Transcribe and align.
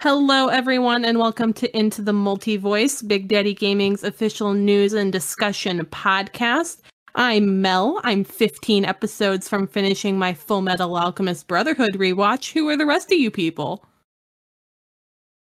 Hello, 0.00 0.46
everyone, 0.46 1.04
and 1.04 1.18
welcome 1.18 1.52
to 1.54 1.76
Into 1.76 2.02
the 2.02 2.12
Multi 2.12 2.56
Voice, 2.56 3.02
Big 3.02 3.26
Daddy 3.26 3.52
Gaming's 3.52 4.04
official 4.04 4.54
news 4.54 4.92
and 4.92 5.12
discussion 5.12 5.84
podcast. 5.86 6.82
I'm 7.16 7.60
Mel. 7.60 8.00
I'm 8.04 8.22
15 8.22 8.84
episodes 8.84 9.48
from 9.48 9.66
finishing 9.66 10.16
my 10.16 10.34
Full 10.34 10.62
Metal 10.62 10.96
Alchemist 10.96 11.48
Brotherhood 11.48 11.94
rewatch. 11.94 12.52
Who 12.52 12.68
are 12.68 12.76
the 12.76 12.86
rest 12.86 13.10
of 13.10 13.18
you 13.18 13.32
people? 13.32 13.84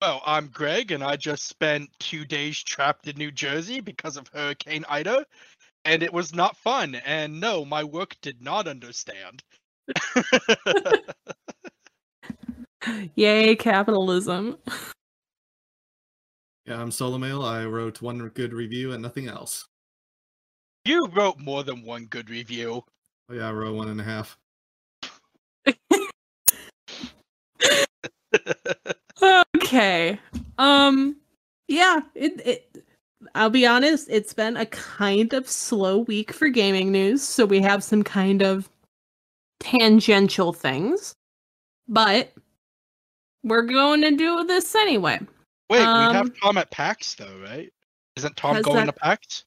Well, 0.01 0.23
I'm 0.25 0.47
Greg, 0.47 0.93
and 0.93 1.05
I 1.05 1.17
just 1.17 1.47
spent 1.47 1.91
two 1.99 2.25
days 2.25 2.63
trapped 2.63 3.07
in 3.07 3.17
New 3.17 3.31
Jersey 3.31 3.81
because 3.81 4.17
of 4.17 4.29
Hurricane 4.29 4.87
Ida, 4.89 5.27
and 5.85 6.03
it 6.03 6.15
was 6.15 6.35
not 6.35 6.57
fun. 6.57 6.95
And 6.95 7.39
no, 7.39 7.67
my 7.67 7.85
work 7.85 8.17
did 8.23 8.41
not 8.41 8.67
understand. 8.67 9.43
Yay, 13.15 13.57
capitalism. 13.57 14.57
Yeah, 16.67 16.81
I'm 16.81 16.91
Solomail. 16.91 17.45
I 17.45 17.65
wrote 17.65 18.03
one 18.03 18.19
good 18.35 18.53
review 18.53 18.93
and 18.93 19.03
nothing 19.03 19.27
else. 19.29 19.67
you 20.85 21.07
wrote 21.09 21.39
more 21.39 21.65
than 21.65 21.83
one 21.83 22.05
good 22.07 22.29
review. 22.31 22.85
Oh 23.31 23.35
yeah, 23.35 23.49
I 23.49 23.53
wrote 23.53 23.75
one 23.75 23.89
and 23.89 24.01
a 24.01 24.05
half. 24.05 24.37
okay. 29.57 30.19
Um 30.59 31.17
yeah, 31.69 32.01
it 32.15 32.41
it 32.47 32.85
I'll 33.35 33.51
be 33.51 33.67
honest, 33.67 34.09
it's 34.11 34.33
been 34.33 34.57
a 34.57 34.67
kind 34.67 35.33
of 35.33 35.49
slow 35.49 35.99
week 35.99 36.33
for 36.33 36.49
gaming 36.49 36.93
news, 36.93 37.23
so 37.23 37.45
we 37.45 37.61
have 37.61 37.83
some 37.83 38.03
kind 38.03 38.43
of 38.43 38.69
tangential 39.61 40.53
things. 40.53 41.15
But 41.89 42.33
we're 43.45 43.63
going 43.63 44.01
to 44.03 44.11
do 44.17 44.45
this 44.45 44.75
anyway. 44.75 45.19
Wait, 45.71 45.79
we 45.81 45.85
Um, 45.85 46.15
have 46.15 46.41
Tom 46.41 46.59
at 46.59 46.71
PAX 46.71 47.15
though, 47.15 47.39
right? 47.45 47.73
Isn't 48.17 48.37
Tom 48.37 48.61
going 48.63 48.87
that- 48.87 48.95
to 48.95 49.01
PAX? 49.01 49.45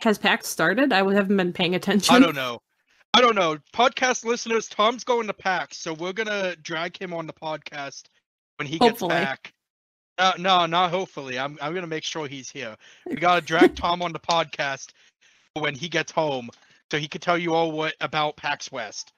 Has 0.00 0.18
PAX 0.18 0.46
started? 0.48 0.92
I 0.92 0.98
haven't 1.12 1.36
been 1.36 1.52
paying 1.54 1.74
attention. 1.74 2.14
I 2.14 2.18
don't 2.18 2.34
know. 2.34 2.60
I 3.14 3.22
don't 3.22 3.34
know. 3.34 3.56
Podcast 3.72 4.26
listeners, 4.26 4.68
Tom's 4.68 5.04
going 5.04 5.26
to 5.26 5.32
PAX, 5.32 5.78
so 5.78 5.94
we're 5.94 6.12
gonna 6.12 6.54
drag 6.56 6.98
him 7.00 7.14
on 7.14 7.26
the 7.26 7.32
podcast 7.32 8.02
when 8.58 8.68
he 8.68 8.76
Hopefully. 8.76 9.14
gets 9.14 9.24
back. 9.24 9.52
No, 10.18 10.32
no, 10.38 10.66
not 10.66 10.90
hopefully. 10.90 11.38
I'm 11.38 11.58
I'm 11.62 11.74
gonna 11.74 11.86
make 11.86 12.04
sure 12.04 12.28
he's 12.28 12.50
here. 12.50 12.76
We 13.06 13.16
gotta 13.16 13.40
drag 13.46 13.74
Tom 13.74 14.02
on 14.02 14.12
the 14.12 14.18
podcast 14.20 14.90
when 15.54 15.74
he 15.74 15.88
gets 15.88 16.12
home, 16.12 16.50
so 16.90 16.98
he 16.98 17.08
can 17.08 17.22
tell 17.22 17.38
you 17.38 17.54
all 17.54 17.72
what 17.72 17.94
about 18.02 18.36
PAX 18.36 18.70
West 18.70 19.14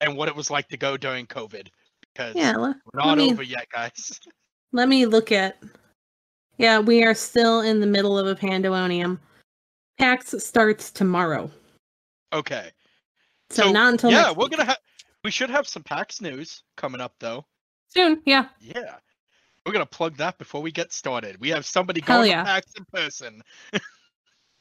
and 0.00 0.16
what 0.16 0.28
it 0.28 0.34
was 0.34 0.50
like 0.50 0.68
to 0.68 0.78
go 0.78 0.96
during 0.96 1.26
COVID. 1.26 1.68
Because 2.14 2.34
Yeah, 2.34 2.56
we're 2.56 2.74
not 2.94 3.18
me- 3.18 3.32
over 3.32 3.42
yet, 3.42 3.68
guys. 3.72 4.20
let 4.72 4.88
me 4.88 5.06
look 5.06 5.32
at. 5.32 5.58
Yeah, 6.58 6.78
we 6.80 7.02
are 7.02 7.14
still 7.14 7.60
in 7.62 7.80
the 7.80 7.86
middle 7.86 8.18
of 8.18 8.26
a 8.26 8.34
pandemonium. 8.34 9.20
PAX 9.98 10.34
starts 10.44 10.90
tomorrow, 10.90 11.50
Okay. 12.32 12.70
so, 13.50 13.70
not 13.70 13.92
until 13.92 14.10
yeah, 14.10 14.30
we're 14.30 14.44
week. 14.44 14.52
gonna 14.52 14.64
have. 14.64 14.78
We 15.24 15.30
should 15.30 15.50
have 15.50 15.68
some 15.68 15.82
PAX 15.82 16.20
news 16.20 16.62
coming 16.76 17.00
up 17.00 17.14
though. 17.20 17.44
soon. 17.88 18.20
Yeah, 18.24 18.48
Yeah. 18.60 18.96
We're 19.64 19.72
gonna 19.72 19.86
plug 19.86 20.16
that 20.16 20.38
before 20.38 20.60
we 20.60 20.72
get 20.72 20.92
started. 20.92 21.38
We 21.40 21.48
have 21.50 21.64
somebody 21.64 22.00
Hell 22.00 22.18
going 22.20 22.30
yeah. 22.32 22.40
to 22.42 22.46
PAX 22.46 22.72
in 22.76 22.84
person. 22.92 23.42
Hell 23.72 23.80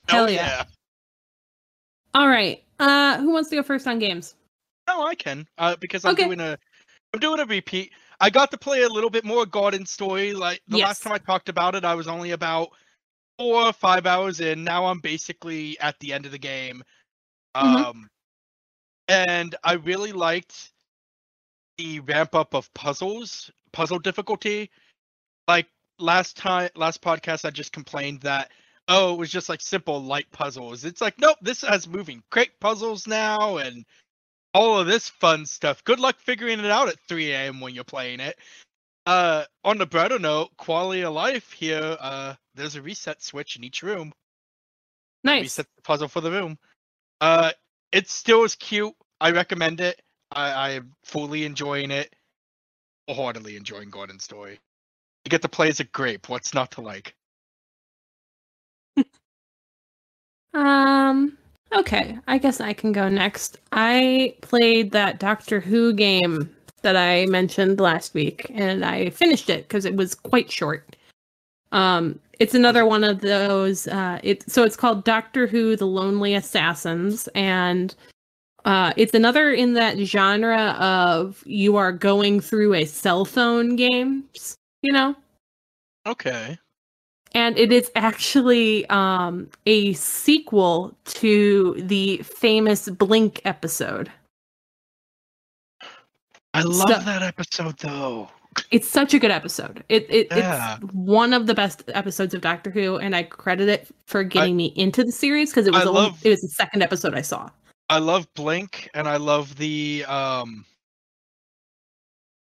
Hell 0.07 0.29
yeah. 0.29 0.65
All 2.13 2.27
right. 2.27 2.63
Uh, 2.79 3.17
who 3.19 3.31
wants 3.31 3.49
to 3.49 3.55
go 3.55 3.63
first 3.63 3.87
on 3.87 3.97
games? 3.99 4.35
Oh, 4.87 5.05
I 5.05 5.15
can. 5.15 5.47
Uh, 5.57 5.75
because 5.77 6.05
I'm 6.05 6.13
Okay. 6.13 6.25
doing 6.25 6.39
a 6.39 6.57
I'm 7.13 7.19
doing 7.19 7.39
a 7.39 7.45
repeat. 7.45 7.91
I 8.19 8.29
got 8.29 8.51
to 8.51 8.57
play 8.57 8.83
a 8.83 8.89
little 8.89 9.09
bit 9.09 9.25
more 9.25 9.45
Garden 9.45 9.85
Story. 9.85 10.33
Like 10.33 10.61
the 10.67 10.77
Yes. 10.77 10.87
last 10.87 11.03
time 11.03 11.13
I 11.13 11.17
talked 11.17 11.49
about 11.49 11.75
it, 11.75 11.83
I 11.83 11.95
was 11.95 12.07
only 12.07 12.31
about 12.31 12.69
four 13.37 13.63
or 13.63 13.73
five 13.73 14.05
hours 14.05 14.39
in. 14.39 14.63
Now 14.63 14.85
I'm 14.85 14.99
basically 14.99 15.77
at 15.79 15.99
the 15.99 16.13
end 16.13 16.25
of 16.25 16.31
the 16.31 16.37
game. 16.37 16.83
Mhm. 17.55 17.85
Um 17.85 18.09
and 19.07 19.55
I 19.63 19.73
really 19.73 20.13
liked 20.13 20.71
the 21.77 21.99
ramp 22.01 22.35
up 22.35 22.53
of 22.53 22.73
puzzles, 22.73 23.51
puzzle 23.73 23.99
difficulty. 23.99 24.69
Like 25.47 25.67
last 25.99 26.37
time 26.37 26.69
last 26.75 27.01
podcast 27.01 27.43
I 27.45 27.49
just 27.49 27.73
complained 27.73 28.21
that 28.21 28.51
oh, 28.87 29.13
it 29.13 29.17
was 29.17 29.31
just 29.31 29.49
like 29.49 29.61
simple 29.61 30.01
light 30.01 30.31
puzzles. 30.31 30.85
It's 30.85 31.01
like 31.01 31.19
nope, 31.19 31.37
this 31.41 31.61
has 31.61 31.87
moving 31.89 32.23
crate 32.29 32.57
puzzles 32.61 33.05
now 33.07 33.57
and 33.57 33.85
all 34.53 34.79
of 34.79 34.87
this 34.87 35.09
fun 35.09 35.45
stuff. 35.45 35.83
Good 35.83 35.99
luck 35.99 36.19
figuring 36.19 36.59
it 36.59 36.65
out 36.65 36.89
at 36.89 36.99
3 37.07 37.31
a.m. 37.31 37.61
when 37.61 37.73
you're 37.73 37.83
playing 37.83 38.19
it. 38.19 38.37
Uh, 39.05 39.45
on 39.63 39.77
the 39.77 39.85
brighter 39.85 40.19
note, 40.19 40.49
quality 40.57 41.01
of 41.01 41.13
life 41.13 41.51
here. 41.51 41.97
Uh, 41.99 42.35
there's 42.55 42.75
a 42.75 42.81
reset 42.81 43.21
switch 43.21 43.55
in 43.55 43.63
each 43.63 43.81
room. 43.83 44.13
Nice. 45.23 45.43
Reset 45.43 45.67
the 45.75 45.81
puzzle 45.83 46.07
for 46.07 46.21
the 46.21 46.31
room. 46.31 46.57
Uh, 47.19 47.51
it 47.91 48.09
still 48.09 48.43
is 48.43 48.55
cute. 48.55 48.93
I 49.19 49.31
recommend 49.31 49.81
it. 49.81 50.01
I, 50.31 50.51
I 50.51 50.69
am 50.71 50.93
fully 51.03 51.45
enjoying 51.45 51.91
it. 51.91 52.13
Heartily 53.09 53.57
enjoying 53.57 53.89
Garden 53.89 54.19
Story. 54.19 54.59
You 55.25 55.29
get 55.29 55.41
to 55.43 55.49
play 55.49 55.69
as 55.69 55.79
a 55.79 55.83
grape. 55.85 56.29
What's 56.29 56.53
not 56.53 56.71
to 56.71 56.81
like? 56.81 57.15
Um. 60.53 61.37
Okay, 61.73 62.17
I 62.27 62.37
guess 62.37 62.59
I 62.59 62.73
can 62.73 62.91
go 62.91 63.07
next. 63.07 63.57
I 63.71 64.35
played 64.41 64.91
that 64.91 65.19
Doctor 65.19 65.59
Who 65.59 65.93
game 65.93 66.49
that 66.81 66.97
I 66.97 67.25
mentioned 67.27 67.79
last 67.79 68.13
week, 68.13 68.51
and 68.53 68.83
I 68.83 69.09
finished 69.11 69.49
it 69.49 69.67
because 69.67 69.85
it 69.85 69.95
was 69.95 70.13
quite 70.13 70.51
short. 70.51 70.95
Um, 71.71 72.19
it's 72.39 72.53
another 72.55 72.85
one 72.85 73.03
of 73.03 73.21
those. 73.21 73.87
Uh, 73.87 74.19
it 74.23 74.49
so 74.51 74.63
it's 74.63 74.75
called 74.75 75.05
Doctor 75.05 75.47
Who: 75.47 75.75
The 75.77 75.87
Lonely 75.87 76.33
Assassins, 76.33 77.29
and 77.35 77.95
uh, 78.65 78.91
it's 78.97 79.13
another 79.13 79.51
in 79.51 79.73
that 79.75 79.97
genre 79.97 80.75
of 80.79 81.41
you 81.45 81.77
are 81.77 81.93
going 81.93 82.41
through 82.41 82.73
a 82.73 82.85
cell 82.85 83.23
phone 83.23 83.77
games. 83.77 84.55
You 84.81 84.91
know, 84.91 85.15
Okay. 86.05 86.57
And 87.33 87.57
it 87.57 87.71
is 87.71 87.91
actually 87.95 88.85
um, 88.89 89.49
a 89.65 89.93
sequel 89.93 90.95
to 91.05 91.75
the 91.81 92.17
famous 92.17 92.89
Blink 92.89 93.41
episode. 93.45 94.11
I 96.53 96.63
love 96.63 96.89
So- 96.89 96.99
that 96.99 97.21
episode 97.21 97.77
though. 97.79 98.29
It's 98.69 98.89
such 98.89 99.13
a 99.13 99.19
good 99.19 99.31
episode. 99.31 99.81
It, 99.87 100.07
it 100.09 100.27
Yeah. 100.29 100.75
it's 100.81 100.93
one 100.93 101.31
of 101.31 101.47
the 101.47 101.53
best 101.53 101.83
episodes 101.93 102.33
of 102.33 102.41
Doctor 102.41 102.69
Who, 102.69 102.97
and 102.97 103.15
I 103.15 103.23
credit 103.23 103.69
it 103.69 103.87
for 104.07 104.25
getting 104.25 104.57
me 104.57 104.73
into 104.75 105.05
the 105.05 105.11
series 105.13 105.51
because 105.51 105.67
it 105.67 105.71
was 105.71 105.83
I 105.83 105.85
the 105.85 105.91
love- 105.91 106.19
it 106.25 106.29
was 106.29 106.41
the 106.41 106.49
second 106.49 106.81
episode 106.83 107.13
I 107.15 107.21
saw. 107.21 107.49
I 107.89 107.99
love 107.99 108.27
Blink 108.33 108.89
and 108.93 109.07
I 109.07 109.15
love 109.17 109.55
the 109.55 110.03
um 110.05 110.65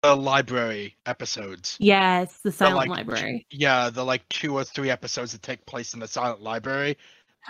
the 0.03 0.15
library 0.15 0.95
episodes. 1.05 1.77
Yes, 1.79 2.39
the 2.43 2.51
Silent 2.51 2.89
like, 2.89 2.89
Library, 2.89 3.45
Yeah, 3.49 3.89
the 3.89 4.03
like 4.03 4.27
two 4.29 4.55
or 4.55 4.63
three 4.63 4.89
episodes 4.89 5.31
that 5.31 5.41
take 5.41 5.65
place 5.65 5.93
in 5.93 5.99
the 5.99 6.07
silent 6.07 6.41
library. 6.41 6.97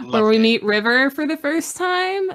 where 0.03 0.25
we 0.25 0.37
it. 0.37 0.39
meet 0.39 0.63
River 0.63 1.09
for 1.09 1.27
the 1.27 1.37
first 1.37 1.75
time. 1.77 2.31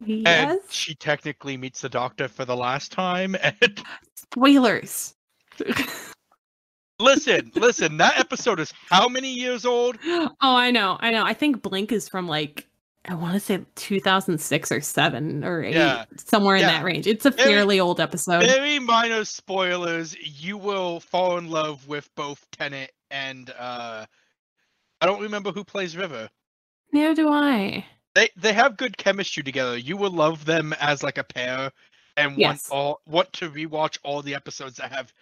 and 0.00 0.22
Yes, 0.26 0.58
she 0.70 0.94
technically 0.94 1.56
meets 1.56 1.80
the 1.80 1.88
doctor 1.88 2.28
for 2.28 2.44
the 2.44 2.56
last 2.56 2.92
time. 2.92 3.36
And 3.42 3.82
spoilers. 4.14 5.14
listen, 7.00 7.50
listen, 7.54 7.96
that 7.96 8.18
episode 8.18 8.60
is 8.60 8.72
how 8.90 9.08
many 9.08 9.32
years 9.32 9.64
old? 9.64 9.98
oh, 10.04 10.30
I 10.40 10.70
know, 10.70 10.96
I 11.00 11.10
know. 11.10 11.24
I 11.24 11.34
think 11.34 11.62
Blink 11.62 11.92
is 11.92 12.08
from 12.08 12.28
like 12.28 12.67
I 13.08 13.14
want 13.14 13.32
to 13.34 13.40
say 13.40 13.64
2006 13.76 14.70
or 14.70 14.80
seven 14.82 15.42
or 15.42 15.62
eight, 15.64 15.74
Yeah. 15.74 16.04
somewhere 16.16 16.56
in 16.56 16.62
that 16.62 16.84
range. 16.84 17.06
It's 17.06 17.24
a 17.24 17.30
Very- 17.30 17.52
fairly 17.54 17.80
old 17.80 18.00
episode. 18.00 18.44
Very 18.44 18.78
minor 18.78 19.24
spoilers. 19.24 20.14
You 20.18 20.58
will 20.58 21.00
fall 21.00 21.38
in 21.38 21.48
love 21.48 21.88
with 21.88 22.08
both 22.16 22.46
Tennant 22.52 22.90
and 23.10 23.50
uh 23.58 24.04
I 25.00 25.06
don't 25.06 25.22
remember 25.22 25.52
who 25.52 25.64
plays 25.64 25.96
River. 25.96 26.28
Neither 26.92 27.14
do 27.14 27.28
I. 27.32 27.86
they 28.14 28.28
they 28.36 28.52
have 28.52 28.76
good 28.76 28.96
chemistry 28.98 29.42
together. 29.42 29.76
You 29.78 29.96
will 29.96 30.10
love 30.10 30.44
them 30.44 30.74
as 30.80 31.02
like 31.02 31.16
a 31.18 31.24
pair, 31.24 31.70
and 32.16 32.36
want 32.36 32.62
all 32.70 33.00
want 33.06 33.32
to 33.34 33.48
rewatch 33.50 33.96
all 34.02 34.20
the 34.22 34.34
episodes 34.34 34.76
that 34.76 34.92
have 34.92 35.12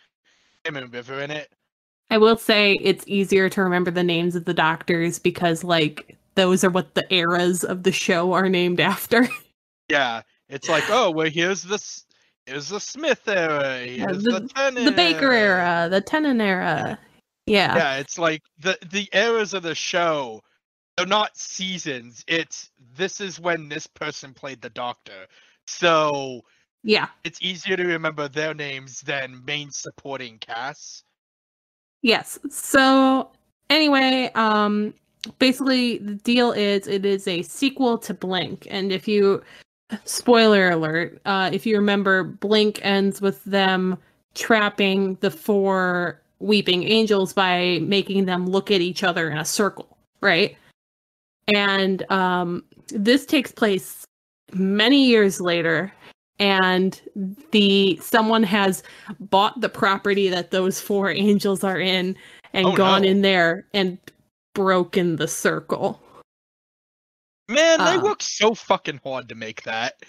him 0.64 0.76
and 0.76 0.92
River 0.92 1.20
in 1.20 1.30
it. 1.30 1.52
I 2.10 2.18
will 2.18 2.36
say 2.36 2.78
it's 2.82 3.04
easier 3.06 3.48
to 3.50 3.62
remember 3.62 3.90
the 3.90 4.02
names 4.04 4.34
of 4.34 4.44
the 4.44 4.54
doctors 4.54 5.18
because 5.18 5.62
like 5.62 6.15
those 6.36 6.62
are 6.62 6.70
what 6.70 6.94
the 6.94 7.12
eras 7.12 7.64
of 7.64 7.82
the 7.82 7.92
show 7.92 8.32
are 8.32 8.48
named 8.48 8.80
after. 8.80 9.28
Yeah, 9.88 10.22
it's 10.48 10.68
like 10.68 10.82
oh 10.90 11.12
well 11.12 11.30
here's 11.30 11.62
this 11.62 12.06
here's 12.44 12.68
the 12.70 12.80
Smith 12.80 13.28
era, 13.28 13.78
here's 13.78 14.24
the, 14.24 14.40
the- 14.40 14.84
the 14.84 14.90
Baker 14.90 15.30
era, 15.30 15.86
the 15.88 16.00
Tennant 16.00 16.40
era. 16.40 16.98
Yeah. 17.46 17.76
Yeah, 17.76 17.96
it's 17.98 18.18
like 18.18 18.42
the 18.58 18.76
the 18.90 19.08
eras 19.12 19.54
of 19.54 19.62
the 19.62 19.76
show. 19.76 20.42
They're 20.96 21.06
not 21.06 21.36
seasons. 21.36 22.24
It's 22.26 22.70
this 22.96 23.20
is 23.20 23.38
when 23.38 23.68
this 23.68 23.86
person 23.86 24.34
played 24.34 24.60
the 24.60 24.70
Doctor. 24.70 25.28
So 25.68 26.40
Yeah. 26.82 27.06
it's 27.22 27.40
easier 27.40 27.76
to 27.76 27.84
remember 27.84 28.26
their 28.26 28.54
names 28.54 29.02
than 29.02 29.44
main 29.44 29.70
supporting 29.70 30.38
casts. 30.38 31.04
Yes. 32.02 32.40
So 32.50 33.30
anyway, 33.70 34.32
um 34.34 34.94
basically 35.38 35.98
the 35.98 36.14
deal 36.14 36.52
is 36.52 36.86
it 36.86 37.04
is 37.04 37.26
a 37.28 37.42
sequel 37.42 37.98
to 37.98 38.14
Blink 38.14 38.66
and 38.70 38.92
if 38.92 39.06
you 39.08 39.42
spoiler 40.04 40.70
alert, 40.70 41.20
uh 41.26 41.50
if 41.52 41.66
you 41.66 41.76
remember 41.76 42.24
Blink 42.24 42.80
ends 42.84 43.20
with 43.20 43.42
them 43.44 43.96
trapping 44.34 45.14
the 45.20 45.30
four 45.30 46.20
weeping 46.40 46.82
angels 46.84 47.32
by 47.32 47.78
making 47.82 48.26
them 48.26 48.46
look 48.46 48.70
at 48.70 48.80
each 48.80 49.02
other 49.02 49.30
in 49.30 49.38
a 49.38 49.44
circle, 49.44 49.96
right? 50.20 50.56
And 51.54 52.10
um 52.10 52.64
this 52.88 53.26
takes 53.26 53.52
place 53.52 54.04
many 54.52 55.04
years 55.06 55.40
later 55.40 55.92
and 56.38 57.00
the 57.52 57.96
someone 58.02 58.42
has 58.42 58.82
bought 59.20 59.60
the 59.60 59.68
property 59.68 60.28
that 60.28 60.50
those 60.50 60.80
four 60.80 61.10
angels 61.26 61.64
are 61.64 61.80
in 61.80 62.16
and 62.52 62.66
Oh, 62.66 62.76
gone 62.76 63.02
no. 63.02 63.08
in 63.08 63.22
there 63.22 63.66
and 63.74 63.98
broken 64.56 65.16
the 65.16 65.28
circle. 65.28 66.02
Man, 67.48 67.78
they 67.78 67.96
Uh. 67.96 68.02
worked 68.02 68.22
so 68.24 68.54
fucking 68.54 69.00
hard 69.04 69.28
to 69.28 69.34
make 69.36 69.62
that. 69.62 70.02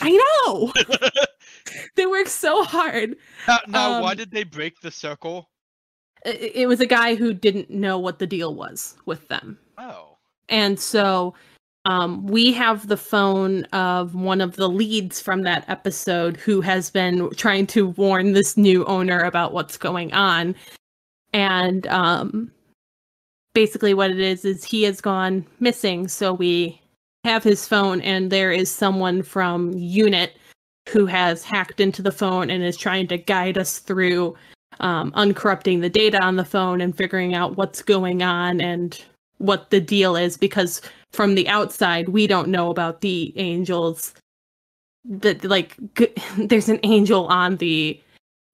I 0.00 0.10
know. 0.46 0.72
they 1.96 2.06
work 2.06 2.28
so 2.28 2.62
hard. 2.62 3.16
now, 3.48 3.58
now 3.66 4.02
why 4.02 4.12
Um, 4.12 4.16
did 4.18 4.30
they 4.30 4.44
break 4.44 4.80
the 4.80 4.90
circle? 4.92 5.50
I- 6.24 6.28
It 6.54 6.68
was 6.68 6.80
a 6.80 6.86
guy 6.86 7.16
who 7.16 7.32
didn't 7.34 7.70
know 7.70 7.98
what 7.98 8.18
the 8.20 8.26
deal 8.26 8.54
was 8.54 8.94
with 9.06 9.26
them. 9.28 9.58
Oh. 9.76 10.18
And 10.48 10.78
so 10.78 11.34
um, 11.86 12.26
we 12.26 12.52
have 12.52 12.86
the 12.86 12.96
phone 12.96 13.64
of 13.72 14.14
one 14.14 14.40
of 14.40 14.56
the 14.56 14.68
leads 14.68 15.20
from 15.20 15.42
that 15.42 15.64
episode 15.68 16.36
who 16.36 16.60
has 16.60 16.90
been 16.90 17.28
trying 17.34 17.66
to 17.68 17.88
warn 17.88 18.32
this 18.34 18.56
new 18.56 18.84
owner 18.84 19.18
about 19.20 19.52
what's 19.52 19.76
going 19.76 20.12
on. 20.14 20.54
And 21.32 21.86
um, 21.88 22.52
basically, 23.54 23.94
what 23.94 24.10
it 24.10 24.20
is, 24.20 24.44
is 24.44 24.64
he 24.64 24.82
has 24.82 25.00
gone 25.00 25.46
missing. 25.60 26.08
So 26.08 26.32
we 26.32 26.80
have 27.24 27.42
his 27.42 27.66
phone, 27.66 28.00
and 28.02 28.30
there 28.30 28.52
is 28.52 28.70
someone 28.70 29.22
from 29.22 29.72
Unit 29.72 30.36
who 30.88 31.06
has 31.06 31.42
hacked 31.42 31.80
into 31.80 32.02
the 32.02 32.12
phone 32.12 32.50
and 32.50 32.62
is 32.62 32.76
trying 32.76 33.06
to 33.08 33.16
guide 33.16 33.56
us 33.56 33.78
through 33.78 34.36
um, 34.80 35.12
uncorrupting 35.12 35.80
the 35.80 35.88
data 35.88 36.20
on 36.20 36.36
the 36.36 36.44
phone 36.44 36.80
and 36.80 36.96
figuring 36.96 37.34
out 37.34 37.56
what's 37.56 37.82
going 37.82 38.22
on 38.22 38.60
and 38.60 39.02
what 39.38 39.70
the 39.70 39.80
deal 39.80 40.16
is 40.16 40.36
because 40.36 40.80
from 41.12 41.34
the 41.34 41.48
outside 41.48 42.08
we 42.08 42.26
don't 42.26 42.48
know 42.48 42.70
about 42.70 43.00
the 43.00 43.32
angels 43.36 44.14
that 45.04 45.44
like 45.44 45.76
g- 45.96 46.12
there's 46.38 46.68
an 46.68 46.80
angel 46.82 47.26
on 47.26 47.56
the 47.56 48.00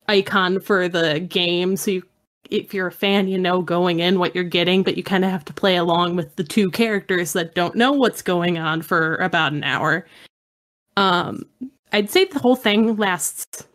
icon 0.08 0.60
for 0.60 0.88
the 0.88 1.20
game 1.20 1.76
so 1.76 1.90
you 1.90 2.02
if 2.50 2.74
you're 2.74 2.88
a 2.88 2.92
fan 2.92 3.28
you 3.28 3.38
know 3.38 3.62
going 3.62 4.00
in 4.00 4.18
what 4.18 4.34
you're 4.34 4.44
getting 4.44 4.82
but 4.82 4.96
you 4.96 5.02
kind 5.02 5.24
of 5.24 5.30
have 5.30 5.44
to 5.44 5.52
play 5.52 5.76
along 5.76 6.16
with 6.16 6.34
the 6.36 6.44
two 6.44 6.70
characters 6.70 7.32
that 7.32 7.54
don't 7.54 7.74
know 7.74 7.92
what's 7.92 8.22
going 8.22 8.58
on 8.58 8.82
for 8.82 9.16
about 9.16 9.52
an 9.52 9.64
hour 9.64 10.06
um 10.96 11.42
i'd 11.92 12.10
say 12.10 12.24
the 12.24 12.38
whole 12.38 12.56
thing 12.56 12.96
lasts 12.96 13.66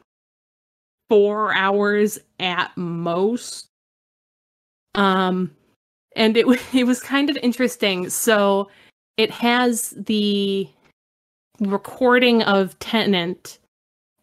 4 1.09 1.53
hours 1.53 2.19
at 2.39 2.75
most 2.75 3.67
um 4.95 5.55
and 6.15 6.37
it 6.37 6.45
it 6.73 6.85
was 6.85 6.99
kind 6.99 7.29
of 7.29 7.37
interesting. 7.37 8.09
So 8.09 8.69
it 9.17 9.31
has 9.31 9.91
the 9.91 10.67
recording 11.59 12.41
of 12.43 12.77
Tennant 12.79 13.59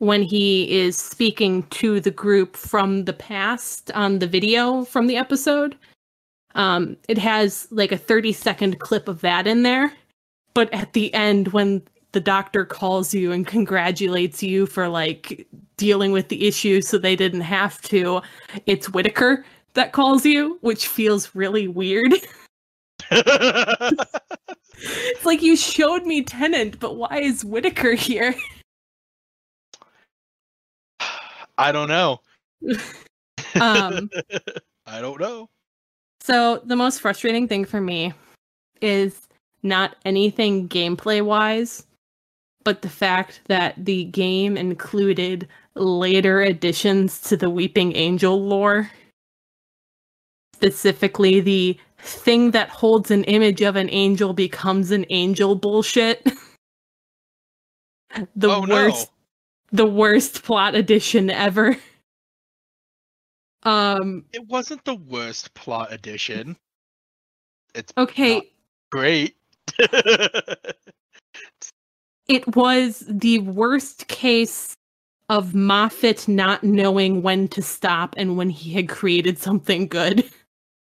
when 0.03 0.21
he 0.21 0.69
is 0.69 0.97
speaking 0.97 1.63
to 1.69 2.01
the 2.01 2.11
group 2.11 2.57
from 2.57 3.05
the 3.05 3.13
past 3.13 3.89
on 3.93 4.19
the 4.19 4.27
video 4.27 4.85
from 4.85 5.07
the 5.07 5.17
episode. 5.17 5.77
Um, 6.57 6.97
it 7.09 7.19
has 7.19 7.69
like 7.71 7.93
a 7.93 7.97
30 7.97 8.33
second 8.33 8.81
clip 8.81 9.07
of 9.07 9.21
that 9.21 9.47
in 9.47 9.63
there. 9.63 9.93
But 10.55 10.75
at 10.75 10.93
the 10.93 11.15
end, 11.15 11.53
when 11.53 11.83
the 12.11 12.19
doctor 12.19 12.65
calls 12.65 13.15
you 13.15 13.31
and 13.31 13.47
congratulates 13.47 14.43
you 14.43 14.67
for 14.67 14.89
like 14.89 15.47
dealing 15.77 16.11
with 16.11 16.31
the 16.31 16.49
issue 16.49 16.81
so 16.81 16.99
they 16.99 17.15
didn't 17.15 17.43
have 17.43 17.81
to, 17.83 18.23
it's 18.67 18.91
Whittaker 18.91 19.45
that 19.75 19.93
calls 19.93 20.27
you, 20.27 20.59
which 20.63 20.89
feels 20.89 21.33
really 21.33 21.69
weird. 21.69 22.13
it's 23.13 24.05
like 25.25 25.43
you 25.43 25.55
showed 25.55 26.07
me 26.07 26.25
Tennant, 26.25 26.81
but 26.81 26.97
why 26.97 27.21
is 27.21 27.45
Whittaker 27.45 27.93
here? 27.93 28.35
I 31.63 31.73
don't 31.73 31.89
know. 31.89 32.21
Um, 33.61 34.09
I 34.87 35.03
don't 35.03 35.21
know. 35.21 35.51
so 36.23 36.63
the 36.65 36.77
most 36.77 37.01
frustrating 37.01 37.47
thing 37.47 37.67
for 37.67 37.83
me 37.83 38.15
is 38.81 39.29
not 39.63 39.97
anything 40.07 40.71
gameplay 40.71 41.23
wise, 41.23 41.87
but 42.65 42.81
the 42.81 42.89
fact 42.89 43.43
that 43.49 43.75
the 43.77 44.05
game 44.05 44.57
included 44.57 45.49
later 45.75 46.41
additions 46.41 47.21
to 47.23 47.37
the 47.37 47.51
Weeping 47.51 47.95
Angel 47.95 48.41
lore. 48.43 48.91
Specifically, 50.55 51.41
the 51.41 51.79
thing 51.99 52.53
that 52.53 52.71
holds 52.71 53.11
an 53.11 53.25
image 53.25 53.61
of 53.61 53.77
an 53.77 53.91
angel 53.91 54.33
becomes 54.33 54.91
an 54.91 55.05
angel 55.11 55.55
bullshit. 55.55 56.25
the 58.37 58.49
oh 58.49 58.67
worst 58.67 59.12
the 59.73 59.87
worst 59.87 60.43
plot 60.43 60.75
addition 60.75 61.31
ever. 61.31 61.77
Um. 63.65 64.25
It 64.33 64.47
wasn't 64.49 64.85
the 64.85 64.97
worst 64.97 65.55
plot 65.55 65.93
addition. 65.93 66.57
It's 67.75 67.93
okay, 67.97 68.43
great. 68.91 69.37
it 72.29 72.57
was 72.57 73.05
the 73.09 73.39
worst 73.41 74.09
case 74.09 74.77
of 75.29 75.55
Moffat 75.55 76.29
not 76.29 76.63
knowing 76.63 77.23
when 77.23 77.49
to 77.49 77.63
stop 77.63 78.15
and 78.19 78.37
when 78.37 78.51
he 78.51 78.73
had 78.73 78.89
created 78.89 79.39
something 79.39 79.89
good. 79.89 80.29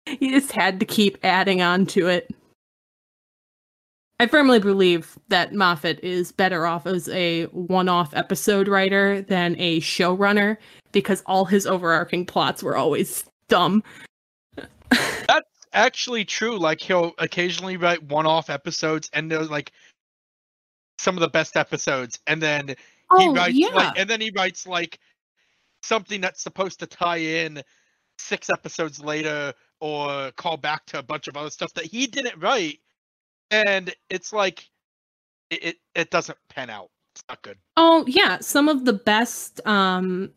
he 0.06 0.30
just 0.30 0.52
had 0.52 0.80
to 0.80 0.86
keep 0.86 1.18
adding 1.22 1.60
on 1.60 1.84
to 1.86 2.08
it. 2.08 2.30
I 4.20 4.26
firmly 4.26 4.58
believe 4.58 5.16
that 5.28 5.54
Moffat 5.54 6.00
is 6.02 6.32
better 6.32 6.66
off 6.66 6.86
as 6.86 7.08
a 7.10 7.44
one 7.46 7.88
off 7.88 8.12
episode 8.14 8.66
writer 8.66 9.22
than 9.22 9.54
a 9.58 9.80
showrunner 9.80 10.56
because 10.90 11.22
all 11.26 11.44
his 11.44 11.66
overarching 11.66 12.26
plots 12.26 12.62
were 12.62 12.76
always 12.76 13.24
dumb. 13.48 13.82
That's 14.90 15.48
actually 15.72 16.24
true. 16.24 16.58
Like 16.58 16.80
he'll 16.80 17.12
occasionally 17.18 17.76
write 17.76 18.02
one-off 18.02 18.50
episodes, 18.50 19.08
and 19.12 19.30
they're 19.30 19.44
like 19.44 19.70
some 20.98 21.14
of 21.16 21.20
the 21.20 21.28
best 21.28 21.56
episodes, 21.56 22.18
and 22.26 22.42
then 22.42 22.68
he 22.68 22.74
Oh, 23.10 23.34
writes 23.34 23.56
yeah. 23.56 23.68
like, 23.68 23.98
and 23.98 24.10
then 24.10 24.20
he 24.20 24.32
writes 24.36 24.66
like 24.66 24.98
something 25.82 26.20
that's 26.20 26.42
supposed 26.42 26.80
to 26.80 26.86
tie 26.86 27.18
in 27.18 27.62
six 28.18 28.50
episodes 28.50 29.00
later 29.00 29.54
or 29.80 30.32
call 30.32 30.56
back 30.56 30.84
to 30.86 30.98
a 30.98 31.02
bunch 31.02 31.28
of 31.28 31.36
other 31.36 31.50
stuff 31.50 31.72
that 31.74 31.84
he 31.84 32.06
didn't 32.08 32.38
write, 32.42 32.80
and 33.50 33.94
it's 34.10 34.32
like 34.32 34.68
it 35.50 35.62
it, 35.62 35.76
it 35.94 36.10
doesn't 36.10 36.38
pan 36.48 36.70
out. 36.70 36.90
It's 37.14 37.24
not 37.28 37.42
good. 37.42 37.58
Oh 37.76 38.04
yeah, 38.06 38.38
some 38.40 38.68
of 38.68 38.84
the 38.84 38.92
best 38.92 39.60
um 39.66 40.30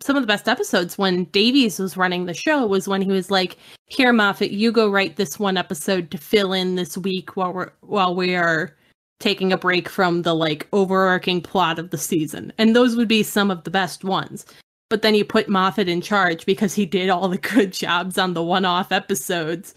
some 0.00 0.16
of 0.16 0.22
the 0.22 0.26
best 0.26 0.48
episodes 0.48 0.98
when 0.98 1.24
Davies 1.26 1.78
was 1.78 1.96
running 1.96 2.26
the 2.26 2.34
show 2.34 2.66
was 2.66 2.88
when 2.88 3.02
he 3.02 3.10
was 3.10 3.30
like, 3.30 3.56
"Here, 3.86 4.12
Moffat, 4.12 4.50
you 4.50 4.72
go 4.72 4.90
write 4.90 5.16
this 5.16 5.38
one 5.38 5.56
episode 5.56 6.10
to 6.10 6.18
fill 6.18 6.52
in 6.52 6.74
this 6.74 6.98
week 6.98 7.36
while 7.36 7.52
we're 7.52 7.72
while 7.80 8.14
we 8.14 8.34
are 8.34 8.76
taking 9.20 9.52
a 9.52 9.58
break 9.58 9.88
from 9.88 10.22
the 10.22 10.34
like 10.34 10.66
overarching 10.72 11.40
plot 11.40 11.78
of 11.78 11.90
the 11.90 11.98
season." 11.98 12.52
And 12.58 12.74
those 12.76 12.96
would 12.96 13.08
be 13.08 13.22
some 13.22 13.50
of 13.50 13.64
the 13.64 13.70
best 13.70 14.04
ones. 14.04 14.44
But 14.90 15.02
then 15.02 15.14
you 15.14 15.24
put 15.24 15.48
Moffat 15.48 15.88
in 15.88 16.02
charge 16.02 16.44
because 16.44 16.74
he 16.74 16.84
did 16.84 17.08
all 17.08 17.28
the 17.28 17.38
good 17.38 17.72
jobs 17.72 18.18
on 18.18 18.34
the 18.34 18.42
one-off 18.42 18.92
episodes, 18.92 19.74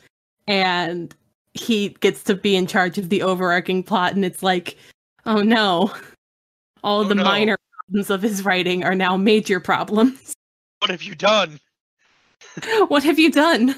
and 0.48 1.16
he 1.56 1.90
gets 2.02 2.22
to 2.24 2.36
be 2.36 2.56
in 2.56 2.68
charge 2.68 2.98
of 2.98 3.10
the 3.10 3.22
overarching 3.24 3.82
plot, 3.82 4.14
and 4.14 4.24
it's 4.24 4.44
like, 4.44 4.78
oh 5.26 5.42
no, 5.42 5.92
all 6.84 7.02
Oh, 7.02 7.04
the 7.06 7.16
no. 7.16 7.24
minor 7.24 7.58
problems 7.88 8.10
of 8.10 8.22
his 8.22 8.46
writing 8.46 8.84
are 8.84 8.94
now 8.96 9.18
major 9.18 9.60
problems. 9.60 10.34
What 10.80 10.92
have 10.92 11.02
you 11.02 11.16
done? 11.16 11.60
what 12.90 13.04
have 13.04 13.18
you 13.18 13.32
done? 13.32 13.74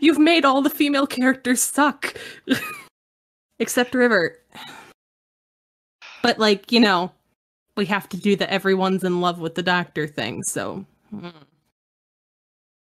You've 0.00 0.18
made 0.18 0.44
all 0.44 0.62
the 0.62 0.70
female 0.70 1.06
characters 1.06 1.60
suck. 1.60 2.14
Except 3.58 3.94
River. 3.94 4.38
But 6.22 6.38
like, 6.38 6.70
you 6.70 6.78
know, 6.78 7.10
we 7.76 7.86
have 7.86 8.08
to 8.10 8.16
do 8.16 8.36
the 8.36 8.50
everyone's 8.52 9.02
in 9.02 9.20
love 9.20 9.40
with 9.40 9.54
the 9.54 9.62
doctor 9.62 10.06
thing, 10.06 10.42
so 10.42 10.84
mm. 11.12 11.32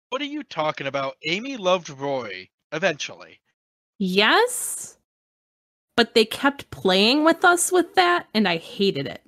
What 0.08 0.20
are 0.22 0.26
you 0.26 0.42
talking 0.42 0.86
about? 0.86 1.16
Amy 1.26 1.56
loved 1.56 1.88
Rory 1.90 2.50
eventually. 2.72 3.38
Yes. 3.98 4.96
But 5.96 6.14
they 6.14 6.24
kept 6.24 6.70
playing 6.70 7.24
with 7.24 7.44
us 7.44 7.70
with 7.70 7.94
that 7.94 8.26
and 8.34 8.48
I 8.48 8.56
hated 8.56 9.06
it. 9.06 9.22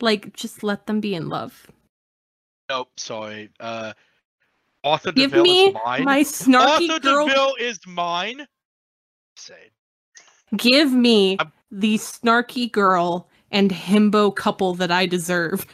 Like 0.00 0.34
just 0.34 0.62
let 0.62 0.86
them 0.86 1.00
be 1.00 1.14
in 1.14 1.28
love. 1.28 1.66
Nope, 2.68 2.88
sorry. 2.98 3.50
Uh, 3.60 3.92
Arthur 4.82 5.12
Give 5.12 5.30
Darvill 5.30 5.42
me 5.42 5.64
is 5.68 5.74
mine. 5.84 6.04
my 6.04 6.20
snarky 6.20 6.90
Arthur 6.90 7.00
girl. 7.00 7.28
Darvill 7.28 7.52
is 7.60 7.78
mine. 7.86 8.46
Say. 9.36 9.70
Give 10.56 10.92
me 10.92 11.36
I'm- 11.38 11.52
the 11.70 11.96
snarky 11.98 12.70
girl 12.70 13.28
and 13.50 13.70
himbo 13.70 14.34
couple 14.34 14.74
that 14.74 14.90
I 14.90 15.06
deserve. 15.06 15.66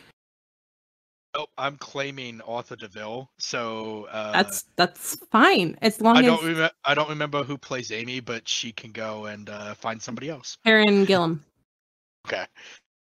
Oh, 1.35 1.47
I'm 1.59 1.77
claiming 1.77 2.41
Arthur 2.47 2.75
Darvill. 2.75 3.29
So 3.39 4.09
uh, 4.11 4.33
That's 4.33 4.65
that's 4.77 5.15
fine 5.31 5.77
as 5.81 6.01
long 6.01 6.17
I 6.17 6.21
as 6.21 6.27
don't 6.27 6.43
remember. 6.43 6.71
I 6.85 6.95
don't 6.95 7.09
remember 7.09 7.45
who 7.45 7.57
plays 7.57 7.93
Amy, 7.93 8.19
but 8.19 8.49
she 8.49 8.73
can 8.73 8.91
go 8.91 9.27
and 9.27 9.49
uh, 9.49 9.75
find 9.75 10.03
somebody 10.03 10.29
else. 10.29 10.59
Karen 10.65 11.07
Gillan. 11.07 11.39
Okay, 12.27 12.47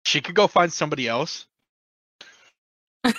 she 0.04 0.20
could 0.20 0.34
go 0.34 0.48
find 0.48 0.72
somebody 0.72 1.06
else. 1.06 1.46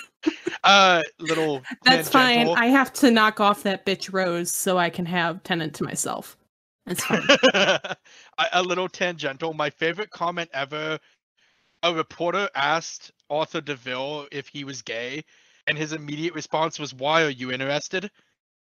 uh, 0.64 1.02
little. 1.18 1.62
That's 1.84 2.10
fine. 2.10 2.48
I 2.48 2.66
have 2.66 2.92
to 2.94 3.10
knock 3.10 3.40
off 3.40 3.62
that 3.62 3.86
bitch 3.86 4.12
Rose 4.12 4.50
so 4.50 4.76
I 4.76 4.90
can 4.90 5.06
have 5.06 5.42
Tennant 5.42 5.74
to 5.76 5.84
myself. 5.84 6.36
That's 6.84 7.04
fine. 7.04 7.22
a 8.52 8.62
little 8.62 8.88
tangential. 8.88 9.54
My 9.54 9.70
favorite 9.70 10.10
comment 10.10 10.50
ever. 10.52 10.98
A 11.84 11.94
reporter 11.94 12.48
asked 12.56 13.12
Arthur 13.30 13.60
Darvill 13.60 14.28
if 14.32 14.48
he 14.48 14.64
was 14.64 14.82
gay, 14.82 15.24
and 15.66 15.78
his 15.78 15.92
immediate 15.92 16.34
response 16.34 16.78
was, 16.78 16.94
"Why 16.94 17.22
are 17.24 17.30
you 17.30 17.52
interested?" 17.52 18.10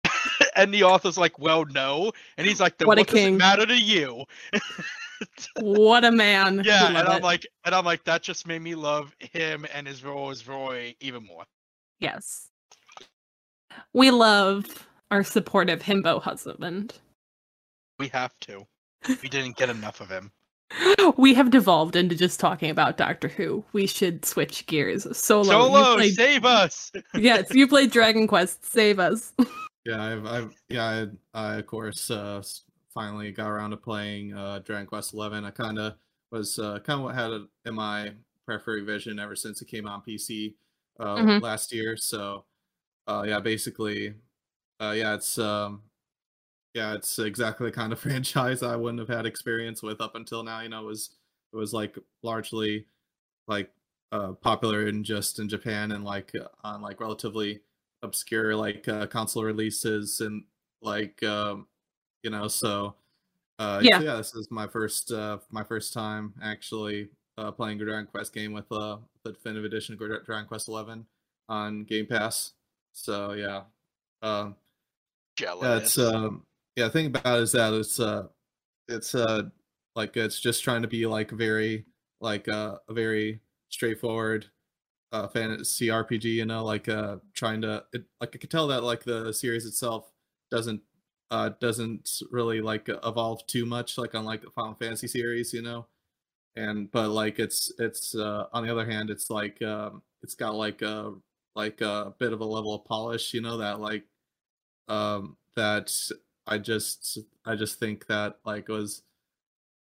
and 0.55 0.73
the 0.73 0.83
author's 0.83 1.17
like, 1.17 1.39
"Well, 1.39 1.65
no," 1.65 2.11
and 2.37 2.47
he's 2.47 2.59
like, 2.59 2.77
"Then 2.77 2.87
What 2.87 2.97
what, 2.97 3.09
a 3.09 3.11
does 3.11 3.25
it 3.25 3.33
matter 3.33 3.65
to 3.65 3.77
you?" 3.77 4.25
what 5.59 6.05
a 6.05 6.11
man. 6.11 6.61
yeah, 6.63 6.87
and 6.87 7.07
I'm 7.07 7.17
it. 7.17 7.23
like, 7.23 7.47
and 7.65 7.75
I'm 7.75 7.85
like, 7.85 8.03
that 8.05 8.21
just 8.23 8.47
made 8.47 8.61
me 8.61 8.75
love 8.75 9.15
him 9.19 9.65
and 9.73 9.87
his 9.87 10.03
role 10.03 10.29
as 10.29 10.47
Rory 10.47 10.95
even 11.01 11.25
more. 11.25 11.45
yes. 11.99 12.49
We 13.93 14.11
love 14.11 14.87
our 15.11 15.23
supportive 15.23 15.81
himbo 15.83 16.21
husband. 16.21 16.99
We 17.99 18.07
have 18.09 18.37
to. 18.41 18.65
We 19.21 19.29
didn't 19.29 19.57
get 19.57 19.69
enough 19.69 20.01
of 20.01 20.09
him. 20.09 20.31
We 21.17 21.33
have 21.33 21.49
devolved 21.49 21.95
into 21.95 22.15
just 22.15 22.39
talking 22.39 22.69
about 22.69 22.97
Doctor 22.97 23.27
Who. 23.27 23.63
We 23.73 23.87
should 23.87 24.25
switch 24.25 24.65
gears. 24.67 25.03
Solo, 25.17 25.43
you 25.43 25.49
Solo, 25.51 25.95
played- 25.95 26.13
save 26.15 26.45
us! 26.45 26.91
yes, 27.15 27.53
you 27.53 27.67
played 27.67 27.91
Dragon 27.91 28.27
Quest. 28.27 28.65
Save 28.65 28.99
us. 28.99 29.33
Yeah, 29.85 30.03
I've, 30.03 30.25
I've 30.25 30.55
yeah, 30.69 31.07
I, 31.33 31.39
I 31.53 31.55
of 31.55 31.65
course 31.67 32.11
uh, 32.11 32.43
finally 32.93 33.31
got 33.31 33.47
around 33.47 33.71
to 33.71 33.77
playing 33.77 34.33
uh, 34.33 34.59
Dragon 34.59 34.85
Quest 34.85 35.13
Eleven. 35.13 35.45
I 35.45 35.51
kind 35.51 35.79
of 35.79 35.93
was 36.31 36.59
uh, 36.59 36.79
kind 36.79 37.01
of 37.01 37.15
had 37.15 37.31
it 37.31 37.41
in 37.65 37.75
my 37.75 38.11
periphery 38.45 38.83
vision 38.83 39.17
ever 39.17 39.35
since 39.35 39.61
it 39.61 39.67
came 39.69 39.87
on 39.87 40.01
PC 40.01 40.55
uh, 40.99 41.15
Mhm. 41.15 41.41
last 41.41 41.73
year. 41.73 41.95
So, 41.95 42.43
uh, 43.07 43.23
yeah, 43.27 43.39
basically, 43.39 44.13
uh, 44.81 44.93
yeah, 44.95 45.15
it's 45.15 45.37
um, 45.37 45.83
yeah, 46.77 46.93
it's 46.93 47.17
exactly 47.17 47.67
the 47.67 47.75
kind 47.75 47.91
of 47.91 47.99
franchise 48.07 48.61
I 48.61 48.75
wouldn't 48.75 48.99
have 48.99 49.09
had 49.15 49.25
experience 49.25 49.81
with 49.81 49.99
up 49.99 50.13
until 50.15 50.43
now. 50.43 50.61
You 50.61 50.69
know, 50.69 50.81
it 50.83 50.85
was 50.85 51.09
it 51.51 51.55
was 51.55 51.73
like 51.73 51.97
largely 52.21 52.85
like 53.47 53.71
uh, 54.11 54.33
popular 54.33 54.87
in 54.87 55.03
just 55.03 55.39
in 55.39 55.49
Japan 55.49 55.91
and 55.91 56.03
like 56.05 56.31
uh, 56.35 56.47
on 56.63 56.81
like 56.81 57.01
relatively 57.01 57.61
obscure 58.03 58.55
like 58.55 58.87
uh, 58.87 59.07
console 59.07 59.43
releases 59.43 60.21
and 60.21 60.43
like 60.83 61.23
um 61.23 61.65
you 62.21 62.29
know 62.29 62.47
so 62.47 62.93
uh 63.57 63.79
Yeah. 63.81 63.97
so 63.97 64.05
yeah 64.05 64.15
this 64.17 64.35
is 64.35 64.51
my 64.51 64.67
first 64.67 65.11
uh 65.11 65.39
my 65.49 65.63
first 65.63 65.93
time 65.93 66.35
actually 66.43 67.09
uh 67.39 67.51
playing 67.51 67.81
a 67.81 67.85
Dragon 67.85 68.05
Quest 68.05 68.33
game 68.35 68.53
with 68.53 68.71
uh 68.71 68.97
the 69.23 69.31
definitive 69.33 69.65
edition 69.65 69.93
of 69.95 70.25
Dragon 70.25 70.45
Quest 70.47 70.67
11 70.67 71.07
on 71.49 71.85
Game 71.85 72.05
Pass 72.05 72.53
so 72.93 73.31
yeah 73.33 73.63
um 74.21 74.55
Jealous. 75.35 75.97
yeah, 75.97 76.05
um 76.05 76.43
yeah, 76.77 76.85
the 76.85 76.91
thing 76.91 77.07
about 77.07 77.39
it 77.39 77.43
is 77.43 77.53
that 77.53 77.73
it's 77.73 77.99
uh 78.01 78.25
it's 78.89 79.15
uh 79.15 79.43
like 79.95 80.17
it's 80.17 80.39
just 80.41 80.63
trying 80.63 80.83
to 80.83 80.89
be 80.89 81.05
like 81.07 81.31
very 81.31 81.85
like 82.21 82.47
uh, 82.49 82.77
a 82.89 82.93
very 82.95 83.41
straightforward 83.69 84.47
uh 85.13 85.27
fantasy 85.27 85.91
RPG, 85.91 86.25
you 86.35 86.45
know, 86.45 86.65
like 86.65 86.89
uh 86.89 87.17
trying 87.35 87.61
to 87.63 87.85
it, 87.93 88.05
like 88.21 88.35
I 88.35 88.39
could 88.39 88.51
tell 88.51 88.67
that 88.69 88.83
like 88.83 89.03
the 89.05 89.33
series 89.33 89.65
itself 89.67 90.11
doesn't 90.51 90.81
uh 91.31 91.51
doesn't 91.61 92.09
really 92.31 92.61
like 92.61 92.89
evolve 93.05 93.45
too 93.47 93.65
much 93.65 93.97
like 93.97 94.15
on 94.15 94.25
like 94.25 94.41
the 94.43 94.51
Final 94.51 94.75
Fantasy 94.75 95.07
series, 95.07 95.53
you 95.53 95.61
know. 95.63 95.87
And 96.57 96.91
but 96.91 97.09
like 97.11 97.39
it's 97.39 97.71
it's 97.79 98.15
uh 98.15 98.45
on 98.53 98.65
the 98.65 98.71
other 98.71 98.85
hand 98.89 99.09
it's 99.11 99.29
like 99.29 99.61
um 99.63 100.03
it's 100.23 100.35
got 100.35 100.55
like 100.55 100.81
a 100.83 101.13
like 101.55 101.81
a 101.81 102.13
bit 102.19 102.33
of 102.33 102.41
a 102.41 102.45
level 102.45 102.75
of 102.75 102.85
polish, 102.85 103.33
you 103.33 103.41
know, 103.41 103.57
that 103.59 103.79
like 103.81 104.05
um 104.87 105.37
that 105.55 105.91
I 106.47 106.57
just 106.57 107.19
I 107.45 107.55
just 107.55 107.79
think 107.79 108.07
that 108.07 108.37
like 108.45 108.67
was 108.69 109.03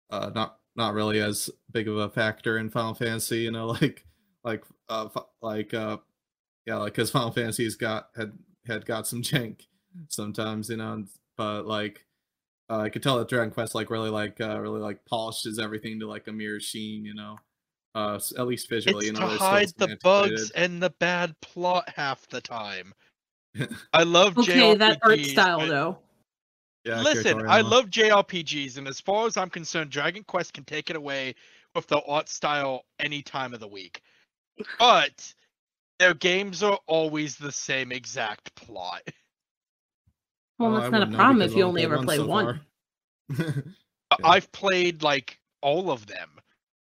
uh 0.09 0.31
not 0.33 0.57
not 0.75 0.93
really 0.93 1.19
as 1.19 1.49
big 1.71 1.87
of 1.87 1.97
a 1.97 2.09
factor 2.09 2.57
in 2.57 2.69
Final 2.69 2.93
Fantasy, 2.93 3.39
you 3.39 3.51
know, 3.51 3.67
like 3.81 4.05
like 4.43 4.63
uh 4.89 5.09
like 5.41 5.73
uh 5.73 5.97
yeah, 6.65 6.77
like 6.77 6.93
cuz 6.93 7.11
Final 7.11 7.31
Fantasy's 7.31 7.75
got 7.75 8.09
had 8.15 8.31
had 8.65 8.85
got 8.85 9.07
some 9.07 9.21
jank 9.23 9.61
sometimes, 10.09 10.69
you 10.69 10.77
know, 10.77 11.03
but 11.35 11.65
like 11.65 12.05
uh, 12.69 12.79
I 12.79 12.89
could 12.89 13.01
tell 13.01 13.17
that 13.17 13.29
Dragon 13.29 13.51
Quest 13.53 13.75
like 13.75 13.89
really 13.89 14.09
like 14.09 14.39
uh 14.41 14.59
really 14.59 14.81
like 14.81 15.05
polishes 15.05 15.57
everything 15.59 15.99
to 16.01 16.07
like 16.07 16.27
a 16.27 16.33
mirror 16.33 16.59
sheen, 16.59 17.05
you 17.05 17.13
know. 17.13 17.37
Uh 17.95 18.19
at 18.37 18.45
least 18.47 18.69
visually, 18.69 19.07
it's 19.07 19.07
you 19.07 19.13
know. 19.13 19.29
to 19.31 19.37
hide 19.37 19.71
the 19.77 19.97
bugs 20.03 20.51
and 20.51 20.81
the 20.83 20.91
bad 20.91 21.35
plot 21.41 21.89
half 21.95 22.27
the 22.27 22.41
time. 22.41 22.93
I 23.93 24.03
love 24.03 24.37
Okay, 24.37 24.75
that 24.75 24.99
art 25.03 25.19
style 25.21 25.59
but- 25.59 25.67
though. 25.67 25.97
Yeah, 26.87 27.01
Listen, 27.01 27.47
I 27.47 27.61
love 27.61 27.89
JRPGs, 27.89 28.77
and 28.77 28.87
as 28.87 28.99
far 28.99 29.27
as 29.27 29.37
I'm 29.37 29.49
concerned, 29.49 29.89
Dragon 29.91 30.23
Quest 30.23 30.53
can 30.53 30.63
take 30.63 30.89
it 30.89 30.95
away 30.95 31.35
with 31.75 31.87
the 31.87 32.01
art 32.03 32.29
style 32.29 32.85
any 32.99 33.21
time 33.21 33.53
of 33.53 33.59
the 33.59 33.67
week. 33.67 34.01
But 34.79 35.33
their 35.99 36.13
games 36.13 36.63
are 36.63 36.79
always 36.87 37.35
the 37.37 37.51
same 37.51 37.91
exact 37.91 38.55
plot. 38.55 39.01
Well, 40.57 40.73
Oh, 40.73 40.77
I 40.77 40.79
that's 40.81 40.91
not 40.91 41.03
a 41.03 41.07
problem 41.15 41.41
if 41.41 41.55
you 41.55 41.63
only 41.63 41.83
ever 41.83 42.01
play 42.01 42.17
so 42.17 42.25
one. 42.25 42.61
Yeah. 44.19 44.25
I've 44.29 44.49
played 44.53 45.03
like 45.03 45.37
all 45.61 45.91
of 45.91 46.07
them. 46.07 46.29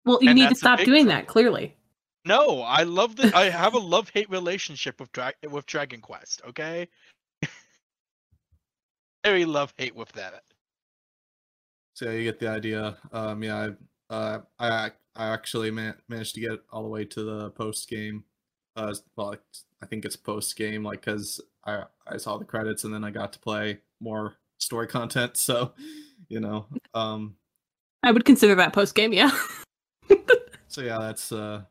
Well, 0.04 0.18
you 0.20 0.34
need 0.34 0.48
to 0.48 0.56
stop 0.56 0.80
doing 0.80 1.04
trouble. 1.04 1.20
that. 1.20 1.26
Clearly. 1.28 1.76
No, 2.24 2.60
I 2.62 2.82
love 2.82 3.14
the. 3.14 3.30
I 3.36 3.50
have 3.50 3.74
a 3.74 3.78
love 3.94 4.10
hate 4.10 4.28
relationship 4.28 4.98
with 4.98 5.12
Dra- 5.12 5.32
with 5.48 5.64
Dragon 5.66 6.00
Quest. 6.00 6.42
Okay, 6.48 6.88
very 9.24 9.44
love 9.44 9.72
hate 9.76 9.96
with 9.96 10.12
that. 10.12 10.42
So 11.94 12.06
yeah, 12.06 12.12
you 12.18 12.24
get 12.24 12.40
the 12.40 12.48
idea. 12.48 12.96
Um, 13.12 13.42
yeah, 13.42 13.70
I, 14.10 14.14
uh, 14.14 14.40
I, 14.58 14.90
I 15.16 15.32
actually 15.32 15.70
man- 15.70 15.96
managed 16.08 16.34
to 16.34 16.40
get 16.40 16.60
all 16.70 16.82
the 16.82 16.88
way 16.88 17.04
to 17.04 17.22
the 17.22 17.50
post 17.50 17.88
game. 17.88 18.24
Uh, 18.76 18.92
well, 19.16 19.36
I 19.82 19.86
think 19.86 20.04
it's 20.04 20.16
post 20.16 20.56
game, 20.56 20.82
like 20.82 21.02
because 21.04 21.40
I 21.64 21.84
I 22.06 22.16
saw 22.16 22.36
the 22.36 22.44
credits 22.44 22.84
and 22.84 22.92
then 22.92 23.04
I 23.04 23.10
got 23.10 23.32
to 23.34 23.38
play 23.38 23.78
more 24.00 24.34
story 24.58 24.86
content. 24.86 25.36
So, 25.36 25.72
you 26.28 26.40
know, 26.40 26.66
um, 26.94 27.36
I 28.02 28.10
would 28.10 28.24
consider 28.24 28.54
that 28.56 28.72
post 28.72 28.94
game. 28.94 29.12
Yeah. 29.12 29.30
so 30.68 30.80
yeah, 30.80 30.98
that's 30.98 31.30
uh, 31.30 31.62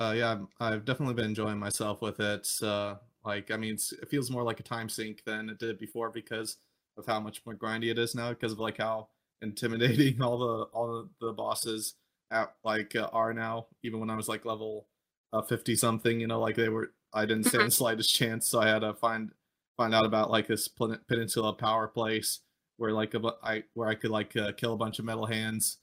uh, 0.00 0.14
yeah, 0.16 0.28
I'm- 0.30 0.48
I've 0.58 0.84
definitely 0.86 1.14
been 1.14 1.26
enjoying 1.26 1.58
myself 1.58 2.00
with 2.00 2.18
it. 2.20 2.48
Uh, 2.62 2.94
like, 3.24 3.50
I 3.50 3.58
mean, 3.58 3.74
it's, 3.74 3.92
it 3.92 4.08
feels 4.08 4.30
more 4.30 4.42
like 4.42 4.60
a 4.60 4.62
time 4.62 4.88
sink 4.88 5.22
than 5.26 5.50
it 5.50 5.58
did 5.58 5.78
before 5.78 6.08
because 6.08 6.56
of 6.96 7.06
how 7.06 7.20
much 7.20 7.42
more 7.44 7.54
grindy 7.54 7.90
it 7.90 7.98
is 7.98 8.14
now. 8.14 8.30
Because 8.30 8.52
of 8.52 8.58
like 8.58 8.78
how 8.78 9.08
intimidating 9.42 10.22
all 10.22 10.38
the 10.38 10.62
all 10.72 11.08
the, 11.20 11.26
the 11.26 11.32
bosses 11.32 11.94
at 12.30 12.54
like 12.64 12.94
uh, 12.96 13.08
are 13.12 13.32
now. 13.32 13.66
Even 13.82 14.00
when 14.00 14.10
I 14.10 14.16
was 14.16 14.28
like 14.28 14.44
level 14.44 14.86
uh, 15.32 15.42
fifty 15.42 15.76
something, 15.76 16.20
you 16.20 16.26
know, 16.26 16.40
like 16.40 16.56
they 16.56 16.68
were, 16.68 16.92
I 17.12 17.26
didn't 17.26 17.44
stand 17.44 17.66
the 17.66 17.70
slightest 17.70 18.14
chance. 18.14 18.48
So 18.48 18.60
I 18.60 18.68
had 18.68 18.80
to 18.80 18.94
find 18.94 19.30
find 19.76 19.94
out 19.94 20.04
about 20.04 20.30
like 20.30 20.46
this 20.46 20.68
pen- 20.68 21.00
peninsula 21.08 21.54
power 21.54 21.88
place 21.88 22.40
where 22.76 22.92
like 22.92 23.14
a, 23.14 23.20
bu- 23.20 23.32
I 23.42 23.64
where 23.74 23.88
I 23.88 23.94
could 23.94 24.10
like 24.10 24.36
uh, 24.36 24.52
kill 24.52 24.72
a 24.72 24.76
bunch 24.76 24.98
of 24.98 25.04
metal 25.04 25.26
hands 25.26 25.78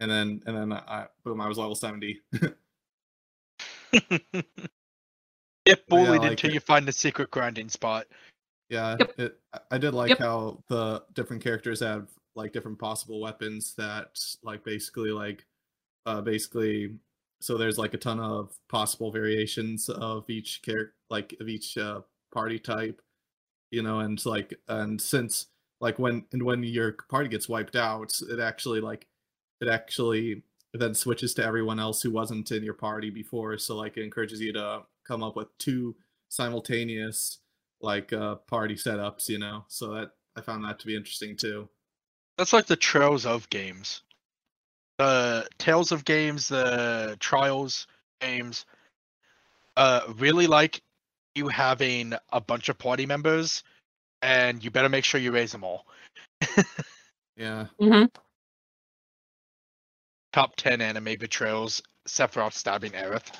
and 0.00 0.10
then 0.10 0.42
and 0.46 0.56
then 0.56 0.72
I 0.72 1.06
boom, 1.24 1.40
I 1.40 1.48
was 1.48 1.58
level 1.58 1.74
seventy. 1.74 2.20
Get 5.64 5.88
bullied 5.88 6.20
like 6.20 6.30
until 6.30 6.52
you 6.52 6.60
find 6.60 6.86
the 6.86 6.92
secret 6.92 7.30
grinding 7.30 7.68
spot. 7.68 8.06
Yeah, 8.68 8.96
Yep. 8.98 9.18
it. 9.18 9.40
I- 9.70 9.78
did 9.78 9.94
like 9.94 10.10
Yep. 10.10 10.18
how 10.18 10.64
the 10.68 11.04
different 11.14 11.42
characters 11.42 11.80
have 11.80 12.08
like 12.34 12.52
different 12.52 12.78
possible 12.78 13.20
weapons 13.20 13.74
that 13.76 14.18
like 14.42 14.64
basically 14.64 15.10
like 15.10 15.46
uh 16.06 16.20
basically 16.20 16.98
so 17.40 17.56
there's 17.58 17.78
like 17.78 17.94
a 17.94 17.98
ton 17.98 18.20
of 18.20 18.58
possible 18.68 19.10
variations 19.10 19.88
of 19.88 20.28
each 20.30 20.62
character 20.62 20.94
like 21.10 21.34
of 21.40 21.48
each 21.48 21.78
uh 21.78 22.00
party 22.32 22.58
type 22.58 23.00
you 23.70 23.82
know 23.82 24.00
and 24.00 24.24
like 24.26 24.54
and 24.68 25.00
since 25.00 25.46
like 25.80 25.98
when 25.98 26.24
and 26.32 26.42
when 26.42 26.62
your 26.62 26.92
party 27.10 27.28
gets 27.28 27.48
wiped 27.48 27.76
out 27.76 28.12
it 28.30 28.38
actually 28.40 28.80
like 28.80 29.06
it 29.60 29.68
actually 29.68 30.42
then 30.74 30.94
switches 30.94 31.32
to 31.34 31.44
everyone 31.44 31.78
else 31.80 32.02
who 32.02 32.10
wasn't 32.10 32.50
in 32.52 32.62
your 32.62 32.74
party 32.74 33.08
before 33.10 33.56
so 33.58 33.76
like 33.76 33.96
it 33.96 34.02
encourages 34.04 34.40
you 34.40 34.52
to 34.52 34.82
come 35.06 35.22
up 35.22 35.36
with 35.36 35.48
two 35.58 35.96
simultaneous 36.28 37.38
like 37.80 38.12
uh 38.12 38.36
party 38.36 38.74
setups, 38.74 39.28
you 39.28 39.38
know. 39.38 39.64
So 39.68 39.92
that 39.94 40.10
I 40.36 40.40
found 40.40 40.64
that 40.64 40.78
to 40.80 40.86
be 40.86 40.96
interesting 40.96 41.36
too. 41.36 41.68
That's 42.38 42.52
like 42.52 42.66
the 42.66 42.76
Trails 42.76 43.26
of 43.26 43.48
games. 43.50 44.02
The 44.98 45.48
Tales 45.58 45.92
of 45.92 46.04
games, 46.04 46.48
the 46.48 47.16
Trials 47.20 47.86
games. 48.20 48.66
Uh, 49.76 50.00
really 50.16 50.46
like 50.46 50.82
you 51.34 51.48
having 51.48 52.14
a 52.32 52.40
bunch 52.40 52.70
of 52.70 52.78
party 52.78 53.04
members, 53.04 53.62
and 54.22 54.64
you 54.64 54.70
better 54.70 54.88
make 54.88 55.04
sure 55.04 55.20
you 55.20 55.32
raise 55.32 55.52
them 55.52 55.64
all. 55.64 55.86
Yeah. 57.36 57.66
Mm-hmm. 57.80 58.06
Top 60.32 60.56
ten 60.56 60.80
anime 60.80 61.16
betrayals, 61.18 61.82
Sephiroth 62.08 62.54
stabbing 62.54 62.92
Aerith. 62.92 63.30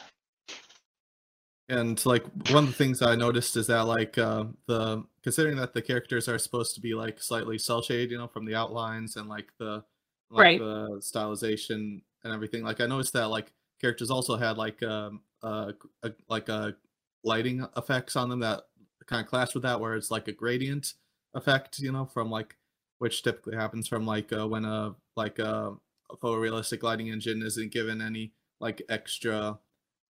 And 1.68 2.04
like 2.06 2.24
one 2.50 2.64
of 2.64 2.70
the 2.70 2.76
things 2.76 3.02
I 3.02 3.16
noticed 3.16 3.56
is 3.56 3.66
that 3.66 3.82
like 3.86 4.16
uh, 4.18 4.44
the 4.66 5.04
considering 5.22 5.56
that 5.56 5.72
the 5.72 5.82
characters 5.82 6.28
are 6.28 6.38
supposed 6.38 6.74
to 6.76 6.80
be 6.80 6.94
like 6.94 7.20
slightly 7.20 7.58
cel 7.58 7.82
shaded, 7.82 8.12
you 8.12 8.18
know, 8.18 8.28
from 8.28 8.44
the 8.44 8.54
outlines 8.54 9.16
and 9.16 9.28
like 9.28 9.48
the 9.58 9.84
like 10.30 10.42
Right. 10.42 10.58
the 10.58 11.00
stylization 11.00 12.02
and 12.24 12.32
everything. 12.34 12.62
Like 12.62 12.80
I 12.80 12.86
noticed 12.86 13.12
that 13.14 13.30
like 13.30 13.52
characters 13.80 14.10
also 14.10 14.36
had 14.36 14.56
like 14.56 14.82
um 14.82 15.22
uh 15.42 15.72
a, 16.04 16.12
like 16.28 16.48
a 16.48 16.76
lighting 17.24 17.66
effects 17.76 18.14
on 18.16 18.28
them 18.28 18.40
that 18.40 18.62
kind 19.06 19.22
of 19.24 19.28
clash 19.28 19.54
with 19.54 19.62
that, 19.64 19.80
where 19.80 19.94
it's 19.96 20.10
like 20.10 20.28
a 20.28 20.32
gradient 20.32 20.94
effect, 21.34 21.78
you 21.80 21.90
know, 21.92 22.06
from 22.06 22.30
like 22.30 22.56
which 22.98 23.22
typically 23.22 23.56
happens 23.56 23.88
from 23.88 24.06
like 24.06 24.32
uh, 24.32 24.46
when 24.46 24.64
a 24.64 24.94
like 25.16 25.38
a, 25.40 25.74
a 26.10 26.16
photorealistic 26.16 26.82
lighting 26.82 27.08
engine 27.08 27.42
isn't 27.42 27.72
given 27.72 28.00
any 28.00 28.32
like 28.60 28.82
extra 28.88 29.58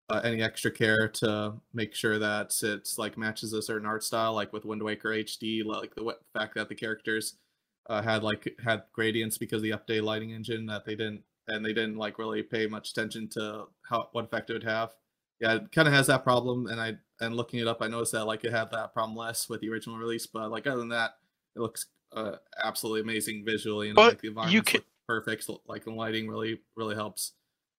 uh, 0.09 0.21
any 0.23 0.43
extra 0.43 0.71
care 0.71 1.09
to 1.09 1.55
make 1.75 1.95
sure 1.95 2.19
that 2.19 2.55
it's 2.63 2.99
like 2.99 3.19
matches 3.19 3.53
a 3.53 3.63
certain 3.63 3.87
art 3.87 4.05
style, 4.05 4.35
like 4.35 4.53
with 4.53 4.65
Wind 4.65 4.83
Waker 4.83 5.11
HD, 5.11 5.65
like 5.65 5.95
the 5.95 6.17
fact 6.33 6.55
that 6.55 6.69
the 6.69 6.75
characters 6.75 7.37
uh, 7.89 8.03
had 8.03 8.23
like 8.23 8.57
had 8.65 8.85
gradients 8.93 9.39
because 9.39 9.63
the 9.63 9.71
update 9.71 10.03
lighting 10.03 10.31
engine 10.31 10.67
that 10.67 10.85
they 10.85 10.95
didn't 10.95 11.23
and 11.49 11.65
they 11.65 11.73
didn't 11.73 11.97
like 11.97 12.19
really 12.19 12.43
pay 12.43 12.67
much 12.67 12.91
attention 12.91 13.29
to 13.29 13.67
how 13.89 14.09
what 14.13 14.25
effect 14.25 14.51
it 14.51 14.55
would 14.55 14.65
have. 14.65 14.93
Yeah, 15.41 15.57
it 15.57 15.73
kind 15.73 15.87
of 15.87 15.95
has 15.95 16.07
that 16.07 16.25
problem, 16.25 16.67
and 16.67 16.81
I 16.81 16.95
and 17.21 17.37
looking 17.37 17.61
it 17.61 17.67
up, 17.69 17.79
I 17.83 17.89
noticed 17.89 18.13
that 18.13 18.27
like 18.27 18.45
it 18.45 18.53
had 18.53 18.71
that 18.71 18.93
problem 18.95 19.17
less 19.17 19.49
with 19.49 19.61
the 19.61 19.71
original 19.71 19.99
release, 19.99 20.27
but 20.27 20.51
like 20.51 20.67
other 20.67 20.79
than 20.79 20.89
that, 20.91 21.17
it 21.55 21.61
looks 21.61 21.87
uh, 22.13 22.37
absolutely 22.63 23.01
amazing 23.01 23.45
visually, 23.45 23.89
and 23.89 23.97
But 23.97 24.09
like 24.09 24.21
the 24.21 24.63
can- 24.63 24.83
perfect. 25.09 25.49
Like 25.67 25.85
the 25.85 25.93
lighting 25.93 26.29
really 26.29 26.61
really 26.77 26.95
helps. 26.95 27.33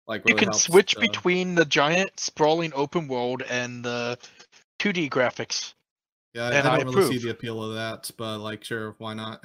Like 0.07 0.23
You 0.25 0.35
can 0.35 0.47
helps, 0.47 0.63
switch 0.63 0.95
uh, 0.95 1.01
between 1.01 1.55
the 1.55 1.65
giant 1.65 2.19
sprawling 2.19 2.71
open 2.73 3.07
world 3.07 3.43
and 3.49 3.83
the 3.83 4.17
2D 4.79 5.09
graphics. 5.09 5.73
Yeah, 6.33 6.43
I, 6.43 6.51
and 6.53 6.67
I 6.67 6.75
I 6.75 6.77
don't 6.83 6.95
really 6.95 7.17
see 7.17 7.25
the 7.25 7.31
appeal 7.31 7.61
of 7.63 7.75
that, 7.75 8.09
but 8.17 8.39
like, 8.39 8.63
sure, 8.63 8.95
why 8.99 9.13
not? 9.13 9.43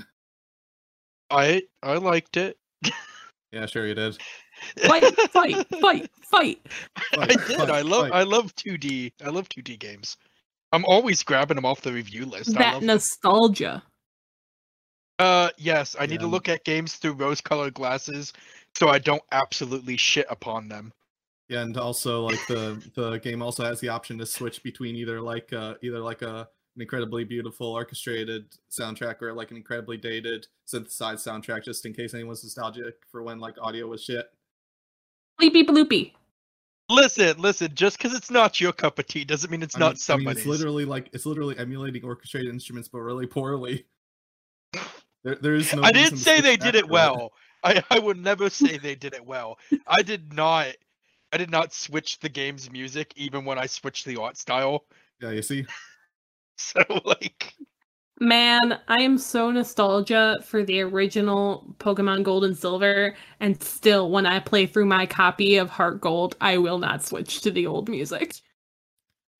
I 1.30 1.62
I 1.82 1.96
liked 1.96 2.36
it. 2.36 2.56
Yeah, 3.52 3.66
sure, 3.66 3.86
you 3.86 3.94
did. 3.94 4.16
Fight, 4.86 5.14
fight, 5.30 5.66
fight, 5.78 6.10
fight. 6.22 6.66
I 7.18 7.26
did. 7.26 7.40
fight, 7.42 7.68
I 7.68 7.82
love 7.82 8.08
fight. 8.08 8.12
I 8.14 8.22
love 8.22 8.54
2D. 8.54 9.12
I 9.22 9.28
love 9.28 9.46
2D 9.50 9.78
games. 9.78 10.16
I'm 10.72 10.86
always 10.86 11.22
grabbing 11.22 11.56
them 11.56 11.66
off 11.66 11.82
the 11.82 11.92
review 11.92 12.24
list. 12.24 12.56
I 12.56 12.62
That 12.62 12.74
love 12.76 12.82
nostalgia. 12.82 13.82
Uh, 15.18 15.50
yes, 15.58 15.94
I 16.00 16.06
need 16.06 16.20
to 16.20 16.26
look 16.26 16.48
at 16.48 16.64
games 16.64 16.94
through 16.94 17.12
rose-colored 17.12 17.74
glasses, 17.74 18.32
so 18.74 18.88
I 18.88 18.98
don't 18.98 19.22
absolutely 19.32 19.96
shit 19.96 20.26
upon 20.30 20.68
them. 20.68 20.92
Yeah, 21.48 21.62
and 21.62 21.76
also 21.76 22.22
like 22.22 22.40
the 22.48 22.82
the 22.94 23.18
game 23.18 23.42
also 23.42 23.64
has 23.64 23.80
the 23.80 23.88
option 23.88 24.18
to 24.18 24.26
switch 24.26 24.62
between 24.62 24.96
either 24.96 25.20
like 25.20 25.52
uh 25.52 25.74
either 25.82 25.98
like 25.98 26.22
a 26.22 26.48
an 26.74 26.80
incredibly 26.80 27.24
beautiful 27.24 27.66
orchestrated 27.66 28.46
soundtrack 28.70 29.20
or 29.20 29.34
like 29.34 29.50
an 29.50 29.58
incredibly 29.58 29.98
dated 29.98 30.46
synthesized 30.64 31.26
soundtrack, 31.26 31.64
just 31.64 31.84
in 31.84 31.92
case 31.92 32.14
anyone's 32.14 32.42
nostalgic 32.42 32.94
for 33.10 33.22
when 33.22 33.38
like 33.38 33.56
audio 33.60 33.86
was 33.86 34.02
shit. 34.02 34.26
Bleepy 35.40 35.66
bloopy. 35.66 36.12
Listen, 36.88 37.38
listen. 37.38 37.74
Just 37.74 37.98
because 37.98 38.14
it's 38.14 38.30
not 38.30 38.60
your 38.60 38.72
cup 38.72 38.98
of 38.98 39.06
tea 39.06 39.24
doesn't 39.24 39.50
mean 39.50 39.62
it's 39.62 39.76
I 39.76 39.78
mean- 39.78 39.88
not 39.88 40.10
I 40.10 40.16
mean, 40.16 40.28
it's 40.28 40.46
literally 40.46 40.84
like 40.86 41.10
it's 41.12 41.26
literally 41.26 41.58
emulating 41.58 42.04
orchestrated 42.04 42.50
instruments, 42.52 42.88
but 42.88 43.00
really 43.00 43.26
poorly. 43.26 43.86
There, 45.24 45.36
there 45.36 45.54
is 45.54 45.72
no. 45.72 45.82
I 45.82 45.92
didn't 45.92 46.18
say 46.18 46.40
they 46.40 46.56
did 46.56 46.74
it 46.74 46.86
to 46.86 46.92
well. 46.92 47.30
I, 47.64 47.82
I 47.90 47.98
would 47.98 48.18
never 48.18 48.50
say 48.50 48.78
they 48.78 48.94
did 48.94 49.14
it 49.14 49.24
well. 49.24 49.58
I 49.86 50.02
did 50.02 50.32
not. 50.32 50.68
I 51.32 51.38
did 51.38 51.50
not 51.50 51.72
switch 51.72 52.18
the 52.20 52.28
game's 52.28 52.70
music 52.70 53.12
even 53.16 53.44
when 53.44 53.58
I 53.58 53.66
switched 53.66 54.04
the 54.04 54.20
art 54.20 54.36
style. 54.36 54.84
Yeah, 55.20 55.30
you 55.30 55.42
see. 55.42 55.66
So 56.58 56.84
like, 57.06 57.54
Man, 58.22 58.78
I 58.86 59.02
am 59.02 59.18
so 59.18 59.50
nostalgia 59.50 60.38
for 60.44 60.62
the 60.62 60.80
original 60.82 61.74
Pokemon 61.78 62.22
Gold 62.22 62.44
and 62.44 62.56
Silver, 62.56 63.16
and 63.40 63.60
still, 63.60 64.12
when 64.12 64.26
I 64.26 64.38
play 64.38 64.66
through 64.66 64.86
my 64.86 65.06
copy 65.06 65.56
of 65.56 65.70
Heart 65.70 66.00
Gold, 66.02 66.36
I 66.40 66.58
will 66.58 66.78
not 66.78 67.02
switch 67.02 67.40
to 67.40 67.50
the 67.50 67.66
old 67.66 67.88
music. 67.88 68.36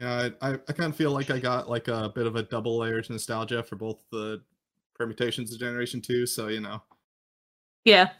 Yeah, 0.00 0.30
I, 0.40 0.50
I, 0.50 0.54
I 0.54 0.72
kind 0.72 0.90
of 0.90 0.96
feel 0.96 1.12
like 1.12 1.30
I 1.30 1.38
got 1.38 1.70
like 1.70 1.86
a 1.86 2.10
bit 2.12 2.26
of 2.26 2.34
a 2.34 2.42
double 2.42 2.78
layered 2.78 3.08
nostalgia 3.08 3.62
for 3.62 3.76
both 3.76 4.02
the 4.10 4.42
permutations 4.96 5.52
of 5.52 5.60
Generation 5.60 6.00
2, 6.00 6.26
so 6.26 6.48
you 6.48 6.60
know. 6.60 6.82
Yeah. 7.84 8.10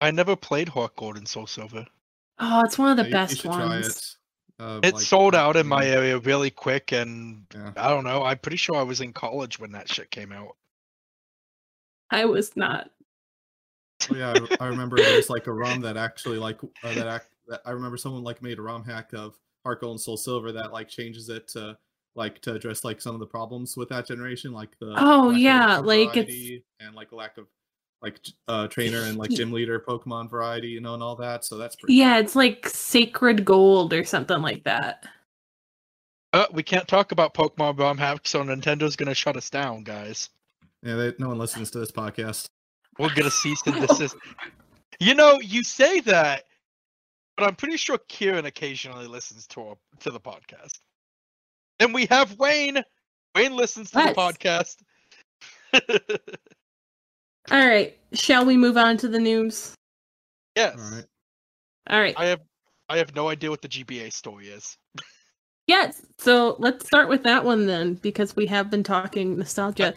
I 0.00 0.10
never 0.10 0.36
played 0.36 0.68
Heart 0.68 0.96
Gold 0.96 1.16
and 1.16 1.28
Soul 1.28 1.46
Silver. 1.46 1.86
Oh, 2.38 2.62
it's 2.64 2.78
one 2.78 2.90
of 2.90 2.96
the 2.96 3.02
yeah, 3.02 3.08
you- 3.08 3.12
you 3.22 3.26
best 3.28 3.40
try 3.42 3.66
ones. 3.66 4.16
it. 4.58 4.62
Uh, 4.62 4.80
It 4.82 4.94
like, 4.94 5.02
sold 5.02 5.34
out 5.34 5.56
in 5.56 5.66
my 5.66 5.86
area 5.86 6.18
really 6.18 6.50
quick, 6.50 6.92
and 6.92 7.46
Yeah. 7.54 7.72
I 7.76 7.88
don't 7.88 8.04
know. 8.04 8.22
I'm 8.22 8.38
pretty 8.38 8.56
sure 8.58 8.76
I 8.76 8.82
was 8.82 9.00
in 9.00 9.12
college 9.12 9.58
when 9.58 9.72
that 9.72 9.88
shit 9.90 10.10
came 10.10 10.32
out. 10.32 10.56
I 12.10 12.24
was 12.26 12.56
not. 12.56 12.90
Oh, 14.10 14.16
yeah, 14.16 14.34
I, 14.60 14.64
I 14.64 14.66
remember 14.68 14.96
was 14.96 15.30
like 15.30 15.46
a 15.46 15.52
ROM 15.52 15.80
that 15.82 15.96
actually 15.96 16.38
like 16.38 16.62
uh, 16.62 16.94
that, 16.94 17.06
act, 17.06 17.28
that 17.48 17.60
I 17.64 17.70
remember 17.72 17.96
someone 17.96 18.22
like 18.24 18.42
made 18.42 18.58
a 18.58 18.62
ROM 18.62 18.84
hack 18.84 19.12
of 19.12 19.38
Heart 19.64 19.80
Gold 19.82 19.92
and 19.94 20.00
Soul 20.00 20.16
Silver 20.16 20.52
that 20.52 20.72
like 20.72 20.88
changes 20.88 21.28
it 21.28 21.48
to 21.48 21.76
like 22.16 22.40
to 22.42 22.54
address 22.54 22.82
like 22.84 23.00
some 23.00 23.14
of 23.14 23.20
the 23.20 23.26
problems 23.26 23.76
with 23.76 23.88
that 23.90 24.06
generation, 24.06 24.52
like 24.52 24.78
the 24.78 24.94
Oh, 24.96 25.30
yeah, 25.30 25.78
like, 25.78 26.16
it's- 26.16 26.60
and 26.80 26.94
like 26.94 27.12
a 27.12 27.16
lack 27.16 27.36
of 27.38 27.46
like 28.02 28.22
j- 28.22 28.32
uh 28.48 28.66
trainer 28.68 29.02
and 29.02 29.16
like 29.18 29.30
gym 29.30 29.52
leader 29.52 29.78
Pokemon 29.80 30.30
variety, 30.30 30.68
you 30.68 30.80
know, 30.80 30.94
and 30.94 31.02
all 31.02 31.16
that. 31.16 31.44
So 31.44 31.56
that's 31.58 31.76
pretty. 31.76 31.94
Yeah, 31.94 32.18
it's 32.18 32.34
like 32.36 32.68
Sacred 32.68 33.44
Gold 33.44 33.92
or 33.92 34.04
something 34.04 34.40
like 34.40 34.64
that. 34.64 35.04
Uh, 36.32 36.46
we 36.52 36.62
can't 36.62 36.86
talk 36.86 37.10
about 37.12 37.34
Pokemon 37.34 37.78
ROM 37.78 37.98
hacks, 37.98 38.30
so 38.30 38.42
Nintendo's 38.42 38.96
gonna 38.96 39.14
shut 39.14 39.36
us 39.36 39.50
down, 39.50 39.82
guys. 39.82 40.30
Yeah, 40.82 40.94
they, 40.94 41.12
no 41.18 41.28
one 41.28 41.38
listens 41.38 41.70
to 41.72 41.78
this 41.78 41.90
podcast. 41.90 42.46
We'll 42.98 43.10
get 43.10 43.26
a 43.26 43.30
cease 43.30 43.60
and 43.66 43.74
desist. 43.88 44.16
You 45.00 45.14
know, 45.14 45.40
you 45.40 45.62
say 45.64 46.00
that, 46.00 46.44
but 47.36 47.46
I'm 47.48 47.56
pretty 47.56 47.76
sure 47.76 47.98
Kieran 48.08 48.46
occasionally 48.46 49.06
listens 49.06 49.46
to 49.48 49.60
our, 49.62 49.74
to 50.00 50.10
the 50.10 50.20
podcast. 50.20 50.78
And 51.80 51.92
we 51.92 52.06
have 52.06 52.38
Wayne. 52.38 52.82
Wayne 53.34 53.56
listens 53.56 53.90
to 53.92 53.98
Yes. 53.98 54.14
the 54.14 54.14
podcast. 55.74 56.16
All 57.50 57.66
right, 57.66 57.96
shall 58.12 58.44
we 58.44 58.56
move 58.56 58.76
on 58.76 58.96
to 58.98 59.08
the 59.08 59.18
news? 59.18 59.74
yes. 60.56 60.76
All 60.76 60.90
right. 60.90 61.04
All 61.88 62.00
right. 62.00 62.14
I 62.16 62.26
have 62.26 62.40
I 62.88 62.98
have 62.98 63.14
no 63.14 63.28
idea 63.28 63.50
what 63.50 63.62
the 63.62 63.68
GBA 63.68 64.12
story 64.12 64.48
is. 64.48 64.76
Yes. 65.66 66.04
So 66.18 66.56
let's 66.58 66.84
start 66.86 67.08
with 67.08 67.22
that 67.22 67.44
one 67.44 67.66
then, 67.66 67.94
because 67.94 68.34
we 68.34 68.46
have 68.46 68.70
been 68.70 68.82
talking 68.82 69.38
nostalgia. 69.38 69.94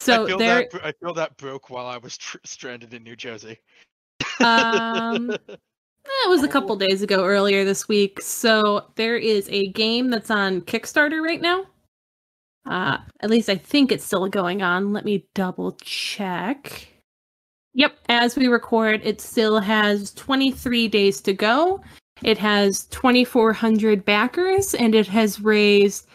So 0.00 0.24
I 0.24 0.26
feel 0.26 0.38
there, 0.38 0.68
that 0.70 0.84
I 0.84 0.92
feel 1.00 1.14
that 1.14 1.36
broke 1.38 1.70
while 1.70 1.86
I 1.86 1.96
was 1.96 2.18
tr- 2.18 2.36
stranded 2.44 2.92
in 2.92 3.02
New 3.02 3.16
Jersey. 3.16 3.58
um, 4.40 5.28
that 5.48 6.26
was 6.28 6.42
a 6.42 6.48
couple 6.48 6.76
days 6.76 7.00
ago, 7.00 7.24
earlier 7.24 7.64
this 7.64 7.88
week. 7.88 8.20
So 8.20 8.90
there 8.96 9.16
is 9.16 9.48
a 9.48 9.68
game 9.68 10.10
that's 10.10 10.30
on 10.30 10.60
Kickstarter 10.60 11.22
right 11.22 11.40
now. 11.40 11.64
Uh, 12.66 12.98
at 13.20 13.30
least 13.30 13.48
I 13.48 13.56
think 13.56 13.92
it's 13.92 14.04
still 14.04 14.28
going 14.28 14.60
on. 14.60 14.92
Let 14.92 15.06
me 15.06 15.26
double 15.34 15.72
check. 15.80 16.88
Yep, 17.74 17.98
as 18.08 18.36
we 18.36 18.46
record, 18.48 19.00
it 19.04 19.20
still 19.20 19.58
has 19.58 20.12
23 20.14 20.88
days 20.88 21.20
to 21.22 21.32
go. 21.32 21.80
It 22.22 22.38
has 22.38 22.84
2,400 22.84 24.04
backers, 24.04 24.74
and 24.74 24.94
it 24.94 25.08
has 25.08 25.40
raised 25.40 26.06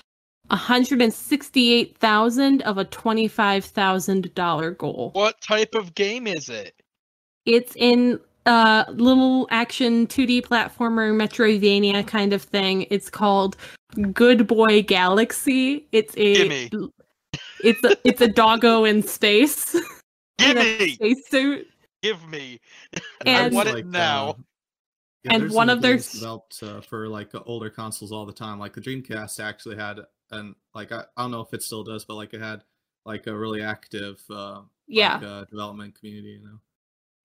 168,000 0.48 2.62
of 2.64 2.78
a 2.78 2.86
$25,000 2.86 4.78
goal. 4.78 5.12
what 5.14 5.42
type 5.42 5.76
of 5.76 5.94
game 5.96 6.26
is 6.28 6.48
it? 6.50 6.74
It's 7.46 7.76
in 7.76 8.20
uh 8.46 8.86
little 8.90 9.48
action 9.52 10.08
2D 10.08 10.44
platformer 10.44 11.14
Metroidvania 11.14 12.08
kind 12.08 12.32
of 12.34 12.42
thing. 12.42 12.88
It's 12.90 13.10
called 13.10 13.58
Good 14.14 14.48
Boy 14.48 14.82
Galaxy. 14.82 15.86
It's 15.92 16.16
a 16.16 16.36
Gimme. 16.36 16.70
it's 17.64 17.84
a 17.84 17.98
it's 18.06 18.22
a 18.22 18.30
doggo 18.30 18.86
in 18.86 19.04
space. 19.04 19.76
Give 20.40 20.52
in 20.52 20.58
a 20.58 20.80
me, 20.80 20.90
spacesuit. 20.96 21.68
give 22.02 22.28
me. 22.28 22.60
And- 23.26 23.54
I 23.54 23.56
want 23.56 23.70
it 23.70 23.76
Like, 23.76 23.86
now. 23.86 24.30
uh, 24.30 24.34
yeah, 25.24 25.34
And 25.36 25.52
one 25.52 25.70
of 25.70 25.82
their 25.82 25.98
developed 25.98 26.64
uh, 26.64 26.80
for 26.82 27.08
like 27.10 27.36
uh, 27.36 27.42
older 27.46 27.70
consoles 27.70 28.12
all 28.12 28.26
the 28.26 28.32
time. 28.34 28.58
Like 28.60 28.74
the 28.74 28.82
Dreamcast 28.82 29.40
actually 29.44 29.76
had 29.76 30.00
and 30.32 30.56
like 30.74 30.92
I, 30.92 31.04
I 31.18 31.22
don't 31.24 31.32
know 31.32 31.42
if 31.42 31.54
it 31.54 31.62
still 31.64 31.84
does, 31.84 32.06
but 32.06 32.16
like 32.16 32.34
it 32.34 32.42
had 32.42 32.64
like 33.06 33.28
a 33.28 33.36
really 33.38 33.62
active 33.62 34.22
uh, 34.30 34.62
Yeah. 34.88 35.16
like, 35.16 35.24
uh, 35.24 35.46
development 35.46 35.96
community. 36.00 36.40
You 36.40 36.46
know. 36.46 36.60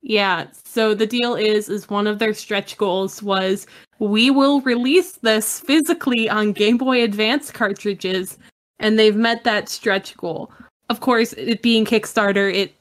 Yeah. 0.03 0.49
So 0.65 0.93
the 0.95 1.07
deal 1.07 1.35
is 1.37 1.69
is 1.69 1.89
one 1.89 2.07
of 2.09 2.19
their 2.19 2.35
stretch 2.35 2.77
goals 2.77 3.23
was 3.23 3.67
we 4.01 4.29
will 4.31 4.61
release 4.63 5.13
this 5.13 5.61
physically 5.61 6.29
on 6.29 6.53
Game 6.53 6.77
Boy 6.79 7.05
Advance 7.05 7.51
cartridges 7.53 8.39
and 8.81 8.99
they've 8.99 9.15
met 9.17 9.45
that 9.45 9.69
stretch 9.69 10.17
goal. 10.17 10.51
Of 10.91 10.99
course, 11.01 11.33
it 11.35 11.63
being 11.63 11.85
Kickstarter, 11.87 12.53
it 12.53 12.75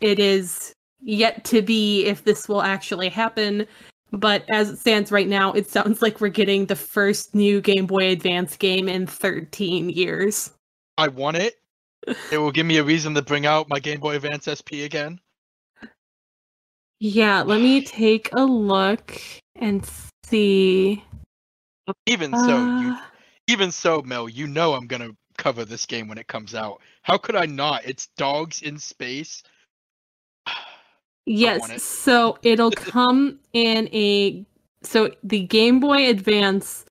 it 0.00 0.18
is 0.18 0.72
yet 1.00 1.44
to 1.44 1.62
be 1.62 2.04
if 2.04 2.24
this 2.24 2.48
will 2.48 2.62
actually 2.62 3.08
happen. 3.08 3.66
But 4.10 4.44
as 4.50 4.70
it 4.70 4.78
stands 4.78 5.12
right 5.12 5.28
now, 5.28 5.52
it 5.52 5.68
sounds 5.68 6.02
like 6.02 6.20
we're 6.20 6.28
getting 6.28 6.66
the 6.66 6.76
first 6.76 7.34
new 7.34 7.60
Game 7.60 7.86
Boy 7.86 8.10
Advance 8.10 8.56
game 8.56 8.88
in 8.88 9.06
13 9.06 9.90
years. 9.90 10.52
I 10.96 11.08
want 11.08 11.36
it. 11.36 11.54
It 12.32 12.38
will 12.38 12.52
give 12.52 12.66
me 12.66 12.78
a 12.78 12.84
reason 12.84 13.14
to 13.14 13.22
bring 13.22 13.44
out 13.44 13.68
my 13.68 13.78
Game 13.78 14.00
Boy 14.00 14.16
Advance 14.16 14.48
SP 14.48 14.84
again. 14.84 15.20
Yeah, 17.00 17.42
let 17.42 17.60
me 17.60 17.82
take 17.82 18.30
a 18.32 18.44
look 18.44 19.20
and 19.56 19.88
see. 20.24 21.04
Even 22.06 22.32
so, 22.32 22.58
you 22.58 22.92
Uh, 22.92 23.02
even 23.46 23.70
so, 23.70 24.02
Mel, 24.02 24.28
you 24.28 24.46
know 24.46 24.74
I'm 24.74 24.86
gonna 24.86 25.10
cover 25.36 25.64
this 25.64 25.86
game 25.86 26.08
when 26.08 26.18
it 26.18 26.26
comes 26.26 26.54
out. 26.54 26.80
How 27.02 27.16
could 27.16 27.36
I 27.36 27.46
not? 27.46 27.84
It's 27.84 28.08
dogs 28.16 28.62
in 28.62 28.78
space. 28.78 29.42
Yes, 31.28 31.70
it. 31.70 31.80
so 31.80 32.38
it'll 32.42 32.70
come 32.76 33.38
in 33.52 33.88
a 33.92 34.44
so 34.82 35.10
the 35.22 35.44
Game 35.44 35.80
Boy 35.80 36.08
Advance 36.08 36.84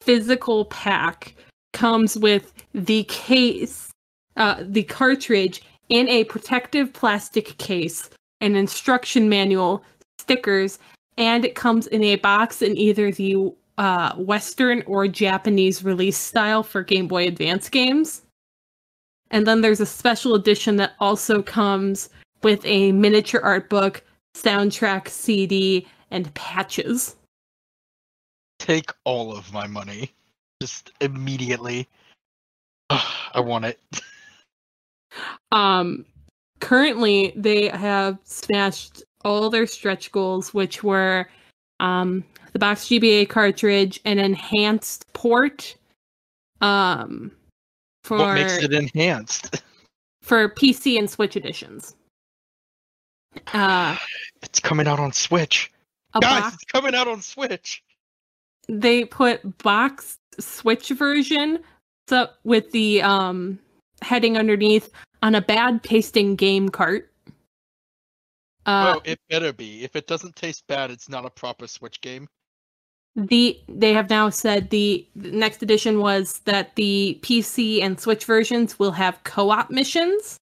physical 0.00 0.64
pack 0.66 1.34
comes 1.72 2.16
with 2.16 2.52
the 2.74 3.04
case, 3.04 3.90
uh, 4.36 4.64
the 4.66 4.82
cartridge 4.84 5.62
in 5.90 6.08
a 6.08 6.24
protective 6.24 6.92
plastic 6.92 7.56
case, 7.58 8.10
an 8.40 8.56
instruction 8.56 9.28
manual, 9.28 9.84
stickers, 10.18 10.78
and 11.16 11.44
it 11.44 11.54
comes 11.54 11.86
in 11.88 12.02
a 12.02 12.16
box 12.16 12.62
in 12.62 12.76
either 12.76 13.12
the 13.12 13.52
uh, 13.76 14.14
Western 14.16 14.82
or 14.86 15.06
Japanese 15.06 15.84
release 15.84 16.16
style 16.16 16.62
for 16.62 16.82
Game 16.82 17.06
Boy 17.06 17.28
Advance 17.28 17.68
games. 17.68 18.22
And 19.30 19.46
then 19.46 19.60
there's 19.60 19.80
a 19.80 19.86
special 19.86 20.34
edition 20.34 20.76
that 20.76 20.94
also 20.98 21.42
comes 21.42 22.08
with 22.42 22.64
a 22.64 22.92
miniature 22.92 23.40
art 23.42 23.68
book, 23.68 24.02
soundtrack 24.34 25.08
CD, 25.08 25.86
and 26.10 26.32
patches. 26.34 27.16
Take 28.58 28.90
all 29.04 29.36
of 29.36 29.52
my 29.52 29.66
money, 29.66 30.12
just 30.60 30.92
immediately. 31.00 31.88
I 32.90 33.40
want 33.40 33.64
it. 33.64 33.80
Um, 35.50 36.04
currently, 36.60 37.32
they 37.34 37.68
have 37.68 38.18
smashed 38.24 39.02
all 39.24 39.50
their 39.50 39.66
stretch 39.66 40.12
goals, 40.12 40.52
which 40.52 40.84
were 40.84 41.28
um, 41.80 42.22
the 42.52 42.58
box 42.58 42.84
GBA 42.84 43.28
cartridge, 43.28 44.00
an 44.04 44.18
enhanced 44.18 45.10
port, 45.14 45.74
um, 46.60 47.32
for 48.04 48.18
What 48.18 48.34
makes 48.34 48.58
it 48.58 48.72
enhanced? 48.72 49.62
for 50.22 50.48
PC 50.48 50.98
and 50.98 51.08
Switch 51.08 51.36
editions. 51.36 51.96
Uh, 53.52 53.96
It's 54.42 54.60
coming 54.60 54.86
out 54.86 55.00
on 55.00 55.12
Switch. 55.12 55.70
Guys, 56.20 56.42
box 56.42 56.54
it's 56.54 56.64
coming 56.64 56.94
out 56.94 57.06
on 57.08 57.20
Switch. 57.22 57.82
they 58.68 59.04
put 59.04 59.58
box 59.58 60.18
switch 60.40 60.88
version 60.90 61.58
so 62.08 62.28
with 62.44 62.70
the 62.72 63.02
um 63.02 63.58
heading 64.02 64.36
underneath 64.38 64.90
on 65.22 65.34
a 65.34 65.40
bad 65.40 65.82
tasting 65.82 66.36
game 66.36 66.68
cart 66.68 67.10
uh 68.66 68.92
well, 68.94 69.02
it 69.04 69.18
better 69.28 69.52
be. 69.52 69.82
If 69.84 69.96
it 69.96 70.06
doesn't 70.06 70.36
taste 70.36 70.66
bad, 70.68 70.90
it's 70.90 71.08
not 71.08 71.24
a 71.24 71.30
proper 71.30 71.66
Switch 71.66 72.00
game. 72.00 72.28
the 73.16 73.58
they 73.68 73.92
have 73.92 74.08
now 74.10 74.28
said 74.30 74.70
the, 74.70 75.06
the 75.16 75.30
next 75.32 75.62
edition 75.62 75.98
was 76.00 76.38
that 76.44 76.76
the 76.76 77.18
pc 77.22 77.82
and 77.82 77.98
switch 77.98 78.24
versions 78.24 78.78
will 78.78 78.92
have 78.92 79.22
co-op 79.24 79.70
missions 79.70 80.36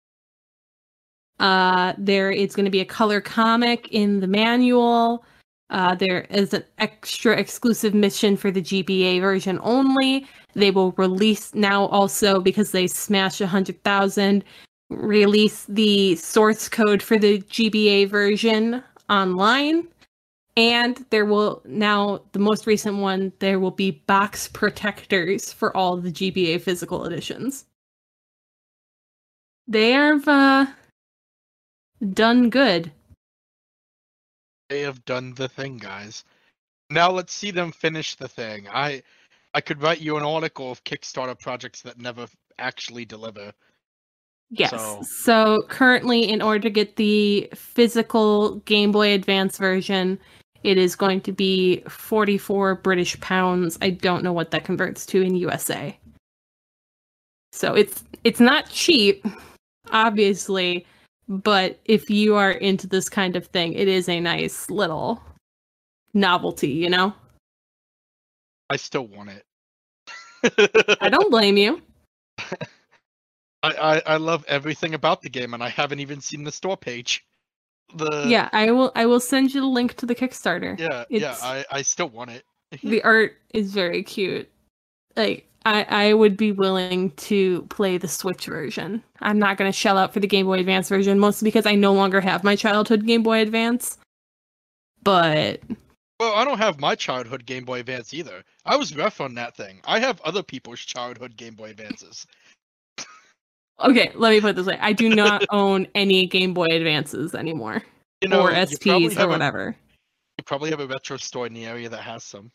uh 1.38 1.92
there 1.98 2.30
is 2.30 2.54
going 2.54 2.64
to 2.64 2.70
be 2.70 2.80
a 2.80 2.84
color 2.84 3.20
comic 3.20 3.88
in 3.90 4.20
the 4.20 4.26
manual 4.26 5.24
uh, 5.70 5.94
there 5.94 6.22
is 6.30 6.54
an 6.54 6.64
extra 6.78 7.36
exclusive 7.36 7.92
mission 7.92 8.36
for 8.36 8.50
the 8.50 8.62
GBA 8.62 9.20
version 9.20 9.58
only. 9.62 10.26
They 10.54 10.70
will 10.70 10.92
release 10.92 11.54
now 11.54 11.86
also 11.86 12.40
because 12.40 12.70
they 12.70 12.86
smashed 12.86 13.40
a 13.40 13.46
hundred 13.46 13.82
thousand. 13.82 14.44
Release 14.90 15.64
the 15.68 16.14
source 16.16 16.68
code 16.68 17.02
for 17.02 17.18
the 17.18 17.40
GBA 17.40 18.08
version 18.08 18.82
online, 19.10 19.88
and 20.56 21.04
there 21.10 21.24
will 21.24 21.60
now 21.64 22.22
the 22.30 22.38
most 22.38 22.68
recent 22.68 22.98
one. 22.98 23.32
There 23.40 23.58
will 23.58 23.72
be 23.72 23.90
box 23.90 24.46
protectors 24.46 25.52
for 25.52 25.76
all 25.76 25.96
the 25.96 26.12
GBA 26.12 26.60
physical 26.60 27.04
editions. 27.04 27.64
They 29.66 29.90
have 29.90 30.28
uh, 30.28 30.66
done 32.12 32.50
good. 32.50 32.92
They 34.68 34.80
have 34.80 35.04
done 35.04 35.34
the 35.34 35.48
thing, 35.48 35.78
guys. 35.78 36.24
Now 36.90 37.10
let's 37.10 37.32
see 37.32 37.50
them 37.50 37.72
finish 37.72 38.14
the 38.16 38.28
thing. 38.28 38.66
I 38.68 39.02
I 39.54 39.60
could 39.60 39.80
write 39.82 40.00
you 40.00 40.16
an 40.16 40.22
article 40.22 40.70
of 40.70 40.84
Kickstarter 40.84 41.38
projects 41.38 41.82
that 41.82 41.98
never 41.98 42.26
actually 42.58 43.04
deliver. 43.04 43.52
Yes. 44.50 44.70
So- 44.70 45.02
So, 45.02 45.62
currently, 45.68 46.28
in 46.28 46.40
order 46.42 46.60
to 46.60 46.70
get 46.70 46.96
the 46.96 47.48
physical 47.54 48.56
Game 48.60 48.92
Boy 48.92 49.12
Advance 49.12 49.58
version, 49.58 50.18
it 50.62 50.78
is 50.78 50.94
going 50.94 51.20
to 51.22 51.32
be 51.32 51.82
44 51.88 52.76
British 52.76 53.18
pounds. 53.20 53.78
I 53.80 53.90
don't 53.90 54.22
know 54.22 54.32
what 54.32 54.50
that 54.52 54.64
converts 54.64 55.06
to 55.06 55.22
in 55.22 55.34
USA. 55.36 55.98
So 57.52 57.74
it's 57.74 58.04
it's 58.24 58.40
not 58.40 58.68
cheap, 58.68 59.24
obviously, 59.90 60.86
but 61.28 61.80
if 61.84 62.10
you 62.10 62.36
are 62.36 62.52
into 62.52 62.86
this 62.86 63.08
kind 63.08 63.36
of 63.36 63.46
thing, 63.46 63.72
it 63.72 63.88
is 63.88 64.08
a 64.08 64.20
nice 64.20 64.70
little 64.70 65.22
novelty, 66.14 66.70
you 66.70 66.88
know? 66.88 67.14
I 68.70 68.76
still 68.76 69.06
want 69.06 69.30
it. 69.30 70.98
I 71.00 71.08
don't 71.08 71.30
blame 71.30 71.56
you. 71.56 71.82
I, 73.62 73.72
I 73.72 74.02
I 74.06 74.16
love 74.16 74.44
everything 74.46 74.94
about 74.94 75.22
the 75.22 75.30
game, 75.30 75.54
and 75.54 75.62
I 75.62 75.68
haven't 75.68 76.00
even 76.00 76.20
seen 76.20 76.44
the 76.44 76.52
store 76.52 76.76
page. 76.76 77.24
The 77.94 78.26
Yeah, 78.28 78.48
I 78.52 78.70
will 78.70 78.92
I 78.94 79.06
will 79.06 79.20
send 79.20 79.54
you 79.54 79.60
the 79.60 79.66
link 79.66 79.94
to 79.94 80.06
the 80.06 80.14
Kickstarter. 80.14 80.78
yeah 80.78 81.04
yeah. 81.08 81.36
I 81.42 81.64
I 81.70 81.82
still 81.82 82.08
want 82.08 82.30
it. 82.30 82.44
the 82.82 83.02
art 83.02 83.36
is 83.54 83.72
very 83.72 84.02
cute. 84.02 84.50
Like 85.16 85.48
I 85.66 85.82
I 86.08 86.14
would 86.14 86.36
be 86.36 86.52
willing 86.52 87.10
to 87.12 87.62
play 87.70 87.98
the 87.98 88.08
Switch 88.08 88.46
version. 88.46 89.02
I'm 89.20 89.38
not 89.38 89.56
going 89.58 89.70
to 89.70 89.76
shell 89.76 89.98
out 89.98 90.12
for 90.14 90.20
the 90.20 90.26
Game 90.26 90.46
Boy 90.46 90.60
Advance 90.60 90.88
version 90.88 91.18
mostly 91.18 91.46
because 91.46 91.66
I 91.66 91.74
no 91.74 91.92
longer 91.92 92.20
have 92.20 92.44
my 92.44 92.54
childhood 92.56 93.04
Game 93.06 93.22
Boy 93.22 93.40
Advance. 93.40 93.98
But 95.02 95.60
Well, 96.20 96.34
I 96.34 96.44
don't 96.44 96.58
have 96.58 96.80
my 96.80 96.94
childhood 96.94 97.46
Game 97.46 97.64
Boy 97.64 97.80
Advance 97.80 98.14
either. 98.14 98.42
I 98.64 98.76
was 98.76 98.96
rough 98.96 99.20
on 99.20 99.34
that 99.34 99.56
thing. 99.56 99.80
I 99.84 99.98
have 100.00 100.20
other 100.22 100.42
people's 100.42 100.80
childhood 100.80 101.36
Game 101.36 101.54
Boy 101.54 101.70
Advances. 101.70 102.26
okay, 103.84 104.10
let 104.14 104.30
me 104.30 104.40
put 104.40 104.50
it 104.50 104.56
this 104.56 104.66
way. 104.66 104.78
I 104.80 104.92
do 104.92 105.08
not 105.08 105.44
own 105.50 105.86
any 105.94 106.26
Game 106.26 106.54
Boy 106.54 106.66
Advances 106.66 107.34
anymore 107.34 107.82
You 108.22 108.28
know, 108.28 108.40
or 108.42 108.50
SPs 108.52 109.16
or 109.18 109.22
a- 109.24 109.28
whatever. 109.28 109.76
you 110.38 110.44
probably 110.44 110.70
have 110.70 110.80
a 110.80 110.86
retro 110.86 111.16
store 111.16 111.46
in 111.46 111.54
the 111.54 111.66
area 111.66 111.88
that 111.88 112.00
has 112.02 112.24
some. 112.24 112.50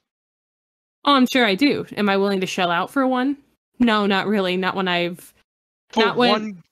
Oh, 1.06 1.14
I'm 1.14 1.28
sure 1.28 1.46
I 1.46 1.56
do. 1.56 1.86
Am 1.98 2.10
I 2.10 2.18
willing 2.18 2.42
to 2.42 2.48
shell 2.48 2.72
out 2.72 2.92
for 2.92 3.08
one? 3.08 3.38
No, 3.80 4.06
not 4.06 4.28
really. 4.28 4.58
Not 4.58 4.76
when 4.76 4.88
I've 4.88 5.34
For 5.90 6.06
Not 6.06 6.18
when- 6.18 6.32
one, 6.32 6.64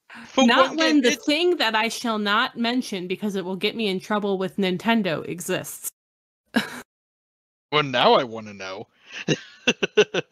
not 0.48 0.76
when 0.76 1.02
the 1.02 1.12
thing 1.16 1.58
that 1.58 1.76
I 1.76 1.88
shall 1.88 2.18
not 2.18 2.58
mention 2.58 3.08
because 3.08 3.36
it 3.36 3.46
will 3.46 3.56
get 3.56 3.76
me 3.76 3.88
in 3.88 4.00
trouble 4.00 4.38
with 4.38 4.58
Nintendo 4.58 5.28
exists. 5.28 5.90
Well, 7.72 7.84
now 7.84 8.14
I 8.14 8.24
want 8.24 8.48
to 8.48 8.54
know. 8.56 8.88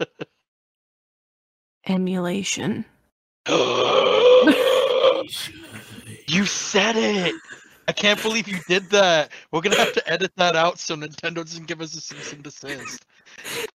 Emulation. 1.87 2.85
you 3.49 3.55
said 6.45 6.95
it. 6.95 7.35
I 7.87 7.91
can't 7.91 8.21
believe 8.21 8.47
you 8.47 8.57
did 8.67 8.89
that. 8.89 9.31
We're 9.51 9.61
gonna 9.61 9.77
have 9.77 9.93
to 9.93 10.09
edit 10.09 10.31
that 10.37 10.55
out 10.55 10.79
so 10.79 10.95
Nintendo 10.95 11.35
doesn't 11.35 11.67
give 11.67 11.79
us 11.79 11.95
a 11.95 12.01
cease 12.01 12.33
and 12.33 12.41
desist. 12.43 13.05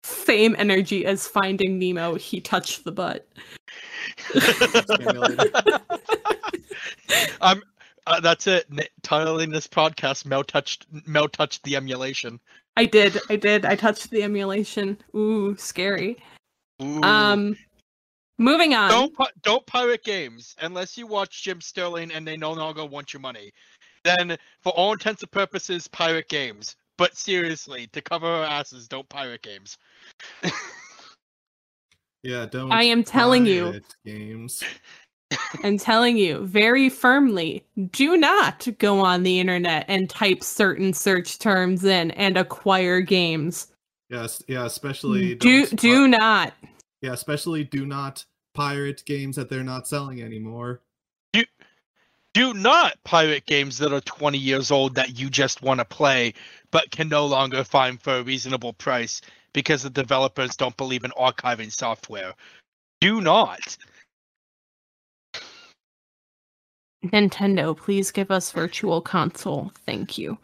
Same 0.03 0.55
energy 0.57 1.05
as 1.05 1.27
finding 1.27 1.79
Nemo. 1.79 2.15
He 2.15 2.41
touched 2.41 2.83
the 2.83 2.91
butt. 2.91 3.27
I'm. 7.41 7.61
Uh, 8.07 8.19
that's 8.19 8.47
it. 8.47 8.65
N- 8.71 8.79
titling 9.03 9.51
this 9.51 9.67
podcast, 9.67 10.25
Mel 10.25 10.43
touched. 10.43 10.87
Mel 11.05 11.27
touched 11.27 11.63
the 11.63 11.75
emulation. 11.75 12.39
I 12.77 12.85
did. 12.85 13.19
I 13.29 13.35
did. 13.35 13.65
I 13.65 13.75
touched 13.75 14.09
the 14.09 14.23
emulation. 14.23 14.97
Ooh, 15.15 15.55
scary. 15.57 16.17
Ooh. 16.81 17.03
Um, 17.03 17.55
Moving 18.39 18.73
on. 18.73 18.89
Don't 18.89 19.13
pi- 19.13 19.31
don't 19.43 19.65
pirate 19.65 20.05
games 20.05 20.55
unless 20.61 20.97
you 20.97 21.05
watch 21.05 21.43
Jim 21.43 21.59
Sterling 21.59 22.09
and 22.13 22.25
they 22.25 22.37
no 22.37 22.53
longer 22.53 22.85
want 22.85 23.13
your 23.13 23.19
money. 23.19 23.51
Then, 24.05 24.37
for 24.61 24.71
all 24.71 24.93
intents 24.93 25.21
and 25.21 25.31
purposes, 25.31 25.89
pirate 25.89 26.29
games. 26.29 26.77
But 26.99 27.17
seriously, 27.17 27.87
to 27.93 28.01
cover 28.01 28.27
our 28.27 28.43
asses, 28.43 28.87
don't 28.87 29.09
pirate 29.09 29.41
games. 29.41 29.77
Yeah, 32.21 32.45
don't. 32.45 32.69
I 32.69 32.83
am 32.83 33.03
telling 33.03 33.45
you. 33.45 33.79
Games. 34.05 34.61
and 35.63 35.79
telling 35.79 36.17
you 36.17 36.45
very 36.45 36.89
firmly 36.89 37.63
do 37.91 38.17
not 38.17 38.67
go 38.79 38.99
on 38.99 39.23
the 39.23 39.39
internet 39.39 39.85
and 39.87 40.09
type 40.09 40.43
certain 40.43 40.91
search 40.91 41.39
terms 41.39 41.85
in 41.85 42.11
and 42.11 42.35
acquire 42.35 42.99
games. 42.99 43.67
Yes, 44.09 44.43
yeah, 44.47 44.65
especially 44.65 45.35
Do 45.35 45.65
don't 45.65 45.79
do 45.79 46.11
pi- 46.11 46.17
not. 46.17 46.53
yeah, 47.01 47.13
especially 47.13 47.63
do 47.63 47.85
not 47.85 48.25
pirate 48.55 49.03
games 49.05 49.35
that 49.35 49.49
they're 49.49 49.63
not 49.63 49.87
selling 49.87 50.21
anymore. 50.21 50.81
Do 52.39 52.53
not 52.53 52.93
pirate 53.03 53.45
games 53.47 53.77
that 53.79 53.91
are 53.91 53.99
20 53.99 54.37
years 54.37 54.71
old 54.71 54.95
that 54.95 55.19
you 55.19 55.29
just 55.29 55.61
want 55.61 55.81
to 55.81 55.85
play, 55.85 56.33
but 56.71 56.89
can 56.89 57.09
no 57.09 57.25
longer 57.25 57.65
find 57.65 58.01
for 58.01 58.19
a 58.19 58.23
reasonable 58.23 58.71
price 58.71 59.19
because 59.51 59.83
the 59.83 59.89
developers 59.89 60.55
don't 60.55 60.77
believe 60.77 61.03
in 61.03 61.11
archiving 61.19 61.69
software. 61.69 62.33
Do 63.01 63.19
not. 63.19 63.77
Nintendo, 67.03 67.75
please 67.75 68.09
give 68.09 68.31
us 68.31 68.53
virtual 68.53 69.01
console. 69.01 69.73
Thank 69.85 70.17
you. 70.17 70.37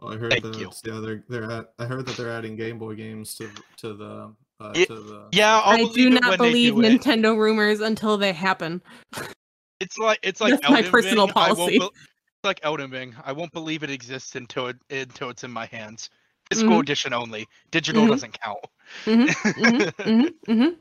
Well, 0.00 0.14
I 0.14 0.16
heard 0.16 0.30
Thank 0.30 0.44
that 0.44 0.58
you. 0.58 0.70
yeah, 0.82 1.00
they're 1.00 1.24
they're 1.28 1.50
at, 1.50 1.74
I 1.78 1.84
heard 1.84 2.06
that 2.06 2.16
they're 2.16 2.32
adding 2.32 2.56
Game 2.56 2.78
Boy 2.78 2.94
games 2.94 3.34
to 3.34 3.50
to 3.76 3.92
the 3.92 4.34
uh, 4.60 4.72
Ye- 4.74 4.86
to 4.86 4.94
the 4.94 5.28
Yeah, 5.32 5.60
I'll 5.62 5.90
I 5.90 5.92
do 5.92 6.08
not 6.08 6.38
believe 6.38 6.76
do 6.76 6.80
it. 6.80 7.02
Nintendo 7.02 7.36
rumors 7.36 7.82
until 7.82 8.16
they 8.16 8.32
happen. 8.32 8.80
It's 9.80 9.98
like 9.98 10.18
it's 10.22 10.40
like 10.40 10.52
That's 10.52 10.68
my 10.68 10.76
Elden 10.78 10.90
personal 10.90 11.26
won't 11.26 11.34
policy. 11.34 11.76
it's 11.76 11.90
like 12.44 12.60
Elden 12.62 12.90
Ring. 12.90 13.14
I 13.24 13.32
won't 13.32 13.52
believe 13.52 13.82
it 13.82 13.90
exists 13.90 14.34
until 14.36 14.68
it 14.68 14.76
until 14.90 15.30
it's 15.30 15.44
in 15.44 15.50
my 15.50 15.66
hands. 15.66 16.10
Physical 16.50 16.76
Mhm. 16.76 16.82
edition 16.82 17.12
only. 17.12 17.46
Digital 17.70 18.04
Mhm. 18.04 18.08
doesn't 18.10 18.40
count. 18.40 18.58
Mhm, 19.06 19.28
mhm, 19.28 19.92
mhm, 20.04 20.34
mhm. 20.46 20.76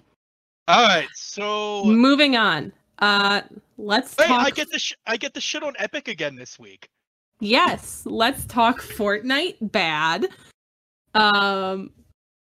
All 0.68 0.88
right, 0.88 1.08
so 1.14 1.84
Moving 1.86 2.36
on. 2.38 2.72
Uh, 3.00 3.42
let's 3.78 4.16
Wait, 4.18 4.28
talk. 4.28 4.46
I 4.46 4.50
get 4.52 4.70
the 4.72 4.80
sh- 4.80 4.96
I 5.08 5.18
get 5.18 5.34
the 5.34 5.42
shit 5.42 5.64
on 5.64 5.74
Epic 5.80 6.08
again 6.08 6.36
this 6.36 6.60
week. 6.60 6.90
Yes, 7.40 8.04
let's 8.06 8.46
talk 8.46 8.80
Fortnite 8.82 9.56
bad. 9.72 10.28
Um 11.16 11.92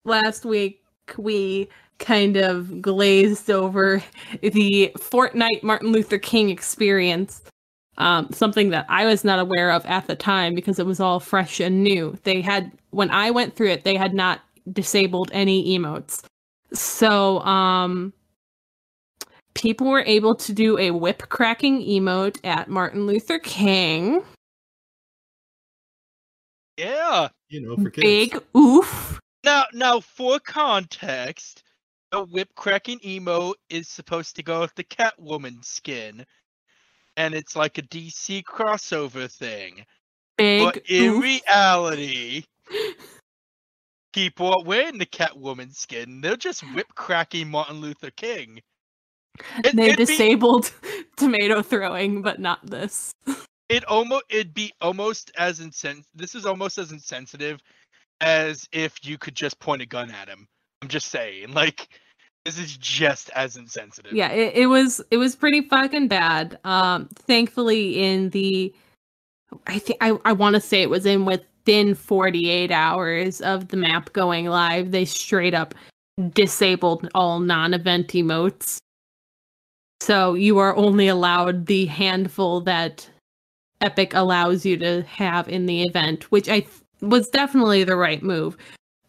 last 0.05 0.45
week 0.45 0.81
we 1.17 1.69
kind 1.99 2.37
of 2.37 2.81
glazed 2.81 3.49
over 3.51 4.03
the 4.41 4.91
Fortnite 4.97 5.63
Martin 5.63 5.91
Luther 5.91 6.17
King 6.17 6.49
experience. 6.49 7.41
Um, 7.97 8.29
something 8.31 8.69
that 8.69 8.85
I 8.87 9.05
was 9.05 9.25
not 9.25 9.39
aware 9.39 9.71
of 9.71 9.85
at 9.85 10.07
the 10.07 10.15
time 10.15 10.55
because 10.55 10.79
it 10.79 10.85
was 10.85 11.01
all 11.01 11.19
fresh 11.19 11.59
and 11.59 11.83
new. 11.83 12.17
They 12.23 12.41
had 12.41 12.71
when 12.91 13.11
I 13.11 13.29
went 13.29 13.55
through 13.55 13.71
it, 13.71 13.83
they 13.83 13.97
had 13.97 14.13
not 14.13 14.39
disabled 14.71 15.29
any 15.33 15.77
emotes. 15.77 16.23
So 16.73 17.39
um 17.39 18.13
people 19.53 19.87
were 19.87 20.03
able 20.05 20.35
to 20.35 20.53
do 20.53 20.77
a 20.77 20.91
whip 20.91 21.27
cracking 21.27 21.81
emote 21.81 22.37
at 22.45 22.69
Martin 22.69 23.05
Luther 23.05 23.39
King. 23.39 24.23
Yeah. 26.77 27.27
you 27.49 27.61
know 27.61 27.75
for 27.75 27.89
kids. 27.89 28.01
Big 28.01 28.43
oof. 28.55 29.19
Now, 29.43 29.65
now 29.73 29.99
for 29.99 30.39
context, 30.39 31.63
the 32.11 32.23
whip 32.25 32.49
cracking 32.55 32.99
emo 33.05 33.53
is 33.69 33.87
supposed 33.87 34.35
to 34.35 34.43
go 34.43 34.61
with 34.61 34.75
the 34.75 34.83
Catwoman 34.83 35.63
skin, 35.63 36.25
and 37.17 37.33
it's 37.33 37.55
like 37.55 37.77
a 37.77 37.83
DC 37.83 38.43
crossover 38.43 39.31
thing. 39.31 39.85
Big 40.37 40.63
but 40.63 40.77
in 40.89 41.11
oof. 41.15 41.23
reality, 41.23 42.43
people 44.13 44.47
are 44.47 44.63
wearing 44.63 44.97
the 44.97 45.05
Catwoman 45.05 45.73
skin. 45.73 46.21
They're 46.21 46.37
just 46.37 46.61
whip 46.73 46.87
cracking 46.95 47.49
Martin 47.49 47.81
Luther 47.81 48.11
King. 48.11 48.61
It, 49.63 49.75
they 49.75 49.85
it'd 49.85 49.97
be- 49.97 50.05
disabled 50.05 50.71
tomato 51.17 51.61
throwing, 51.61 52.21
but 52.21 52.39
not 52.39 52.65
this. 52.65 53.13
it 53.69 53.85
almost 53.85 54.23
it'd 54.29 54.53
be 54.53 54.73
almost 54.81 55.31
as 55.37 55.59
insen- 55.59 56.03
this 56.15 56.35
is 56.35 56.45
almost 56.45 56.77
as 56.77 56.91
insensitive 56.91 57.59
as 58.21 58.67
if 58.71 59.05
you 59.05 59.17
could 59.17 59.35
just 59.35 59.59
point 59.59 59.81
a 59.81 59.85
gun 59.85 60.11
at 60.11 60.27
him. 60.27 60.47
I'm 60.81 60.87
just 60.87 61.09
saying, 61.09 61.53
like 61.53 61.89
this 62.45 62.57
is 62.57 62.77
just 62.77 63.29
as 63.31 63.57
insensitive. 63.57 64.13
Yeah, 64.13 64.31
it, 64.31 64.55
it 64.55 64.65
was 64.67 65.01
it 65.11 65.17
was 65.17 65.35
pretty 65.35 65.61
fucking 65.61 66.07
bad. 66.07 66.59
Um, 66.63 67.07
thankfully, 67.13 68.03
in 68.03 68.29
the 68.29 68.73
I 69.67 69.79
think 69.79 69.97
I 70.01 70.17
I 70.25 70.33
want 70.33 70.55
to 70.55 70.61
say 70.61 70.81
it 70.81 70.89
was 70.89 71.05
in 71.05 71.25
within 71.25 71.95
48 71.95 72.71
hours 72.71 73.41
of 73.41 73.67
the 73.69 73.77
map 73.77 74.13
going 74.13 74.45
live, 74.45 74.91
they 74.91 75.05
straight 75.05 75.53
up 75.53 75.75
disabled 76.33 77.07
all 77.15 77.39
non-event 77.39 78.09
emotes. 78.09 78.77
So 80.01 80.33
you 80.33 80.57
are 80.57 80.75
only 80.75 81.07
allowed 81.07 81.65
the 81.65 81.85
handful 81.85 82.61
that 82.61 83.09
Epic 83.81 84.13
allows 84.13 84.65
you 84.65 84.77
to 84.77 85.03
have 85.03 85.47
in 85.47 85.65
the 85.65 85.83
event, 85.83 86.31
which 86.31 86.49
I 86.49 86.61
th- 86.61 86.71
was 87.01 87.29
definitely 87.29 87.83
the 87.83 87.95
right 87.95 88.21
move. 88.21 88.57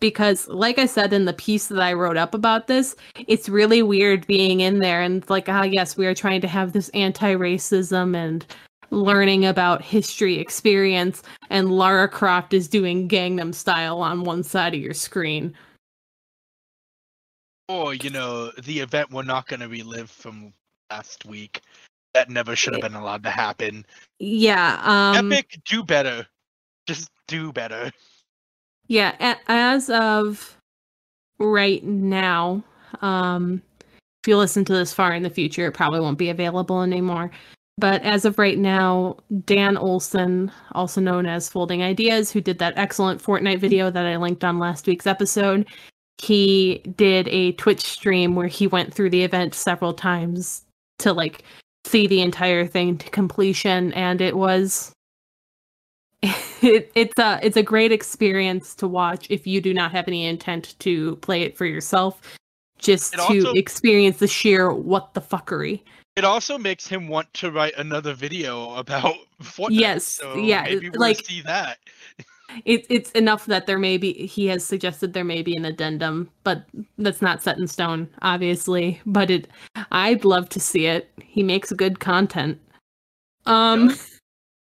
Because, 0.00 0.48
like 0.48 0.78
I 0.78 0.86
said 0.86 1.12
in 1.12 1.26
the 1.26 1.32
piece 1.32 1.68
that 1.68 1.80
I 1.80 1.92
wrote 1.92 2.16
up 2.16 2.34
about 2.34 2.66
this, 2.66 2.96
it's 3.28 3.48
really 3.48 3.82
weird 3.82 4.26
being 4.26 4.60
in 4.60 4.78
there 4.78 5.02
and 5.02 5.22
it's 5.22 5.30
like, 5.30 5.48
ah, 5.48 5.62
yes, 5.62 5.96
we 5.96 6.06
are 6.06 6.14
trying 6.14 6.40
to 6.40 6.48
have 6.48 6.72
this 6.72 6.88
anti 6.90 7.34
racism 7.34 8.16
and 8.16 8.46
learning 8.90 9.46
about 9.46 9.82
history 9.82 10.38
experience, 10.38 11.22
and 11.48 11.70
Lara 11.70 12.08
Croft 12.08 12.52
is 12.52 12.68
doing 12.68 13.08
Gangnam 13.08 13.54
Style 13.54 14.00
on 14.00 14.24
one 14.24 14.42
side 14.42 14.74
of 14.74 14.80
your 14.80 14.94
screen. 14.94 15.54
Or 17.68 17.94
you 17.94 18.10
know, 18.10 18.50
the 18.62 18.80
event 18.80 19.10
we're 19.10 19.22
not 19.22 19.46
going 19.46 19.60
to 19.60 19.68
relive 19.68 20.10
from 20.10 20.52
last 20.90 21.24
week. 21.24 21.60
That 22.14 22.28
never 22.28 22.56
should 22.56 22.74
have 22.74 22.82
been 22.82 22.94
allowed 22.94 23.22
to 23.22 23.30
happen. 23.30 23.86
Yeah, 24.18 24.80
um, 24.82 25.32
Epic, 25.32 25.60
do 25.64 25.84
better. 25.84 26.26
Just 26.88 27.08
do 27.28 27.52
better. 27.52 27.92
Yeah, 28.90 29.36
as 29.46 29.88
of 29.88 30.56
right 31.38 31.84
now, 31.84 32.64
um, 33.02 33.62
if 33.80 34.26
you 34.26 34.36
listen 34.36 34.64
to 34.64 34.72
this 34.72 34.92
far 34.92 35.14
in 35.14 35.22
the 35.22 35.30
future, 35.30 35.68
it 35.68 35.74
probably 35.74 36.00
won't 36.00 36.18
be 36.18 36.28
available 36.28 36.82
anymore. 36.82 37.30
But 37.78 38.02
as 38.02 38.24
of 38.24 38.36
right 38.36 38.58
now, 38.58 39.18
Dan 39.44 39.76
Olson, 39.76 40.50
also 40.72 41.00
known 41.00 41.26
as 41.26 41.48
Folding 41.48 41.84
Ideas, 41.84 42.32
who 42.32 42.40
did 42.40 42.58
that 42.58 42.76
excellent 42.76 43.22
Fortnite 43.22 43.60
video 43.60 43.92
that 43.92 44.06
I 44.06 44.16
linked 44.16 44.42
on 44.42 44.58
last 44.58 44.88
week's 44.88 45.06
episode, 45.06 45.68
he 46.18 46.82
did 46.96 47.28
a 47.28 47.52
Twitch 47.52 47.82
stream 47.82 48.34
where 48.34 48.48
he 48.48 48.66
went 48.66 48.92
through 48.92 49.10
the 49.10 49.22
event 49.22 49.54
several 49.54 49.94
times 49.94 50.64
to 50.98 51.12
like 51.12 51.44
see 51.86 52.08
the 52.08 52.22
entire 52.22 52.66
thing 52.66 52.98
to 52.98 53.08
completion, 53.10 53.92
and 53.92 54.20
it 54.20 54.36
was 54.36 54.92
it, 56.22 56.90
it's 56.94 57.18
a 57.18 57.38
it's 57.42 57.56
a 57.56 57.62
great 57.62 57.92
experience 57.92 58.74
to 58.74 58.86
watch 58.86 59.26
if 59.30 59.46
you 59.46 59.60
do 59.60 59.72
not 59.72 59.90
have 59.92 60.06
any 60.06 60.26
intent 60.26 60.74
to 60.80 61.16
play 61.16 61.42
it 61.42 61.56
for 61.56 61.64
yourself 61.66 62.20
just 62.78 63.14
It 63.14 63.18
to 63.18 63.22
also- 63.22 63.52
experience 63.54 64.18
the 64.18 64.26
sheer 64.28 64.72
what 64.72 65.14
the 65.14 65.20
fuckery 65.20 65.82
It 66.16 66.24
also 66.24 66.58
makes 66.58 66.86
him 66.86 67.08
want 67.08 67.32
to 67.34 67.50
write 67.50 67.74
another 67.78 68.12
video 68.14 68.74
about 68.74 69.14
Fortnite. 69.42 69.68
Yes, 69.70 70.04
so 70.04 70.36
yeah, 70.36 70.64
maybe 70.64 70.90
we'll 70.90 71.00
like- 71.00 71.24
see 71.24 71.40
that. 71.42 71.78
it, 72.64 72.84
it's 72.90 73.10
enough 73.12 73.46
that 73.46 73.66
there 73.66 73.78
may 73.78 73.96
be 73.96 74.12
he 74.26 74.46
has 74.48 74.64
suggested 74.64 75.12
there 75.12 75.24
may 75.24 75.40
be 75.40 75.54
an 75.56 75.64
addendum 75.64 76.28
but 76.44 76.64
that's 76.98 77.22
not 77.22 77.40
set 77.42 77.56
in 77.58 77.66
stone 77.68 78.08
obviously 78.22 79.00
but 79.06 79.30
it 79.30 79.46
i'd 79.92 80.24
love 80.24 80.48
to 80.48 80.58
see 80.58 80.86
it 80.86 81.08
he 81.22 81.44
makes 81.44 81.70
good 81.70 82.00
content 82.00 82.58
um 83.46 83.94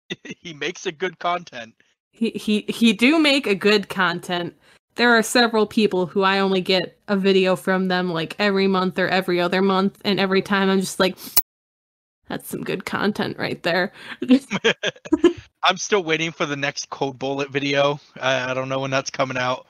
he 0.25 0.53
makes 0.55 0.87
a 0.87 0.93
good 0.93 1.19
content. 1.19 1.75
he 2.12 2.31
he 2.31 2.61
he 2.69 2.93
do 2.93 3.19
make 3.19 3.47
a 3.47 3.55
good 3.55 3.88
content. 3.88 4.55
There 4.97 5.11
are 5.17 5.23
several 5.23 5.67
people 5.67 6.07
who 6.07 6.23
I 6.23 6.38
only 6.38 6.61
get 6.61 6.99
a 7.09 7.17
video 7.17 7.57
from 7.57 7.88
them 7.88 8.12
like 8.12 8.37
every 8.38 8.69
month 8.69 8.99
or 8.99 9.09
every 9.09 9.40
other 9.40 9.61
month, 9.62 10.01
and 10.05 10.21
every 10.21 10.40
time 10.43 10.71
I'm 10.71 10.81
just 10.81 11.01
like, 11.01 11.17
that's 12.29 12.49
some 12.49 12.62
good 12.62 12.85
content 12.85 13.37
right 13.38 13.61
there. 13.62 13.93
I'm 15.64 15.77
still 15.79 16.05
waiting 16.05 16.31
for 16.31 16.47
the 16.47 16.57
next 16.57 16.90
Code 16.90 17.19
Bullet 17.19 17.51
video. 17.51 17.99
I, 18.21 18.51
I 18.51 18.55
don't 18.55 18.69
know 18.69 18.81
when 18.81 18.90
that's 18.90 19.11
coming 19.11 19.37
out. 19.38 19.67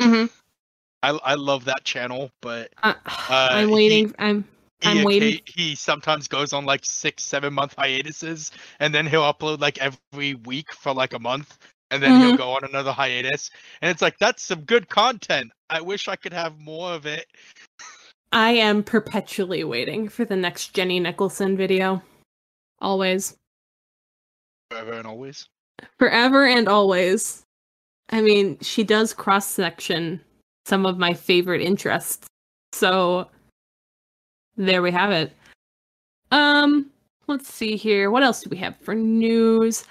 hmm 0.00 0.24
I 1.02 1.10
I 1.10 1.34
love 1.34 1.64
that 1.66 1.84
channel, 1.84 2.30
but 2.42 2.72
Uh, 2.82 2.94
I'm 3.28 3.70
waiting. 3.70 4.08
he- 4.08 4.14
waiting. 4.14 4.44
I'm 4.82 4.94
he, 4.96 5.00
I'm 5.00 5.04
waiting. 5.06 5.32
occa- 5.34 5.48
he 5.54 5.74
sometimes 5.74 6.28
goes 6.28 6.52
on 6.52 6.64
like 6.64 6.84
six, 6.84 7.22
seven 7.24 7.52
month 7.54 7.74
hiatuses, 7.76 8.50
and 8.80 8.94
then 8.94 9.06
he'll 9.06 9.22
upload 9.22 9.60
like 9.60 9.78
every 9.78 10.34
week 10.34 10.72
for 10.72 10.92
like 10.94 11.12
a 11.12 11.18
month, 11.18 11.58
and 11.90 12.02
then 12.02 12.12
Mm-hmm. 12.12 12.28
he'll 12.28 12.36
go 12.36 12.50
on 12.50 12.64
another 12.64 12.92
hiatus. 12.92 13.50
And 13.82 13.90
it's 13.90 14.02
like 14.02 14.18
that's 14.18 14.42
some 14.42 14.62
good 14.62 14.88
content. 14.88 15.50
I 15.68 15.80
wish 15.80 16.08
I 16.08 16.16
could 16.16 16.32
have 16.32 16.58
more 16.58 16.92
of 16.92 17.06
it. 17.06 17.26
I 18.32 18.50
am 18.52 18.82
perpetually 18.84 19.64
waiting 19.64 20.08
for 20.08 20.24
the 20.24 20.36
next 20.36 20.72
Jenny 20.74 21.00
Nicholson 21.00 21.56
video. 21.56 22.02
Always. 22.80 23.36
Forever 24.70 24.92
and 24.92 25.06
always. 25.06 25.48
Forever 25.98 26.46
and 26.46 26.68
always. 26.68 27.42
I 28.10 28.20
mean, 28.22 28.58
she 28.60 28.84
does 28.84 29.12
cross 29.12 29.46
section 29.46 30.20
some 30.66 30.86
of 30.86 30.98
my 30.98 31.12
favorite 31.14 31.60
interests. 31.62 32.26
So 32.72 33.28
there 34.66 34.82
we 34.82 34.90
have 34.90 35.10
it. 35.10 35.32
Um, 36.30 36.90
let's 37.26 37.52
see 37.52 37.76
here. 37.76 38.10
What 38.10 38.22
else 38.22 38.42
do 38.42 38.50
we 38.50 38.56
have 38.58 38.76
for 38.76 38.94
news? 38.94 39.84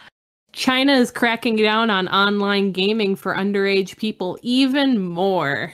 China 0.54 0.94
is 0.94 1.12
cracking 1.12 1.56
down 1.56 1.90
on 1.90 2.08
online 2.10 2.72
gaming 2.72 3.16
for 3.16 3.36
underage 3.36 3.98
people 3.98 4.38
even 4.42 5.00
more. 5.00 5.74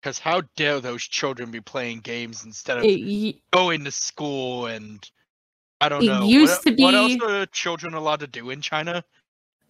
Because 0.00 0.18
how 0.18 0.42
dare 0.56 0.80
those 0.80 1.02
children 1.02 1.50
be 1.50 1.60
playing 1.60 2.00
games 2.00 2.44
instead 2.44 2.78
of 2.78 2.84
It, 2.84 3.36
going 3.50 3.84
to 3.84 3.90
school 3.90 4.66
and 4.66 5.08
I 5.80 5.88
don't 5.88 6.02
It 6.02 6.06
know. 6.06 6.24
used 6.24 6.64
what, 6.64 6.76
to 6.76 6.82
what 6.82 6.94
else 6.94 7.16
are 7.22 7.46
children 7.46 7.94
allowed 7.94 8.20
to 8.20 8.26
do 8.26 8.50
in 8.50 8.60
China? 8.60 9.04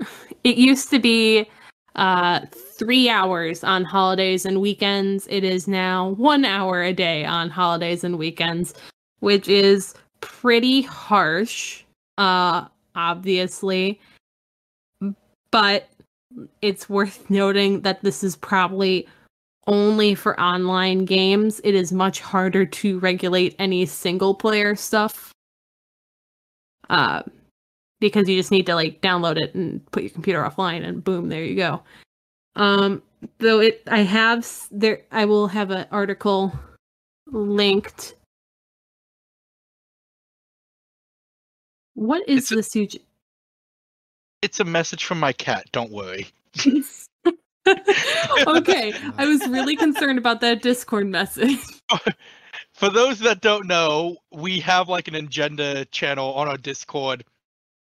it 0.45 0.57
used 0.57 0.91
to 0.91 0.99
be 0.99 1.49
uh 1.97 2.41
three 2.53 3.09
hours 3.09 3.65
on 3.65 3.85
holidays 3.85 4.45
and 4.47 4.61
weekends. 4.61 5.27
It 5.31 5.45
is 5.45 5.67
now 5.67 6.11
one 6.11 6.45
hour 6.45 6.83
a 6.83 6.93
day 6.93 7.25
on 7.25 7.51
holidays 7.51 8.05
and 8.05 8.19
weekends, 8.19 8.75
which 9.21 9.49
is 9.49 9.95
pretty 10.21 10.83
harsh, 10.83 11.83
uh, 12.19 12.67
obviously. 12.95 14.01
But 15.51 15.89
it's 16.61 16.89
worth 16.89 17.31
noting 17.31 17.81
that 17.83 18.03
this 18.03 18.23
is 18.23 18.37
probably 18.37 19.09
only 19.67 20.15
for 20.15 20.39
online 20.41 21.05
games. 21.05 21.61
It 21.65 21.75
is 21.75 21.93
much 21.93 22.21
harder 22.21 22.67
to 22.67 22.99
regulate 23.01 23.57
any 23.59 23.87
single 23.87 24.35
player 24.35 24.77
stuff. 24.77 25.33
Uh, 26.89 27.23
because 28.01 28.29
you 28.29 28.37
just 28.37 28.51
need 28.51 28.67
to 28.67 28.75
like 28.75 29.01
download 29.01 29.37
it 29.37 29.55
and 29.55 29.85
put 29.91 30.03
your 30.03 30.11
computer 30.11 30.43
offline 30.43 30.85
and 30.87 31.03
boom 31.05 31.29
there 31.29 31.45
you 31.45 31.57
go 31.57 31.83
um 32.57 33.03
though 33.39 33.61
it 33.61 33.83
i 33.91 34.01
have 34.01 34.47
there 34.71 35.03
i 35.13 35.25
will 35.25 35.47
have 35.49 35.71
an 35.71 35.87
article 35.91 36.53
linked 37.29 38.15
what 41.95 42.29
is 42.29 42.39
It's 42.45 42.53
a- 42.53 42.57
this 42.57 42.73
huge 42.73 42.97
It's 44.43 44.61
a 44.61 44.65
message 44.65 45.05
from 45.05 45.19
my 45.19 45.33
cat. 45.33 45.65
Don't 45.73 45.91
worry. 45.91 46.29
okay 48.47 48.93
i 49.19 49.27
was 49.27 49.45
really 49.49 49.75
concerned 49.87 50.19
about 50.19 50.41
that 50.41 50.63
discord 50.63 51.07
message 51.09 51.59
For 52.77 52.91
those 52.91 53.19
that 53.21 53.41
don't 53.41 53.67
know, 53.67 54.19
we 54.33 54.61
have 54.61 54.89
like 54.91 55.09
an 55.09 55.15
agenda 55.15 55.87
channel 55.87 56.35
on 56.35 56.47
our 56.47 56.59
Discord. 56.59 57.25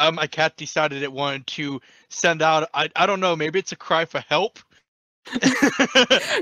Um, 0.03 0.17
my 0.17 0.27
cat 0.27 0.57
decided 0.57 1.05
it 1.05 1.13
wanted 1.13 1.47
to 1.47 1.81
send 2.11 2.43
out. 2.43 2.69
I, 2.75 2.91
I 2.97 3.07
don't 3.07 3.21
know. 3.21 3.37
Maybe 3.37 3.61
it's 3.61 3.71
a 3.71 3.77
cry 3.77 4.05
for 4.05 4.19
help. 4.19 4.59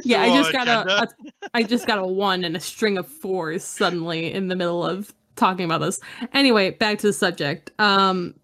yeah 0.05 0.23
i 0.23 0.35
just 0.35 0.53
got 0.53 0.66
a, 0.66 1.03
a 1.03 1.09
i 1.53 1.62
just 1.62 1.87
got 1.87 1.99
a 1.99 2.07
one 2.07 2.44
and 2.44 2.57
a 2.57 2.61
string 2.61 2.96
of 2.96 3.07
fours 3.07 3.62
suddenly 3.62 4.33
in 4.33 4.49
the 4.49 4.57
middle 4.57 4.83
of 4.83 5.14
talking 5.37 5.66
about 5.66 5.83
this 5.83 6.01
anyway 6.33 6.70
back 6.70 6.96
to 6.96 7.07
the 7.07 7.12
subject 7.12 7.70
um 7.79 8.35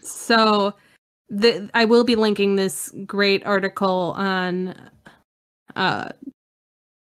so 0.00 0.72
the 1.28 1.68
i 1.74 1.84
will 1.84 2.02
be 2.02 2.16
linking 2.16 2.56
this 2.56 2.90
great 3.04 3.44
article 3.44 4.14
on 4.16 4.74
uh 5.76 6.08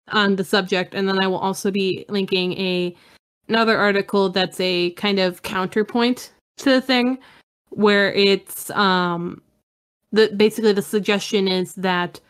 on 0.09 0.35
the 0.35 0.43
subject 0.43 0.93
and 0.93 1.09
then 1.09 1.23
i 1.23 1.29
will 1.29 1.39
also 1.39 1.71
be 1.71 2.05
linking 2.09 2.55
a 2.55 2.93
another 3.49 3.79
article 3.79 4.29
that's 4.29 4.59
a 4.59 4.91
kind 4.95 5.21
of 5.21 5.43
counterpoint 5.43 6.33
to 6.61 6.71
the 6.71 6.81
thing 6.81 7.19
where 7.71 8.13
it's 8.13 8.71
um 8.71 9.43
the 10.13 10.29
basically 10.37 10.73
the 10.73 10.83
suggestion 10.83 11.49
is 11.49 11.75
that 11.75 12.21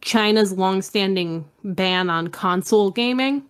China's 0.00 0.52
longstanding 0.52 1.44
ban 1.62 2.10
on 2.10 2.28
console 2.28 2.90
gaming 2.90 3.44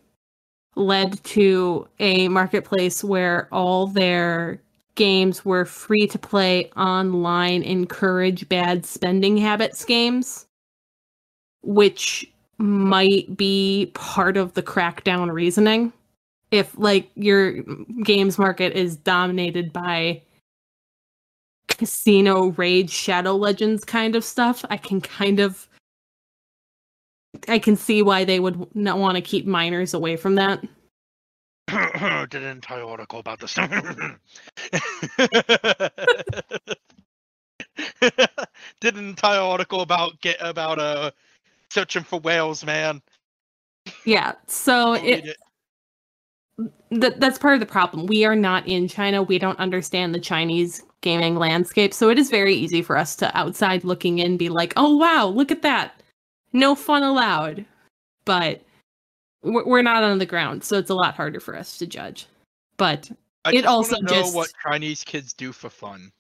led 0.77 1.22
to 1.24 1.88
a 1.98 2.29
marketplace 2.29 3.03
where 3.03 3.48
all 3.53 3.87
their 3.87 4.61
games 4.94 5.44
were 5.44 5.64
free 5.64 6.07
to 6.07 6.18
play 6.18 6.70
online, 6.77 7.62
encourage 7.62 8.48
bad 8.48 8.85
spending 8.87 9.37
habits 9.37 9.85
games, 9.85 10.46
which 11.62 12.31
might 12.59 13.37
be 13.37 13.90
part 13.94 14.37
of 14.37 14.55
the 14.55 14.62
crackdown 14.62 15.33
reasoning. 15.33 15.92
If, 16.54 16.78
like, 16.78 17.10
your 17.16 17.62
games 18.04 18.38
market 18.38 18.74
is 18.74 18.96
dominated 18.96 19.72
by 19.72 20.22
casino 21.68 22.52
Raid 22.52 22.88
Shadow 22.88 23.34
Legends 23.34 23.84
kind 23.84 24.14
of 24.14 24.22
stuff 24.22 24.64
i 24.70 24.76
can 24.76 25.00
kind 25.00 25.40
of 25.40 25.66
I 27.48 27.58
can 27.58 27.76
see 27.76 28.02
why 28.02 28.24
they 28.24 28.40
would 28.40 28.74
not 28.74 28.98
want 28.98 29.16
to 29.16 29.22
keep 29.22 29.46
minors 29.46 29.94
away 29.94 30.16
from 30.16 30.34
that. 30.36 30.62
Did 31.68 32.42
an 32.42 32.44
entire 32.44 32.84
article 32.84 33.18
about 33.18 33.40
this. 33.40 33.54
Did 33.54 33.70
an 38.96 39.08
entire 39.08 39.40
article 39.40 39.80
about 39.80 40.20
get 40.20 40.36
about 40.40 40.78
uh 40.78 41.10
searching 41.70 42.04
for 42.04 42.20
whales, 42.20 42.64
man. 42.64 43.02
Yeah, 44.04 44.34
so 44.46 44.94
Don't 44.94 45.06
it, 45.06 45.36
that 46.90 47.20
that's 47.20 47.38
part 47.38 47.54
of 47.54 47.60
the 47.60 47.66
problem. 47.66 48.06
We 48.06 48.24
are 48.24 48.36
not 48.36 48.66
in 48.66 48.88
China. 48.88 49.22
We 49.22 49.38
don't 49.38 49.58
understand 49.58 50.14
the 50.14 50.20
Chinese 50.20 50.82
gaming 51.00 51.36
landscape, 51.36 51.92
so 51.92 52.10
it 52.10 52.18
is 52.18 52.30
very 52.30 52.54
easy 52.54 52.82
for 52.82 52.96
us 52.96 53.16
to 53.16 53.36
outside 53.36 53.84
looking 53.84 54.18
in 54.18 54.36
be 54.36 54.48
like, 54.48 54.72
"Oh 54.76 54.96
wow, 54.96 55.26
look 55.26 55.50
at 55.50 55.62
that! 55.62 56.00
No 56.52 56.74
fun 56.74 57.02
allowed." 57.02 57.64
But 58.24 58.62
we're 59.42 59.66
we're 59.66 59.82
not 59.82 60.04
on 60.04 60.18
the 60.18 60.26
ground, 60.26 60.64
so 60.64 60.78
it's 60.78 60.90
a 60.90 60.94
lot 60.94 61.14
harder 61.14 61.40
for 61.40 61.56
us 61.56 61.76
to 61.78 61.86
judge. 61.86 62.26
But 62.76 63.10
I 63.44 63.50
It 63.50 63.62
just 63.62 63.66
also 63.66 64.00
know 64.00 64.30
what 64.30 64.50
Chinese 64.62 65.04
kids 65.04 65.32
do 65.32 65.52
for 65.52 65.70
fun. 65.70 66.12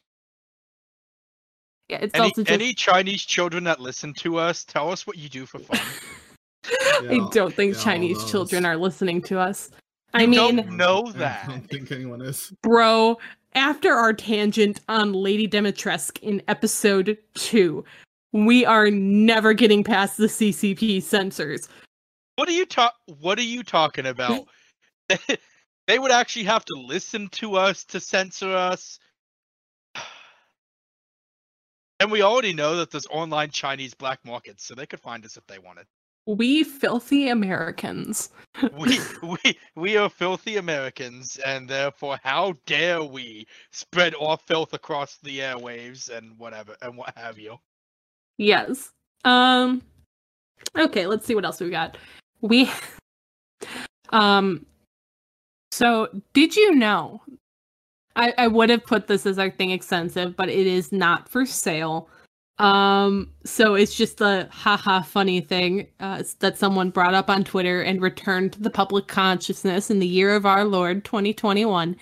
yeah, 1.88 1.98
it's 2.02 2.14
Any, 2.14 2.24
also 2.24 2.42
just 2.42 2.50
any 2.50 2.74
Chinese 2.74 3.24
children 3.24 3.64
that 3.64 3.80
listen 3.80 4.12
to 4.14 4.36
us, 4.38 4.64
tell 4.64 4.90
us 4.90 5.06
what 5.06 5.16
you 5.16 5.28
do 5.28 5.46
for 5.46 5.58
fun. 5.58 5.80
I 7.10 7.28
don't 7.30 7.54
think 7.54 7.74
yeah, 7.74 7.82
Chinese 7.82 8.30
children 8.30 8.64
are 8.64 8.76
listening 8.76 9.22
to 9.22 9.38
us. 9.38 9.70
I 10.14 10.26
mean, 10.26 10.56
don't 10.56 10.76
know 10.76 11.12
I 11.16 11.44
don't 11.46 11.68
think 11.68 11.90
anyone 11.90 12.22
is. 12.22 12.52
bro, 12.62 13.18
after 13.54 13.92
our 13.92 14.12
tangent 14.12 14.80
on 14.88 15.12
Lady 15.12 15.48
Dimitrescu 15.48 16.22
in 16.22 16.40
episode 16.46 17.18
two, 17.34 17.84
we 18.32 18.64
are 18.64 18.90
never 18.90 19.52
getting 19.52 19.82
past 19.82 20.16
the 20.16 20.26
CCP 20.26 21.02
censors. 21.02 21.68
What 22.36 22.48
are 22.48 22.52
you 22.52 22.64
talk? 22.64 22.94
What 23.20 23.38
are 23.38 23.42
you 23.42 23.64
talking 23.64 24.06
about? 24.06 24.46
they 25.86 25.98
would 25.98 26.12
actually 26.12 26.44
have 26.44 26.64
to 26.66 26.74
listen 26.74 27.28
to 27.32 27.56
us 27.56 27.84
to 27.86 28.00
censor 28.00 28.54
us. 28.54 28.98
And 32.00 32.10
we 32.10 32.22
already 32.22 32.52
know 32.52 32.76
that 32.76 32.90
there's 32.90 33.06
online 33.06 33.50
Chinese 33.50 33.94
black 33.94 34.18
markets, 34.24 34.66
so 34.66 34.74
they 34.74 34.84
could 34.84 35.00
find 35.00 35.24
us 35.24 35.36
if 35.36 35.46
they 35.46 35.60
wanted. 35.60 35.86
We 36.26 36.64
filthy 36.64 37.28
Americans. 37.28 38.30
We 38.78 38.98
we 39.22 39.58
we 39.74 39.96
are 39.96 40.08
filthy 40.08 40.56
Americans, 40.56 41.38
and 41.44 41.68
therefore, 41.68 42.18
how 42.22 42.54
dare 42.66 43.02
we 43.02 43.46
spread 43.72 44.14
our 44.20 44.38
filth 44.38 44.72
across 44.72 45.18
the 45.18 45.40
airwaves 45.40 46.08
and 46.08 46.38
whatever 46.38 46.76
and 46.80 46.96
what 46.96 47.16
have 47.16 47.38
you? 47.38 47.58
Yes. 48.38 48.90
Um 49.24 49.82
okay, 50.76 51.06
let's 51.06 51.26
see 51.26 51.34
what 51.34 51.44
else 51.44 51.60
we 51.60 51.70
got. 51.70 51.98
We 52.40 52.70
um 54.10 54.64
so 55.72 56.08
did 56.32 56.56
you 56.56 56.74
know 56.74 57.20
I, 58.16 58.32
I 58.38 58.48
would 58.48 58.70
have 58.70 58.84
put 58.84 59.06
this 59.06 59.26
as 59.26 59.38
our 59.38 59.50
thing 59.50 59.70
extensive, 59.70 60.36
but 60.36 60.48
it 60.48 60.66
is 60.66 60.92
not 60.92 61.28
for 61.28 61.44
sale. 61.44 62.08
Um 62.58 63.30
so 63.44 63.74
it's 63.74 63.94
just 63.94 64.20
a 64.20 64.48
haha 64.50 65.02
funny 65.02 65.40
thing 65.40 65.88
uh, 66.00 66.22
that 66.38 66.56
someone 66.56 66.90
brought 66.90 67.14
up 67.14 67.28
on 67.28 67.44
Twitter 67.44 67.82
and 67.82 68.00
returned 68.00 68.52
to 68.52 68.62
the 68.62 68.70
public 68.70 69.08
consciousness 69.08 69.90
in 69.90 69.98
the 69.98 70.06
year 70.06 70.34
of 70.34 70.46
our 70.46 70.64
Lord 70.64 71.04
2021 71.04 71.96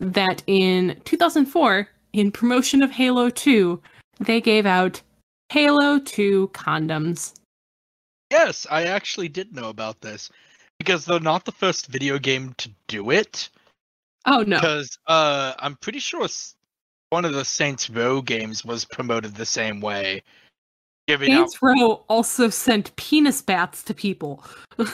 that 0.00 0.42
in 0.46 1.00
2004 1.04 1.88
in 2.12 2.32
promotion 2.32 2.82
of 2.82 2.90
Halo 2.90 3.28
2 3.28 3.80
they 4.20 4.40
gave 4.40 4.64
out 4.66 5.02
Halo 5.50 5.98
2 5.98 6.48
condoms. 6.54 7.34
Yes, 8.30 8.66
I 8.70 8.84
actually 8.84 9.28
did 9.28 9.54
know 9.54 9.68
about 9.68 10.00
this 10.00 10.30
because 10.78 11.04
they're 11.04 11.20
not 11.20 11.44
the 11.44 11.52
first 11.52 11.86
video 11.86 12.18
game 12.18 12.54
to 12.58 12.70
do 12.88 13.10
it. 13.10 13.48
Oh 14.26 14.42
no. 14.42 14.56
Because 14.56 14.98
uh, 15.06 15.54
I'm 15.58 15.76
pretty 15.76 16.00
sure 16.00 16.28
one 17.10 17.24
of 17.24 17.32
the 17.32 17.44
Saints 17.44 17.88
Row 17.90 18.20
games 18.20 18.64
was 18.64 18.84
promoted 18.84 19.34
the 19.34 19.46
same 19.46 19.80
way, 19.80 20.22
giving 21.06 21.32
out 21.32 21.50
Saints 21.50 21.58
Row 21.62 22.04
also 22.08 22.48
sent 22.48 22.94
penis 22.96 23.42
baths 23.42 23.82
to 23.84 23.94
people. 23.94 24.44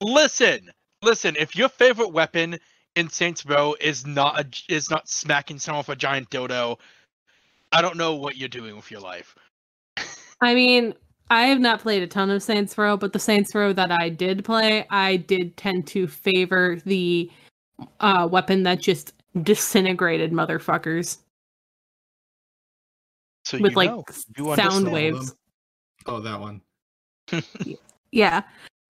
Listen, 0.00 0.70
listen. 1.02 1.34
If 1.38 1.56
your 1.56 1.68
favorite 1.70 2.12
weapon 2.12 2.58
in 2.94 3.08
Saints 3.08 3.46
Row 3.46 3.74
is 3.80 4.04
not 4.04 4.38
a, 4.38 4.46
is 4.74 4.90
not 4.90 5.08
smacking 5.08 5.58
someone 5.58 5.80
with 5.80 5.88
a 5.88 5.96
giant 5.96 6.28
dildo, 6.28 6.78
I 7.72 7.80
don't 7.80 7.96
know 7.96 8.14
what 8.14 8.36
you're 8.36 8.48
doing 8.48 8.76
with 8.76 8.90
your 8.90 9.00
life. 9.00 9.34
I 10.42 10.54
mean, 10.54 10.94
I 11.30 11.46
have 11.46 11.60
not 11.60 11.80
played 11.80 12.02
a 12.02 12.06
ton 12.06 12.30
of 12.30 12.42
Saints 12.42 12.76
Row, 12.76 12.96
but 12.96 13.12
the 13.14 13.18
Saints 13.18 13.54
Row 13.54 13.72
that 13.72 13.90
I 13.90 14.10
did 14.10 14.44
play, 14.44 14.86
I 14.90 15.16
did 15.16 15.56
tend 15.56 15.86
to 15.88 16.06
favor 16.06 16.78
the 16.84 17.30
uh, 18.00 18.28
weapon 18.30 18.62
that 18.64 18.80
just 18.80 19.14
disintegrated 19.42 20.32
motherfuckers 20.32 21.18
So 23.44 23.58
with 23.58 23.72
you 23.72 23.76
like 23.76 23.90
know. 23.90 24.04
You 24.36 24.44
sound 24.54 24.60
understand. 24.86 24.92
waves. 24.92 25.34
Oh, 26.06 26.20
that 26.20 26.40
one. 26.40 26.60
Yeah. 28.12 28.42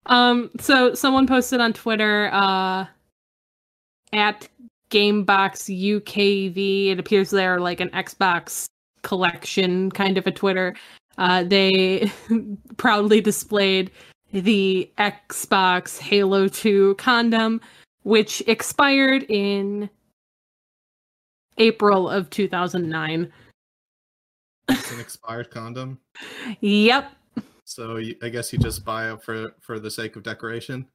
Um 0.05 0.51
so 0.59 0.93
someone 0.93 1.25
posted 1.25 1.59
on 1.59 1.73
Twitter 1.73 2.29
uh 2.31 2.85
at 4.13 4.47
Gamebox 4.91 6.03
UKV. 6.03 6.91
It 6.91 6.99
appears 6.99 7.31
they're 7.31 7.59
like 7.59 7.79
an 7.79 7.89
Xbox 7.89 8.67
collection 9.01 9.89
kind 9.89 10.19
of 10.19 10.27
a 10.27 10.31
Twitter. 10.31 10.75
Uh 11.17 11.41
they 11.43 12.11
proudly 12.77 13.19
displayed 13.19 13.89
the 14.31 14.91
Xbox 14.99 15.97
Halo 15.97 16.47
2 16.47 16.93
condom 16.99 17.59
which 18.03 18.43
expired 18.45 19.23
in 19.29 19.89
April 21.57 22.09
of 22.09 22.29
2009. 22.29 23.31
It's 24.69 24.91
an 24.91 24.99
expired 24.99 25.51
condom. 25.51 25.99
Yep. 26.61 27.11
So 27.65 27.97
you, 27.97 28.15
I 28.21 28.29
guess 28.29 28.53
you 28.53 28.59
just 28.59 28.85
buy 28.85 29.11
it 29.11 29.23
for 29.23 29.51
for 29.61 29.79
the 29.79 29.91
sake 29.91 30.15
of 30.15 30.23
decoration. 30.23 30.87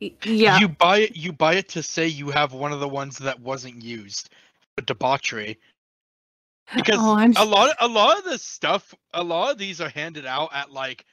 Yeah. 0.00 0.58
You 0.58 0.68
buy 0.68 1.00
it. 1.00 1.16
You 1.16 1.32
buy 1.32 1.54
it 1.54 1.68
to 1.70 1.82
say 1.82 2.06
you 2.06 2.30
have 2.30 2.52
one 2.52 2.72
of 2.72 2.80
the 2.80 2.88
ones 2.88 3.18
that 3.18 3.40
wasn't 3.40 3.82
used 3.82 4.30
for 4.76 4.84
debauchery. 4.84 5.58
Because 6.74 6.98
oh, 6.98 7.14
I'm 7.14 7.34
a 7.36 7.44
lot, 7.44 7.76
a 7.80 7.86
lot 7.86 8.18
of 8.18 8.24
this 8.24 8.42
stuff, 8.42 8.94
a 9.12 9.22
lot 9.22 9.52
of 9.52 9.58
these 9.58 9.80
are 9.80 9.90
handed 9.90 10.24
out 10.24 10.48
at 10.54 10.72
like 10.72 11.04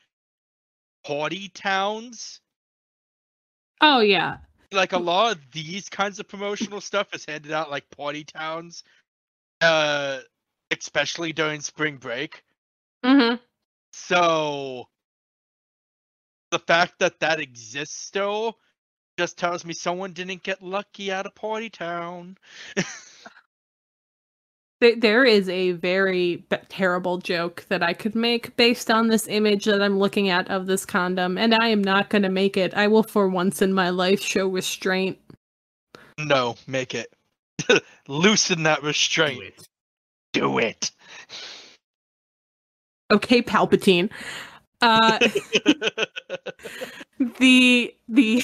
party 1.06 1.50
towns. 1.50 2.40
Oh 3.82 4.00
yeah. 4.00 4.38
Like 4.72 4.94
a 4.94 4.98
lot 4.98 5.34
of 5.36 5.52
these 5.52 5.90
kinds 5.90 6.20
of 6.20 6.28
promotional 6.28 6.80
stuff 6.82 7.14
is 7.14 7.26
handed 7.26 7.52
out 7.52 7.70
like 7.70 7.90
party 7.90 8.24
towns, 8.24 8.84
uh, 9.60 10.20
especially 10.72 11.34
during 11.34 11.62
spring 11.62 11.98
break. 11.98 12.44
Mhm. 13.04 13.40
So 13.92 14.88
the 16.52 16.60
fact 16.60 17.00
that 17.00 17.20
that 17.20 17.40
exists 17.40 17.98
still 17.98 18.58
just 19.18 19.38
tells 19.38 19.66
me 19.66 19.74
someone 19.74 20.14
didn't 20.14 20.44
get 20.44 20.62
lucky 20.62 21.12
at 21.12 21.26
a 21.26 21.32
party 21.32 21.70
town. 21.70 22.38
There- 24.82 24.96
There 24.96 25.24
is 25.26 25.48
a 25.48 25.72
very 25.74 26.38
b- 26.50 26.58
terrible 26.68 27.20
joke 27.20 27.66
that 27.70 27.84
I 27.84 27.94
could 27.94 28.16
make 28.16 28.56
based 28.58 28.90
on 28.92 29.08
this 29.08 29.28
image 29.28 29.66
that 29.66 29.82
I'm 29.82 30.00
looking 30.00 30.30
at 30.30 30.50
of 30.50 30.66
this 30.66 30.86
condom, 30.86 31.38
and 31.38 31.54
I 31.54 31.68
am 31.68 31.84
not 31.84 32.10
going 32.10 32.24
to 32.24 32.30
make 32.30 32.58
it. 32.58 32.74
I 32.74 32.88
will, 32.88 33.04
for 33.04 33.30
once 33.30 33.62
in 33.62 33.74
my 33.74 33.92
life, 33.92 34.22
show 34.22 34.48
restraint. 34.48 35.20
No, 36.18 36.56
make 36.68 36.96
it. 36.96 37.14
Loosen 38.08 38.64
that 38.64 38.82
restraint. 38.82 39.54
Do 40.34 40.58
it. 40.58 40.90
Okay, 43.12 43.42
Palpatine. 43.44 44.10
Uh, 44.82 45.20
the 47.40 47.94
the 48.10 48.44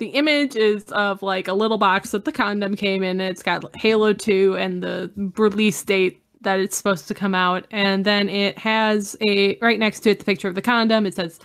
the 0.00 0.08
image 0.08 0.56
is 0.56 0.84
of 0.86 1.22
like 1.22 1.46
a 1.46 1.52
little 1.52 1.78
box 1.78 2.10
that 2.10 2.24
the 2.24 2.32
condom 2.32 2.74
came 2.74 3.04
in. 3.04 3.20
It's 3.20 3.42
got 3.42 3.64
Halo 3.76 4.12
2 4.12 4.56
and 4.56 4.82
the 4.82 5.12
release 5.36 5.80
date 5.84 6.24
that 6.40 6.58
it's 6.58 6.76
supposed 6.76 7.06
to 7.06 7.14
come 7.14 7.34
out, 7.34 7.66
and 7.70 8.04
then 8.04 8.30
it 8.30 8.58
has 8.58 9.14
a 9.20 9.58
right 9.58 9.78
next 9.78 10.00
to 10.00 10.10
it 10.10 10.18
the 10.18 10.24
picture 10.24 10.48
of 10.48 10.54
the 10.54 10.62
condom. 10.62 11.04
It 11.04 11.14
says 11.14 11.38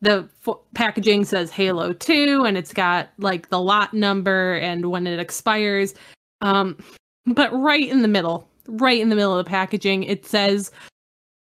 the 0.00 0.26
f- 0.46 0.56
packaging 0.74 1.26
says 1.26 1.50
Halo 1.50 1.92
2, 1.92 2.44
and 2.46 2.56
it's 2.56 2.72
got 2.72 3.10
like 3.18 3.50
the 3.50 3.60
lot 3.60 3.92
number 3.92 4.54
and 4.54 4.90
when 4.90 5.06
it 5.06 5.20
expires. 5.20 5.94
Um, 6.40 6.78
but 7.26 7.52
right 7.52 7.86
in 7.86 8.00
the 8.00 8.08
middle, 8.08 8.48
right 8.66 8.98
in 8.98 9.10
the 9.10 9.16
middle 9.16 9.38
of 9.38 9.44
the 9.44 9.50
packaging, 9.50 10.04
it 10.04 10.24
says 10.26 10.72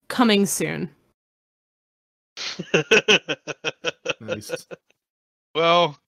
coming 0.09 0.46
soon. 0.46 0.90
Nice. 4.18 4.66
well, 5.54 5.98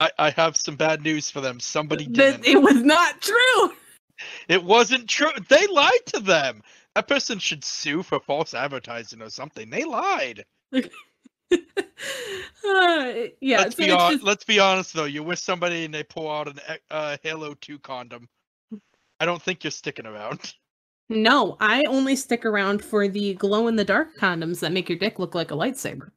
I, 0.00 0.10
I 0.18 0.30
have 0.30 0.56
some 0.56 0.76
bad 0.76 1.02
news 1.02 1.30
for 1.30 1.40
them. 1.40 1.60
Somebody 1.60 2.06
didn't. 2.06 2.46
it 2.46 2.60
was 2.60 2.82
not 2.82 3.20
true. 3.20 3.72
It 4.48 4.62
wasn't 4.62 5.08
true. 5.08 5.30
They 5.48 5.66
lied 5.68 6.06
to 6.06 6.20
them. 6.20 6.62
That 6.94 7.08
person 7.08 7.38
should 7.38 7.64
sue 7.64 8.02
for 8.02 8.20
false 8.20 8.54
advertising 8.54 9.22
or 9.22 9.30
something. 9.30 9.70
They 9.70 9.84
lied. 9.84 10.44
Uh, 12.66 13.12
yeah, 13.42 13.58
let's 13.58 13.76
so 13.76 13.84
be 13.84 13.90
hon- 13.90 14.12
just- 14.12 14.24
let's 14.24 14.44
be 14.44 14.58
honest 14.58 14.94
though. 14.94 15.04
You're 15.04 15.22
with 15.22 15.38
somebody 15.38 15.84
and 15.84 15.92
they 15.92 16.02
pull 16.02 16.30
out 16.30 16.48
an 16.48 16.58
e- 16.72 16.78
uh, 16.90 17.16
Halo 17.22 17.54
2 17.60 17.78
condom. 17.80 18.26
I 19.20 19.26
don't 19.26 19.40
think 19.42 19.62
you're 19.62 19.70
sticking 19.70 20.06
around. 20.06 20.54
no, 21.10 21.56
I 21.60 21.82
only 21.88 22.16
stick 22.16 22.46
around 22.46 22.82
for 22.82 23.06
the 23.06 23.34
glow 23.34 23.68
in 23.68 23.76
the 23.76 23.84
dark 23.84 24.16
condoms 24.18 24.60
that 24.60 24.72
make 24.72 24.88
your 24.88 24.98
dick 24.98 25.18
look 25.18 25.34
like 25.34 25.50
a 25.50 25.54
lightsaber. 25.54 26.10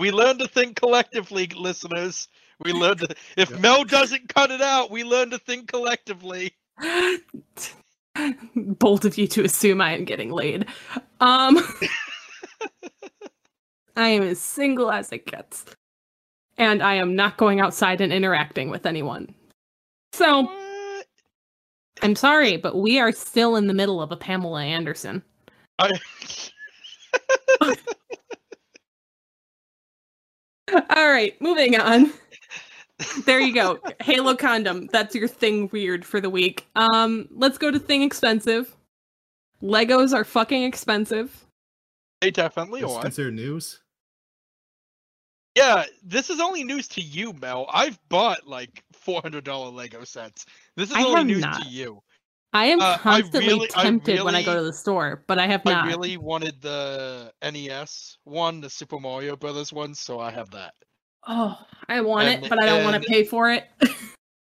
We 0.00 0.10
learn 0.10 0.38
to 0.38 0.48
think 0.48 0.76
collectively, 0.76 1.46
listeners. 1.56 2.26
We 2.64 2.72
learn 2.72 2.98
to. 2.98 3.08
If 3.36 3.50
Yeah. 3.50 3.58
Mel 3.58 3.84
doesn't 3.84 4.28
cut 4.32 4.50
it 4.50 4.60
out, 4.60 4.90
we 4.90 5.04
learn 5.04 5.30
to 5.30 5.38
think 5.38 5.68
collectively. 5.68 6.52
Bold 8.54 9.04
of 9.06 9.16
you 9.18 9.26
to 9.28 9.44
assume 9.44 9.80
I 9.80 9.92
am 9.94 10.04
getting 10.04 10.30
laid. 10.30 10.66
Um, 11.20 11.58
I 13.96 14.08
am 14.08 14.22
as 14.22 14.40
single 14.40 14.90
as 14.90 15.10
it 15.12 15.26
gets, 15.26 15.64
and 16.58 16.82
I 16.82 16.94
am 16.94 17.14
not 17.16 17.36
going 17.36 17.60
outside 17.60 18.00
and 18.00 18.12
interacting 18.12 18.70
with 18.70 18.86
anyone. 18.86 19.34
So 20.12 20.42
What? 20.42 21.06
I'm 22.02 22.16
sorry, 22.16 22.56
but 22.56 22.76
we 22.76 22.98
are 22.98 23.12
still 23.12 23.56
in 23.56 23.66
the 23.66 23.74
middle 23.74 24.00
of 24.02 24.12
a 24.12 24.16
Pamela 24.16 24.62
Anderson. 24.62 25.22
I, 25.78 25.90
All 30.72 31.10
right, 31.10 31.38
moving 31.40 31.78
on. 31.78 32.12
There 33.24 33.40
you 33.40 33.54
go. 33.54 33.78
Halo 34.00 34.34
condom. 34.36 34.86
That's 34.92 35.14
your 35.14 35.28
thing 35.28 35.68
weird 35.72 36.04
for 36.04 36.20
the 36.20 36.30
week. 36.30 36.66
Um, 36.76 37.28
let's 37.30 37.58
go 37.58 37.70
to 37.70 37.78
thing 37.78 38.02
expensive. 38.02 38.74
Legos 39.62 40.12
are 40.12 40.24
fucking 40.24 40.62
expensive. 40.64 41.44
they 42.20 42.30
definitely 42.30 42.80
Is 42.80 42.90
are. 42.90 43.02
considered 43.02 43.34
news. 43.34 43.80
Yeah, 45.54 45.84
this 46.02 46.30
is 46.30 46.40
only 46.40 46.64
news 46.64 46.88
to 46.88 47.00
you, 47.02 47.32
Mel. 47.34 47.66
I've 47.72 47.98
bought 48.08 48.46
like 48.46 48.82
four 48.92 49.20
hundred 49.20 49.44
dollar 49.44 49.70
Lego 49.70 50.02
sets. 50.04 50.46
This 50.76 50.90
is 50.90 50.96
I 50.96 51.02
only 51.04 51.24
news 51.24 51.42
not. 51.42 51.62
to 51.62 51.68
you. 51.68 52.02
I 52.54 52.66
am 52.66 52.80
Uh, 52.80 52.94
I 52.94 52.98
constantly 52.98 53.46
really- 53.48 53.70
I 53.76 53.82
tempted 53.82 54.22
when 54.22 54.34
I 54.34 54.42
go 54.42 54.54
to 54.56 54.62
the 54.62 54.72
store, 54.72 55.24
but 55.26 55.38
I 55.38 55.46
have 55.46 55.64
not. 55.64 55.84
I 55.84 55.88
really 55.88 56.16
wanted 56.16 56.60
the 56.60 57.32
NES 57.42 58.18
one, 58.24 58.60
the 58.60 58.68
Super 58.70 58.98
Mario 58.98 59.36
Brothers 59.36 59.72
one, 59.72 59.94
so 59.94 60.20
I 60.20 60.30
have 60.30 60.50
that. 60.50 60.74
Oh, 61.26 61.58
I 61.88 62.00
want 62.00 62.28
And- 62.28 62.44
it, 62.44 62.48
but 62.50 62.62
I 62.62 62.66
don't 62.66 62.84
want 62.84 63.02
to 63.02 63.08
pay 63.08 63.24
for 63.24 63.50
it. 63.52 63.64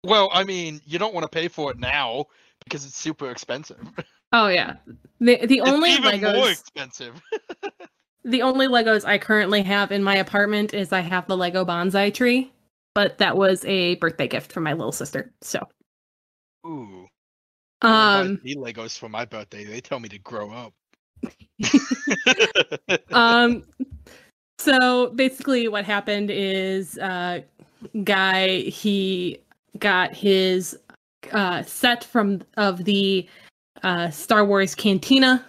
Well, 0.06 0.30
I 0.34 0.44
mean, 0.44 0.82
you 0.86 1.00
don't 1.00 1.14
want 1.14 1.24
to 1.24 1.30
pay 1.30 1.48
for 1.48 1.72
it 1.72 1.80
now 1.80 2.26
because 2.66 2.86
it's 2.86 2.98
super 2.98 3.32
expensive. 3.32 3.80
oh 4.34 4.48
yeah. 4.50 4.76
The 5.22 5.46
the 5.46 5.62
only 5.62 5.92
it's 5.92 6.00
even 6.00 6.22
more 6.22 6.32
Legos 6.34 6.52
expensive. 6.60 7.22
the 8.26 8.42
only 8.42 8.68
Legos 8.68 9.06
I 9.06 9.18
currently 9.18 9.62
have 9.62 9.94
in 9.94 10.04
my 10.04 10.16
apartment 10.18 10.74
is 10.74 10.92
I 10.92 11.00
have 11.00 11.26
the 11.28 11.38
Lego 11.38 11.64
bonsai 11.64 12.14
tree, 12.14 12.52
but 12.94 13.18
that 13.20 13.38
was 13.38 13.64
a 13.64 13.96
birthday 13.96 14.28
gift 14.28 14.52
from 14.52 14.64
my 14.64 14.74
little 14.74 14.92
sister. 14.92 15.32
So, 15.42 15.66
Ooh. 16.68 17.08
I 17.82 17.88
wanna 17.90 18.24
buy 18.26 18.30
um 18.32 18.42
the 18.44 18.56
Legos 18.58 18.98
for 19.00 19.08
my 19.08 19.24
birthday. 19.24 19.64
They 19.64 19.80
tell 19.80 20.02
me 20.02 20.10
to 20.10 20.20
grow 20.20 20.52
up. 20.52 20.74
um 23.14 23.64
so 24.64 25.08
basically 25.10 25.68
what 25.68 25.86
happened 25.86 26.30
is 26.32 26.98
uh 27.00 27.40
guy 28.04 28.60
he 28.60 29.38
got 29.80 30.14
his 30.14 30.78
uh 31.32 31.62
set 31.64 32.04
from 32.04 32.42
of 32.58 32.86
the 32.86 33.28
uh 33.84 34.10
Star 34.10 34.46
Wars 34.46 34.74
cantina 34.76 35.44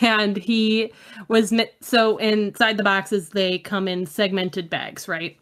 and 0.00 0.36
he 0.36 0.92
was 1.28 1.52
mi- 1.52 1.70
so 1.80 2.16
inside 2.18 2.76
the 2.76 2.82
boxes 2.84 3.28
they 3.30 3.58
come 3.58 3.86
in 3.86 4.06
segmented 4.06 4.68
bags 4.68 5.06
right 5.06 5.36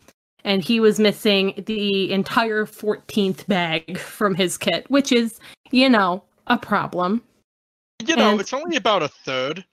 and 0.45 0.65
he 0.65 0.81
was 0.81 0.99
missing 0.99 1.63
the 1.67 2.11
entire 2.13 2.65
14th 2.65 3.47
bag 3.47 3.99
from 3.99 4.35
his 4.35 4.59
kit 4.59 4.85
which 4.91 5.13
is 5.13 5.41
you 5.71 5.89
know 5.89 6.23
a 6.49 6.59
problem 6.59 7.23
you 8.07 8.17
know, 8.17 8.33
and- 8.33 8.41
it's 8.41 8.53
only 8.55 8.77
about 8.77 9.03
a 9.03 9.09
third. 9.09 9.65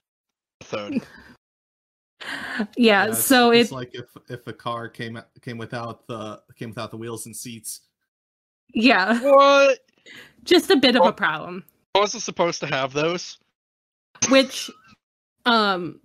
A 0.60 0.64
third. 0.64 1.02
Yeah, 2.76 3.06
it's, 3.06 3.24
so 3.24 3.52
it's 3.52 3.70
it 3.70 3.74
like 3.74 3.94
if 3.94 4.06
if 4.28 4.46
a 4.46 4.52
car 4.52 4.88
came 4.88 5.20
came 5.40 5.58
without 5.58 6.06
the 6.06 6.40
came 6.56 6.70
without 6.70 6.90
the 6.90 6.96
wheels 6.96 7.26
and 7.26 7.36
seats. 7.36 7.80
yeah, 8.74 9.20
What? 9.20 9.78
just 10.44 10.70
a 10.70 10.76
bit 10.76 10.96
of 10.96 11.06
a 11.06 11.12
problem. 11.12 11.64
I 11.94 12.00
wasn't 12.00 12.22
supposed 12.22 12.60
to 12.60 12.66
have 12.66 12.92
those. 12.92 13.38
Which 14.30 14.70
um 15.46 16.00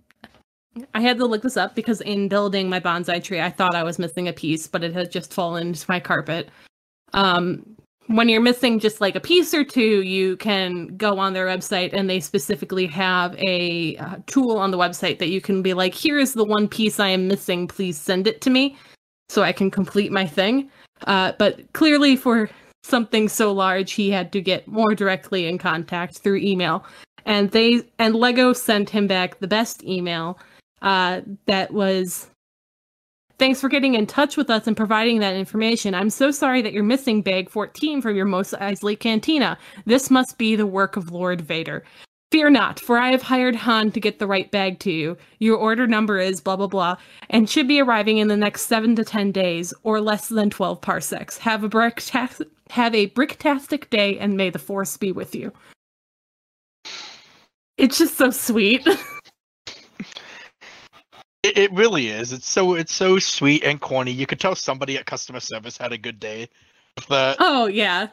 I 0.92 1.00
had 1.00 1.18
to 1.18 1.26
look 1.26 1.42
this 1.42 1.56
up 1.56 1.74
because 1.74 2.00
in 2.00 2.28
building 2.28 2.68
my 2.68 2.80
bonsai 2.80 3.22
tree, 3.22 3.40
I 3.40 3.50
thought 3.50 3.74
I 3.74 3.82
was 3.84 3.98
missing 3.98 4.28
a 4.28 4.32
piece, 4.32 4.66
but 4.66 4.82
it 4.82 4.92
had 4.92 5.10
just 5.10 5.32
fallen 5.32 5.68
into 5.68 5.84
my 5.88 6.00
carpet. 6.00 6.48
Um, 7.12 7.73
when 8.06 8.28
you're 8.28 8.40
missing 8.40 8.78
just 8.78 9.00
like 9.00 9.16
a 9.16 9.20
piece 9.20 9.54
or 9.54 9.64
two, 9.64 10.02
you 10.02 10.36
can 10.36 10.96
go 10.96 11.18
on 11.18 11.32
their 11.32 11.46
website 11.46 11.90
and 11.92 12.08
they 12.08 12.20
specifically 12.20 12.86
have 12.86 13.34
a 13.38 13.96
uh, 13.96 14.16
tool 14.26 14.58
on 14.58 14.70
the 14.70 14.78
website 14.78 15.18
that 15.18 15.28
you 15.28 15.40
can 15.40 15.62
be 15.62 15.74
like, 15.74 15.94
here's 15.94 16.34
the 16.34 16.44
one 16.44 16.68
piece 16.68 17.00
I 17.00 17.08
am 17.08 17.28
missing, 17.28 17.66
please 17.66 17.98
send 17.98 18.26
it 18.26 18.40
to 18.42 18.50
me 18.50 18.76
so 19.28 19.42
I 19.42 19.52
can 19.52 19.70
complete 19.70 20.12
my 20.12 20.26
thing. 20.26 20.70
Uh, 21.06 21.32
but 21.38 21.72
clearly, 21.72 22.16
for 22.16 22.48
something 22.82 23.28
so 23.28 23.52
large, 23.52 23.92
he 23.92 24.10
had 24.10 24.32
to 24.32 24.40
get 24.40 24.68
more 24.68 24.94
directly 24.94 25.46
in 25.46 25.58
contact 25.58 26.18
through 26.18 26.36
email 26.36 26.84
and 27.26 27.50
they 27.50 27.82
and 27.98 28.14
lego 28.14 28.52
sent 28.52 28.90
him 28.90 29.06
back 29.06 29.38
the 29.38 29.46
best 29.46 29.82
email 29.84 30.38
uh, 30.82 31.20
that 31.46 31.72
was 31.72 32.28
thanks 33.38 33.60
for 33.60 33.68
getting 33.68 33.94
in 33.94 34.06
touch 34.06 34.36
with 34.36 34.50
us 34.50 34.66
and 34.66 34.76
providing 34.76 35.20
that 35.20 35.34
information. 35.34 35.94
I'm 35.94 36.10
so 36.10 36.30
sorry 36.30 36.62
that 36.62 36.72
you're 36.72 36.82
missing 36.82 37.22
bag 37.22 37.50
14 37.50 38.00
from 38.00 38.16
your 38.16 38.26
mos 38.26 38.52
eisley 38.52 38.98
cantina. 38.98 39.58
This 39.84 40.10
must 40.10 40.38
be 40.38 40.56
the 40.56 40.66
work 40.66 40.96
of 40.96 41.10
lord 41.10 41.40
vader. 41.40 41.84
Fear 42.30 42.50
not 42.50 42.80
for 42.80 42.98
i 42.98 43.10
have 43.10 43.22
hired 43.22 43.54
han 43.54 43.92
to 43.92 44.00
get 44.00 44.18
the 44.18 44.26
right 44.26 44.50
bag 44.50 44.78
to 44.80 44.90
you. 44.90 45.16
Your 45.38 45.56
order 45.56 45.86
number 45.86 46.18
is 46.18 46.40
blah 46.40 46.56
blah 46.56 46.66
blah 46.66 46.96
and 47.30 47.48
should 47.48 47.68
be 47.68 47.80
arriving 47.80 48.18
in 48.18 48.28
the 48.28 48.36
next 48.36 48.66
7 48.66 48.96
to 48.96 49.04
10 49.04 49.32
days 49.32 49.74
or 49.82 50.00
less 50.00 50.28
than 50.28 50.50
12 50.50 50.80
parsecs. 50.80 51.38
Have 51.38 51.64
a 51.64 51.68
brick 51.68 52.02
have 52.70 52.94
a 52.94 53.08
bricktastic 53.10 53.90
day 53.90 54.18
and 54.18 54.36
may 54.36 54.50
the 54.50 54.58
force 54.58 54.96
be 54.96 55.12
with 55.12 55.34
you. 55.34 55.52
It's 57.76 57.98
just 57.98 58.16
so 58.16 58.30
sweet. 58.30 58.86
It, 61.44 61.58
it 61.58 61.72
really 61.72 62.08
is. 62.08 62.32
It's 62.32 62.48
so 62.48 62.74
it's 62.74 62.92
so 62.92 63.18
sweet 63.18 63.62
and 63.64 63.78
corny. 63.80 64.10
You 64.10 64.26
could 64.26 64.40
tell 64.40 64.54
somebody 64.54 64.96
at 64.96 65.04
customer 65.06 65.40
service 65.40 65.76
had 65.76 65.92
a 65.92 65.98
good 65.98 66.18
day 66.18 66.48
with 66.96 67.06
that. 67.08 67.36
oh 67.38 67.66
yeah. 67.66 68.08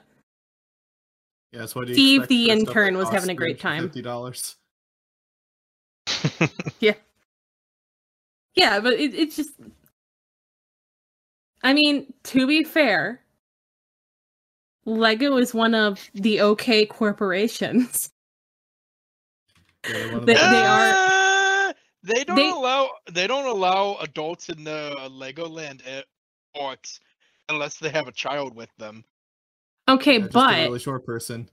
Yeah, 1.54 1.60
that's 1.60 1.74
what 1.76 1.86
do 1.86 1.92
you 1.92 1.96
Steve, 1.96 2.20
expect 2.22 2.30
the 2.30 2.50
intern, 2.50 2.98
was 2.98 3.10
having 3.10 3.30
a 3.30 3.34
great 3.34 3.60
time. 3.60 3.84
Fifty 3.84 4.02
dollars. 4.02 4.56
Yeah, 6.80 6.94
Yeah, 8.56 8.80
but 8.80 8.94
it, 8.94 9.14
it's 9.14 9.36
just 9.36 9.52
I 11.64 11.74
mean, 11.74 12.12
to 12.26 12.48
be 12.48 12.64
fair, 12.64 13.22
Lego 14.86 15.38
is 15.38 15.54
one 15.54 15.76
of 15.76 16.00
the 16.16 16.42
okay 16.42 16.86
corporations. 16.88 18.10
Yeah, 19.88 19.94
they're 19.94 20.08
one 20.12 20.16
of 20.22 20.26
They- 20.26 20.34
the- 20.34 20.40
they 20.40 20.66
are- 20.66 20.94
Uh, 20.94 21.21
They 22.04 22.24
don't 22.24 22.36
they- 22.36 22.50
allow. 22.50 22.90
They 23.12 23.28
don't 23.28 23.46
allow 23.46 23.98
adults 24.02 24.50
in 24.50 24.64
the 24.64 24.96
Legoland 25.12 25.82
parks 26.56 27.00
unless 27.50 27.78
they 27.78 27.90
have 27.90 28.08
a 28.08 28.12
child 28.12 28.56
with 28.56 28.70
them. 28.78 29.04
Okay, 29.88 30.14
yeah, 30.14 30.20
just 30.20 30.30
a 30.30 30.34
but 30.34 30.58
really 30.58 30.80
short 30.80 31.06
person. 31.06 31.50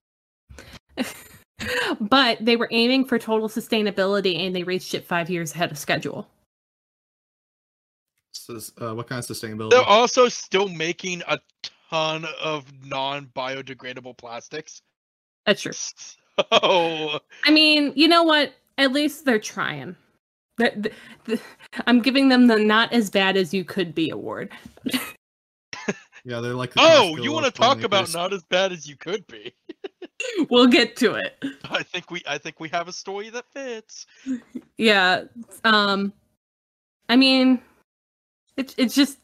but 2.00 2.38
they 2.44 2.56
were 2.56 2.68
aiming 2.70 3.04
for 3.04 3.18
total 3.18 3.48
sustainability 3.48 4.38
and 4.38 4.54
they 4.54 4.62
reached 4.62 4.94
it 4.94 5.04
5 5.04 5.30
years 5.30 5.54
ahead 5.54 5.70
of 5.70 5.78
schedule. 5.78 6.28
Says, 8.32 8.72
uh, 8.80 8.94
what 8.94 9.08
kind 9.08 9.18
of 9.18 9.24
sustainability? 9.24 9.70
They're 9.70 9.82
also 9.82 10.28
still 10.28 10.68
making 10.68 11.22
a 11.28 11.38
ton 11.90 12.26
of 12.40 12.64
non-biodegradable 12.84 14.16
plastics. 14.16 14.82
That's 15.46 15.62
true. 15.62 15.72
So 16.52 17.18
I 17.44 17.50
mean, 17.50 17.92
you 17.96 18.06
know 18.06 18.22
what? 18.22 18.52
At 18.76 18.92
least 18.92 19.24
they're 19.24 19.40
trying. 19.40 19.96
The- 20.58 20.72
the- 20.76 20.92
the- 21.24 21.40
I'm 21.86 22.00
giving 22.00 22.28
them 22.28 22.46
the 22.46 22.58
not 22.58 22.92
as 22.92 23.10
bad 23.10 23.36
as 23.36 23.54
you 23.54 23.64
could 23.64 23.94
be 23.94 24.10
award. 24.10 24.50
yeah, 26.24 26.40
they're 26.40 26.54
like. 26.54 26.74
the 26.74 26.80
Oh, 26.82 27.16
you 27.16 27.32
want 27.32 27.46
to 27.46 27.50
talk 27.52 27.82
about 27.82 28.06
filmmakers. 28.06 28.14
not 28.14 28.32
as 28.32 28.42
bad 28.44 28.72
as 28.72 28.86
you 28.88 28.96
could 28.96 29.26
be? 29.26 29.52
We'll 30.50 30.66
get 30.66 30.96
to 30.96 31.14
it. 31.14 31.36
I 31.70 31.84
think 31.84 32.10
we 32.10 32.22
I 32.26 32.38
think 32.38 32.58
we 32.58 32.68
have 32.70 32.88
a 32.88 32.92
story 32.92 33.30
that 33.30 33.44
fits. 33.52 34.04
Yeah. 34.76 35.24
Um 35.62 36.12
I 37.08 37.14
mean 37.14 37.60
it's 38.56 38.74
it's 38.76 38.96
just 38.96 39.18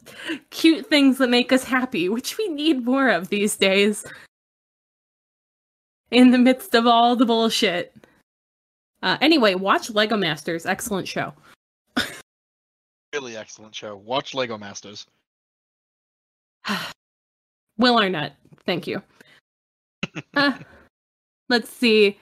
cute 0.50 0.86
things 0.86 1.18
that 1.18 1.30
make 1.30 1.50
us 1.52 1.64
happy, 1.64 2.08
which 2.08 2.38
we 2.38 2.46
need 2.46 2.84
more 2.84 3.08
of 3.08 3.28
these 3.28 3.56
days. 3.56 4.04
In 6.12 6.30
the 6.30 6.38
midst 6.38 6.76
of 6.76 6.86
all 6.86 7.16
the 7.16 7.26
bullshit. 7.26 7.92
Uh 9.04 9.18
anyway, 9.20 9.54
watch 9.54 9.90
Lego 9.90 10.16
Masters, 10.16 10.66
excellent 10.66 11.06
show. 11.06 11.32
Really 13.14 13.36
excellent 13.36 13.72
show. 13.72 13.94
Watch 13.94 14.34
Lego 14.34 14.58
Masters. 14.58 15.06
Will 17.78 17.96
Arnett, 17.96 18.34
thank 18.66 18.88
you. 18.88 19.00
Uh, 20.36 20.56
let's 21.48 21.68
see. 21.68 22.16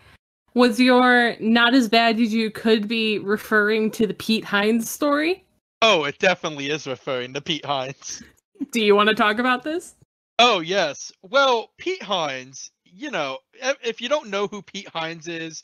Was 0.54 0.80
your 0.80 1.36
not 1.40 1.74
as 1.74 1.90
bad 1.90 2.18
as 2.18 2.32
you 2.32 2.50
could 2.50 2.88
be 2.88 3.18
referring 3.18 3.90
to 3.90 4.06
the 4.06 4.14
Pete 4.14 4.44
Hines 4.44 4.90
story? 4.90 5.44
Oh, 5.82 6.04
it 6.04 6.18
definitely 6.18 6.70
is 6.70 6.86
referring 6.86 7.34
to 7.34 7.42
Pete 7.42 7.66
Hines. 7.66 8.22
Do 8.70 8.80
you 8.80 8.94
want 8.94 9.10
to 9.10 9.14
talk 9.14 9.38
about 9.38 9.62
this? 9.62 9.94
Oh 10.38 10.60
yes. 10.60 11.12
Well, 11.22 11.72
Pete 11.76 12.02
Hines, 12.02 12.70
you 12.84 13.10
know, 13.10 13.38
if 13.52 13.76
if 13.84 14.00
you 14.00 14.08
don't 14.08 14.30
know 14.30 14.46
who 14.46 14.62
Pete 14.62 14.88
Hines 14.88 15.28
is, 15.28 15.62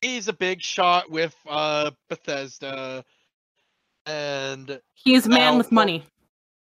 he's 0.00 0.28
a 0.28 0.32
big 0.32 0.60
shot 0.62 1.10
with 1.10 1.34
uh 1.48 1.90
Bethesda 2.08 3.04
and 4.06 4.80
he's 4.94 5.26
a 5.26 5.28
man 5.28 5.52
Now, 5.54 5.58
with 5.58 5.72
money. 5.72 6.04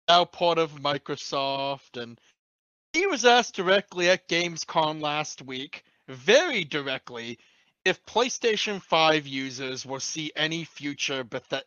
now 0.07 0.25
part 0.25 0.57
of 0.57 0.71
Microsoft 0.73 2.01
and 2.01 2.19
he 2.93 3.07
was 3.07 3.23
asked 3.25 3.55
directly 3.55 4.09
at 4.09 4.27
Gamescom 4.27 4.99
last 5.01 5.41
week, 5.43 5.83
very 6.09 6.65
directly, 6.65 7.39
if 7.85 8.05
PlayStation 8.05 8.81
5 8.81 9.25
users 9.25 9.85
will 9.85 10.01
see 10.01 10.29
any 10.35 10.65
future 10.65 11.23
Bethe- 11.23 11.63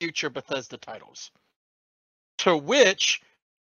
future 0.00 0.30
Bethesda 0.30 0.76
titles. 0.76 1.32
To 2.38 2.56
which 2.56 3.20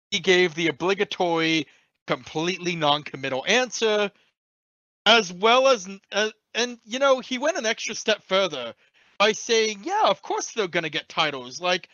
he 0.09 0.19
gave 0.19 0.55
the 0.55 0.69
obligatory, 0.69 1.67
completely 2.07 2.75
non-committal 2.75 3.45
answer, 3.47 4.11
as 5.05 5.31
well 5.31 5.67
as, 5.67 5.87
uh, 6.11 6.31
and 6.55 6.79
you 6.85 6.99
know, 6.99 7.19
he 7.19 7.37
went 7.37 7.57
an 7.57 7.65
extra 7.65 7.95
step 7.95 8.23
further 8.23 8.73
by 9.19 9.31
saying, 9.31 9.81
"Yeah, 9.83 10.03
of 10.05 10.21
course 10.21 10.53
they're 10.53 10.67
gonna 10.67 10.89
get 10.89 11.09
titles. 11.09 11.59
Like, 11.61 11.89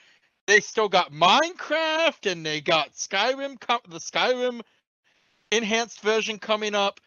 they 0.47 0.59
still 0.59 0.89
got 0.89 1.11
Minecraft 1.11 2.31
and 2.31 2.45
they 2.45 2.61
got 2.61 2.93
Skyrim, 2.93 3.59
the 3.89 3.99
Skyrim 3.99 4.61
enhanced 5.51 6.01
version 6.01 6.39
coming 6.39 6.75
up. 6.75 6.99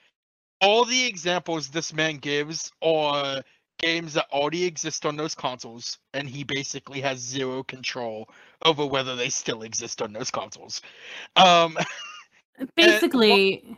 All 0.60 0.84
the 0.84 1.06
examples 1.06 1.68
this 1.68 1.92
man 1.92 2.18
gives 2.18 2.70
are 2.80 3.42
games 3.78 4.14
that 4.14 4.26
already 4.32 4.64
exist 4.64 5.04
on 5.04 5.16
those 5.16 5.34
consoles, 5.34 5.98
and 6.14 6.28
he 6.28 6.44
basically 6.44 7.00
has 7.00 7.18
zero 7.18 7.62
control 7.62 8.28
over 8.64 8.86
whether 8.86 9.16
they 9.16 9.28
still 9.28 9.62
exist 9.62 10.00
on 10.00 10.12
those 10.12 10.30
consoles. 10.30 10.80
Um, 11.36 11.76
Basically, 12.76 13.76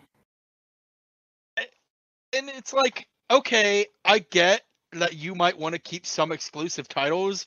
and 1.57 2.51
it's 2.51 2.72
like, 2.72 3.09
okay, 3.31 3.87
I 4.05 4.20
get 4.31 4.62
that 4.93 5.14
you 5.14 5.35
might 5.35 5.59
want 5.59 5.74
to 5.74 5.79
keep 5.81 6.07
some 6.07 6.33
exclusive 6.33 6.89
titles, 6.89 7.47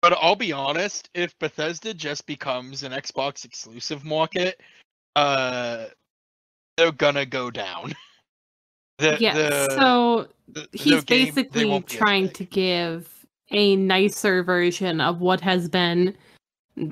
but 0.00 0.16
I'll 0.20 0.36
be 0.36 0.52
honest, 0.52 1.08
if 1.14 1.38
Bethesda 1.38 1.94
just 1.94 2.26
becomes 2.26 2.82
an 2.82 2.92
Xbox 2.92 3.44
exclusive 3.44 4.04
market, 4.04 4.60
uh, 5.16 5.86
they're 6.76 6.92
gonna 6.92 7.26
go 7.26 7.50
down. 7.50 7.94
The, 8.98 9.16
yeah. 9.18 9.34
the- 9.34 9.68
so 9.70 10.28
the- 10.48 10.68
he's 10.72 11.02
game- 11.02 11.24
basically 11.26 11.64
won't 11.64 11.88
be 11.88 11.94
as 11.94 11.98
trying 11.98 12.28
to 12.28 12.44
give 12.44 13.08
a 13.50 13.74
nicer 13.74 14.44
version 14.44 15.00
of 15.00 15.20
what 15.20 15.40
has 15.40 15.68
been, 15.68 16.16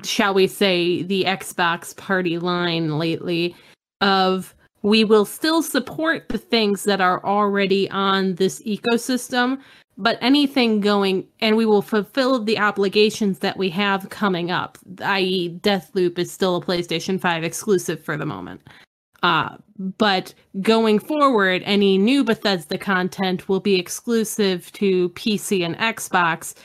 shall 0.03 0.33
we 0.33 0.47
say, 0.47 1.03
the 1.03 1.23
Xbox 1.23 1.95
party 1.95 2.37
line 2.37 2.97
lately 2.99 3.55
of 4.01 4.53
we 4.83 5.03
will 5.03 5.25
still 5.25 5.61
support 5.61 6.29
the 6.29 6.37
things 6.37 6.83
that 6.83 7.01
are 7.01 7.23
already 7.23 7.89
on 7.91 8.35
this 8.35 8.61
ecosystem, 8.63 9.59
but 9.97 10.17
anything 10.21 10.79
going 10.79 11.27
and 11.39 11.55
we 11.55 11.65
will 11.65 11.81
fulfill 11.81 12.43
the 12.43 12.57
obligations 12.57 13.39
that 13.39 13.57
we 13.57 13.69
have 13.69 14.09
coming 14.09 14.49
up, 14.49 14.77
i.e., 15.03 15.59
Deathloop 15.61 16.17
is 16.17 16.31
still 16.31 16.55
a 16.55 16.61
PlayStation 16.61 17.19
5 17.19 17.43
exclusive 17.43 18.03
for 18.03 18.17
the 18.17 18.25
moment. 18.25 18.61
Uh, 19.23 19.57
but 19.97 20.33
going 20.61 20.97
forward, 20.97 21.61
any 21.65 21.97
new 21.97 22.23
Bethesda 22.23 22.77
content 22.77 23.47
will 23.47 23.59
be 23.59 23.75
exclusive 23.75 24.71
to 24.73 25.09
PC 25.09 25.63
and 25.63 25.77
Xbox. 25.77 26.55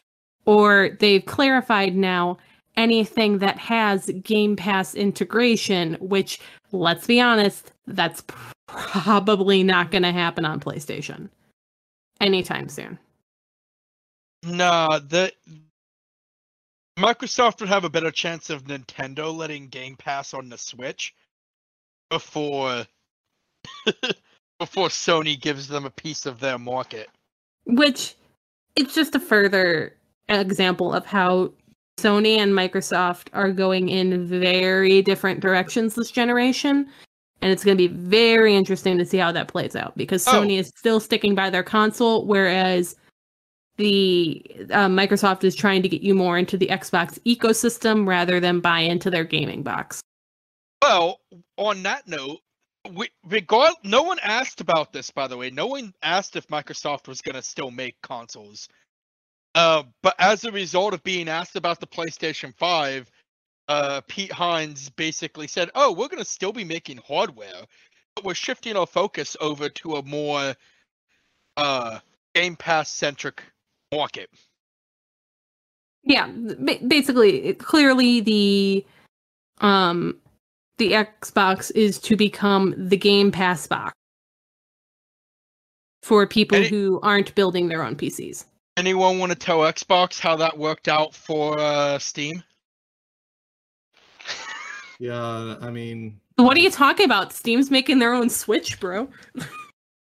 or 0.46 0.96
they've 1.00 1.26
clarified 1.26 1.96
now 1.96 2.38
anything 2.76 3.38
that 3.38 3.58
has 3.58 4.10
Game 4.22 4.54
Pass 4.54 4.94
integration, 4.94 5.94
which 6.00 6.38
let's 6.78 7.06
be 7.06 7.20
honest, 7.20 7.72
that's 7.86 8.22
probably 8.66 9.62
not 9.62 9.90
going 9.90 10.02
to 10.02 10.12
happen 10.12 10.44
on 10.44 10.60
PlayStation 10.60 11.28
anytime 12.20 12.68
soon. 12.68 12.98
Nah, 14.44 14.98
the 14.98 15.32
Microsoft 16.98 17.60
would 17.60 17.68
have 17.68 17.84
a 17.84 17.90
better 17.90 18.10
chance 18.10 18.50
of 18.50 18.64
Nintendo 18.64 19.34
letting 19.34 19.68
Game 19.68 19.96
Pass 19.96 20.34
on 20.34 20.48
the 20.48 20.58
Switch 20.58 21.14
before 22.10 22.84
before 24.58 24.88
Sony 24.88 25.40
gives 25.40 25.68
them 25.68 25.84
a 25.84 25.90
piece 25.90 26.26
of 26.26 26.40
their 26.40 26.58
market. 26.58 27.08
Which 27.64 28.14
it's 28.76 28.94
just 28.94 29.14
a 29.14 29.20
further 29.20 29.94
example 30.28 30.92
of 30.92 31.04
how 31.04 31.52
Sony 31.98 32.38
and 32.38 32.52
Microsoft 32.52 33.28
are 33.32 33.50
going 33.50 33.88
in 33.88 34.26
very 34.26 35.02
different 35.02 35.40
directions 35.40 35.94
this 35.94 36.10
generation. 36.10 36.88
And 37.42 37.52
it's 37.52 37.64
going 37.64 37.76
to 37.76 37.88
be 37.88 37.94
very 37.94 38.54
interesting 38.56 38.96
to 38.98 39.04
see 39.04 39.18
how 39.18 39.30
that 39.32 39.48
plays 39.48 39.76
out 39.76 39.96
because 39.96 40.26
Oh. 40.26 40.32
Sony 40.32 40.58
is 40.58 40.68
still 40.68 41.00
sticking 41.00 41.34
by 41.34 41.50
their 41.50 41.62
console, 41.62 42.24
whereas 42.26 42.96
the 43.76 44.42
uh, 44.70 44.86
Microsoft 44.88 45.44
is 45.44 45.54
trying 45.54 45.82
to 45.82 45.88
get 45.88 46.00
you 46.00 46.14
more 46.14 46.38
into 46.38 46.56
the 46.56 46.68
Xbox 46.68 47.18
ecosystem 47.26 48.06
rather 48.06 48.40
than 48.40 48.60
buy 48.60 48.80
into 48.80 49.10
their 49.10 49.24
gaming 49.24 49.62
box. 49.62 50.00
Well, 50.82 51.20
on 51.56 51.82
that 51.82 52.08
note, 52.08 52.38
we, 52.92 53.08
regard 53.28 53.74
no 53.82 54.02
one 54.02 54.18
asked 54.22 54.60
about 54.60 54.92
this 54.92 55.10
by 55.10 55.26
the 55.26 55.36
way. 55.36 55.50
No 55.50 55.66
one 55.66 55.92
asked 56.02 56.36
if 56.36 56.46
Microsoft 56.48 57.08
was 57.08 57.20
going 57.20 57.34
to 57.34 57.42
still 57.42 57.70
make 57.70 57.96
consoles. 58.02 58.68
Uh, 59.56 59.82
but 60.02 60.14
as 60.18 60.44
a 60.44 60.52
result 60.52 60.92
of 60.92 61.02
being 61.02 61.28
asked 61.28 61.56
about 61.56 61.80
the 61.80 61.86
PlayStation 61.86 62.54
5, 62.54 63.10
uh, 63.68 64.02
Pete 64.06 64.30
Hines 64.30 64.90
basically 64.90 65.46
said, 65.48 65.70
"Oh, 65.74 65.90
we're 65.92 66.08
going 66.08 66.22
to 66.22 66.28
still 66.28 66.52
be 66.52 66.62
making 66.62 66.98
hardware, 66.98 67.64
but 68.14 68.24
we're 68.24 68.34
shifting 68.34 68.76
our 68.76 68.86
focus 68.86 69.34
over 69.40 69.70
to 69.70 69.96
a 69.96 70.02
more 70.02 70.54
uh, 71.56 71.98
Game 72.34 72.54
Pass 72.54 72.90
centric 72.90 73.42
market." 73.92 74.28
Yeah, 76.04 76.28
basically, 76.86 77.54
clearly 77.54 78.20
the 78.20 78.86
um 79.62 80.18
the 80.76 80.92
Xbox 80.92 81.72
is 81.74 81.98
to 82.00 82.14
become 82.14 82.74
the 82.76 82.98
Game 82.98 83.32
Pass 83.32 83.66
box 83.66 83.94
for 86.02 86.26
people 86.26 86.58
it- 86.58 86.68
who 86.68 87.00
aren't 87.02 87.34
building 87.34 87.68
their 87.68 87.82
own 87.82 87.96
PCs. 87.96 88.44
Anyone 88.76 89.18
want 89.18 89.32
to 89.32 89.38
tell 89.38 89.60
Xbox 89.60 90.20
how 90.20 90.36
that 90.36 90.56
worked 90.56 90.88
out 90.88 91.14
for 91.14 91.58
uh, 91.58 91.98
Steam? 91.98 92.42
Yeah, 94.98 95.56
I 95.60 95.70
mean, 95.70 96.20
What 96.36 96.56
are 96.56 96.60
you 96.60 96.70
talking 96.70 97.04
about? 97.04 97.32
Steam's 97.32 97.70
making 97.70 97.98
their 97.98 98.12
own 98.12 98.28
Switch, 98.28 98.78
bro. 98.80 99.08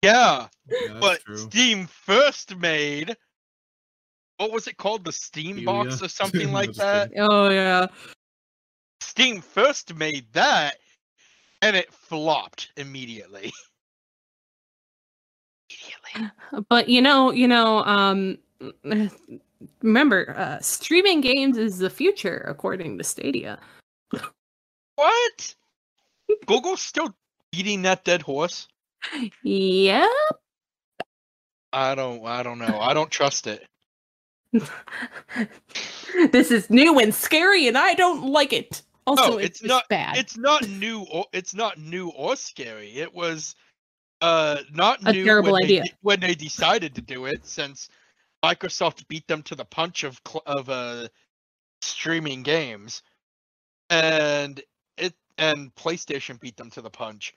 Yeah, 0.02 0.46
yeah, 0.68 0.98
but 1.00 1.20
true. 1.20 1.36
Steam 1.36 1.86
first 1.86 2.56
made 2.56 3.16
what 4.40 4.52
was 4.52 4.66
it 4.66 4.78
called? 4.78 5.04
The 5.04 5.12
Steam 5.12 5.64
box 5.64 6.02
or 6.02 6.08
something 6.08 6.50
like 6.50 6.72
that. 6.74 7.12
Oh 7.18 7.50
yeah. 7.50 7.88
Steam 9.00 9.42
first 9.42 9.94
made 9.94 10.26
that 10.32 10.76
and 11.60 11.76
it 11.76 11.92
flopped 11.92 12.72
immediately. 12.76 13.52
immediately. 16.14 16.32
But 16.68 16.88
you 16.88 17.02
know, 17.02 17.30
you 17.30 17.46
know, 17.46 17.84
um 17.84 18.38
remember, 19.82 20.34
uh 20.36 20.58
streaming 20.60 21.20
games 21.20 21.56
is 21.56 21.78
the 21.78 21.90
future 21.90 22.44
according 22.48 22.98
to 22.98 23.04
Stadia. 23.04 23.58
What? 24.96 25.54
Google's 26.46 26.82
still 26.82 27.14
beating 27.52 27.82
that 27.82 28.04
dead 28.04 28.22
horse? 28.22 28.68
Yep. 29.42 30.06
I 31.72 31.94
don't 31.94 32.24
I 32.26 32.42
don't 32.42 32.58
know. 32.58 32.78
I 32.80 32.92
don't 32.94 33.10
trust 33.10 33.46
it. 33.46 33.66
this 36.32 36.50
is 36.50 36.68
new 36.70 36.98
and 36.98 37.14
scary 37.14 37.68
and 37.68 37.78
I 37.78 37.94
don't 37.94 38.26
like 38.26 38.52
it. 38.52 38.82
Also, 39.06 39.30
No, 39.30 39.38
it's, 39.38 39.60
it's 39.60 39.68
not- 39.68 39.88
bad. 39.88 40.16
It's 40.16 40.36
not 40.36 40.68
new 40.68 41.06
or 41.10 41.24
it's 41.32 41.54
not 41.54 41.78
new 41.78 42.10
or 42.10 42.36
scary. 42.36 42.90
It 42.90 43.14
was 43.14 43.54
uh 44.20 44.58
not 44.72 45.00
A 45.04 45.12
new 45.12 45.24
terrible 45.24 45.52
when 45.52 45.64
idea. 45.64 45.82
They, 45.82 45.92
when 46.02 46.20
they 46.20 46.34
decided 46.34 46.94
to 46.96 47.00
do 47.00 47.24
it 47.24 47.46
since 47.46 47.88
Microsoft 48.44 49.06
beat 49.08 49.26
them 49.26 49.42
to 49.42 49.54
the 49.54 49.64
punch 49.64 50.04
of 50.04 50.20
cl- 50.26 50.42
of 50.46 50.68
uh 50.70 51.08
streaming 51.82 52.42
games 52.42 53.02
and 53.90 54.62
it 54.96 55.14
and 55.38 55.74
PlayStation 55.74 56.40
beat 56.40 56.56
them 56.56 56.70
to 56.70 56.80
the 56.80 56.90
punch. 56.90 57.34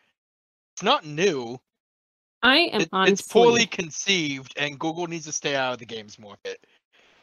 It's 0.76 0.84
not 0.84 1.06
new. 1.06 1.60
I 2.42 2.58
am 2.58 2.82
It, 2.82 2.90
honestly, 2.92 3.14
it's 3.14 3.32
poorly 3.32 3.66
conceived 3.66 4.54
and 4.58 4.80
Google 4.80 5.08
needs 5.08 5.26
to 5.26 5.32
stay 5.32 5.56
out 5.56 5.74
of 5.74 5.80
the 5.80 5.86
games 5.86 6.20
market. 6.20 6.66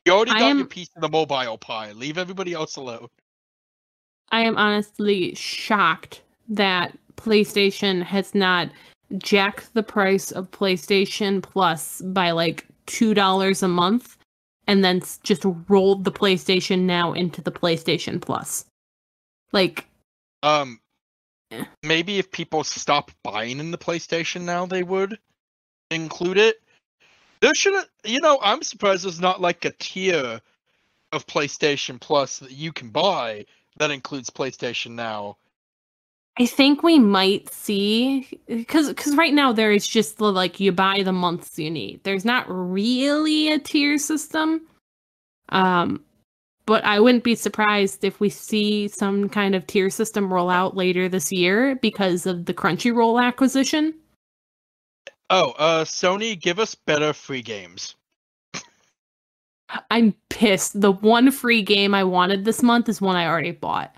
You 0.05 0.13
already 0.13 0.33
got 0.33 0.57
your 0.57 0.67
piece 0.67 0.91
of 0.97 1.03
the 1.03 1.09
mobile 1.09 1.59
pie. 1.59 1.93
Leave 1.93 2.17
everybody 2.17 2.55
else 2.55 2.77
alone. 2.77 3.09
I 4.33 4.41
am 4.41 4.57
honestly 4.57 5.35
shocked 5.35 6.23
that 6.49 6.97
PlayStation 7.17 8.03
has 8.03 8.35
not 8.35 8.71
jacked 9.19 9.75
the 9.75 9.83
price 9.83 10.31
of 10.31 10.51
PlayStation 10.51 11.43
Plus 11.43 12.01
by 12.01 12.31
like 12.31 12.67
two 12.91 13.15
dollars 13.15 13.63
a 13.63 13.69
month, 13.69 14.17
and 14.67 14.85
then 14.85 15.01
just 15.23 15.45
rolled 15.69 16.05
the 16.05 16.13
PlayStation 16.13 16.81
Now 16.81 17.13
into 17.13 17.41
the 17.41 17.53
PlayStation 17.53 18.21
Plus. 18.21 18.65
Like, 19.53 19.87
Um, 20.43 20.81
Eh. 21.51 21.65
maybe 21.83 22.19
if 22.19 22.31
people 22.31 22.63
stop 22.63 23.11
buying 23.25 23.59
in 23.59 23.71
the 23.71 23.79
PlayStation 23.79 24.43
now, 24.43 24.67
they 24.67 24.83
would 24.83 25.19
include 25.91 26.39
it. 26.39 26.63
There 27.41 27.55
should, 27.55 27.85
you 28.05 28.21
know, 28.21 28.39
I'm 28.43 28.63
surprised 28.63 29.05
there's 29.05 29.21
not 29.21 29.41
like 29.41 29.65
a 29.65 29.73
tier 29.73 30.41
of 31.13 31.27
PlayStation 31.27 32.01
Plus 32.01 32.39
that 32.39 32.53
you 32.53 32.73
can 32.73 32.91
buy 32.91 33.47
that 33.79 33.91
includes 33.91 34.31
PlayStation 34.31 34.93
Now. 34.93 35.39
I 36.41 36.47
think 36.47 36.83
we 36.83 36.99
might 36.99 37.53
see 37.53 38.27
because 38.47 38.89
because 38.89 39.15
right 39.15 39.35
now 39.35 39.53
there 39.53 39.73
is 39.73 39.87
just 39.87 40.17
the 40.17 40.33
like 40.33 40.59
you 40.59 40.73
buy 40.73 41.03
the 41.03 41.13
months 41.13 41.59
you 41.59 41.71
need. 41.71 42.03
There's 42.03 42.25
not 42.25 42.47
really 42.49 43.53
a 43.53 43.59
tier 43.59 43.99
system. 43.99 44.63
Um 45.51 46.03
but 46.65 46.83
I 46.83 46.99
wouldn't 46.99 47.25
be 47.25 47.35
surprised 47.35 48.05
if 48.05 48.21
we 48.21 48.31
see 48.31 48.89
some 48.89 49.29
kind 49.29 49.55
of 49.55 49.67
tier 49.67 49.91
system 49.91 50.33
roll 50.33 50.49
out 50.49 50.75
later 50.75 51.11
this 51.11 51.31
year 51.31 51.75
because 51.75 52.25
of 52.25 52.47
the 52.47 52.55
Crunchyroll 52.55 53.23
acquisition. 53.23 53.93
Oh, 55.29 55.51
uh, 55.59 55.85
Sony, 55.85 56.41
give 56.41 56.59
us 56.59 56.75
better 56.75 57.13
free 57.13 57.43
games. 57.43 57.97
I'm 59.91 60.15
pissed. 60.29 60.81
The 60.81 60.93
one 60.93 61.31
free 61.33 61.63
game 61.63 61.95
I 61.95 62.05
wanted 62.05 62.45
this 62.45 62.63
month 62.63 62.89
is 62.89 63.01
one 63.01 63.17
I 63.17 63.27
already 63.27 63.53
bought. 63.53 63.95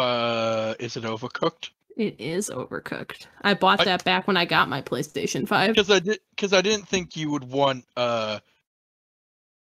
Uh, 0.00 0.74
is 0.78 0.96
it 0.96 1.04
Overcooked? 1.04 1.70
It 1.96 2.18
is 2.18 2.48
overcooked. 2.48 3.26
I 3.42 3.52
bought 3.52 3.80
I- 3.80 3.84
that 3.84 4.04
back 4.04 4.26
when 4.26 4.36
I 4.36 4.46
got 4.46 4.68
my 4.70 4.80
PlayStation 4.80 5.46
5. 5.46 5.74
Because 5.74 5.90
I 5.90 5.98
did, 5.98 6.20
because 6.30 6.54
I 6.54 6.62
didn't 6.62 6.88
think 6.88 7.16
you 7.16 7.30
would 7.30 7.44
want, 7.44 7.84
uh, 7.96 8.38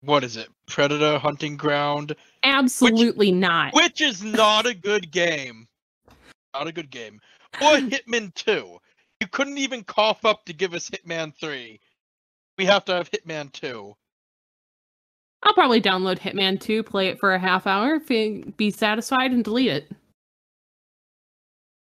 what 0.01 0.23
is 0.23 0.37
it, 0.37 0.47
Predator 0.67 1.17
Hunting 1.19 1.57
Ground, 1.57 2.15
Absolutely 2.43 3.31
not. 3.31 3.73
which 3.73 3.99
is 3.99 4.23
not 4.23 4.65
a 4.65 4.73
good 4.73 5.11
game. 5.11 5.67
Not 6.53 6.67
a 6.67 6.71
good 6.71 6.89
game. 6.89 7.19
Or 7.61 7.73
Hitman 7.77 8.33
2. 8.35 8.77
You 9.19 9.27
couldn't 9.27 9.57
even 9.57 9.83
cough 9.83 10.23
up 10.23 10.45
to 10.45 10.53
give 10.53 10.73
us 10.73 10.89
Hitman 10.89 11.35
3. 11.35 11.77
We 12.57 12.65
have 12.65 12.85
to 12.85 12.93
have 12.93 13.11
Hitman 13.11 13.51
2. 13.51 13.93
I'll 15.43 15.53
probably 15.53 15.81
download 15.81 16.19
Hitman 16.19 16.59
2, 16.59 16.83
play 16.83 17.07
it 17.07 17.19
for 17.19 17.33
a 17.33 17.39
half 17.39 17.67
hour, 17.67 17.99
be 17.99 18.71
satisfied, 18.71 19.31
and 19.31 19.43
delete 19.43 19.71
it. 19.71 19.91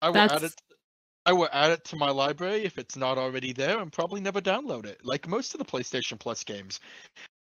I 0.01 0.09
will 0.09 0.17
add 0.17 0.43
it. 0.43 0.61
I 1.27 1.33
will 1.33 1.49
add 1.51 1.71
it 1.71 1.83
to 1.85 1.95
my 1.95 2.11
library 2.11 2.63
if 2.63 2.77
it's 2.77 2.95
not 2.95 3.17
already 3.17 3.51
there, 3.51 3.79
and 3.79 3.91
probably 3.91 4.21
never 4.21 4.41
download 4.41 4.85
it, 4.85 5.03
like 5.03 5.27
most 5.27 5.55
of 5.55 5.57
the 5.57 5.65
PlayStation 5.65 6.19
Plus 6.19 6.43
games, 6.43 6.79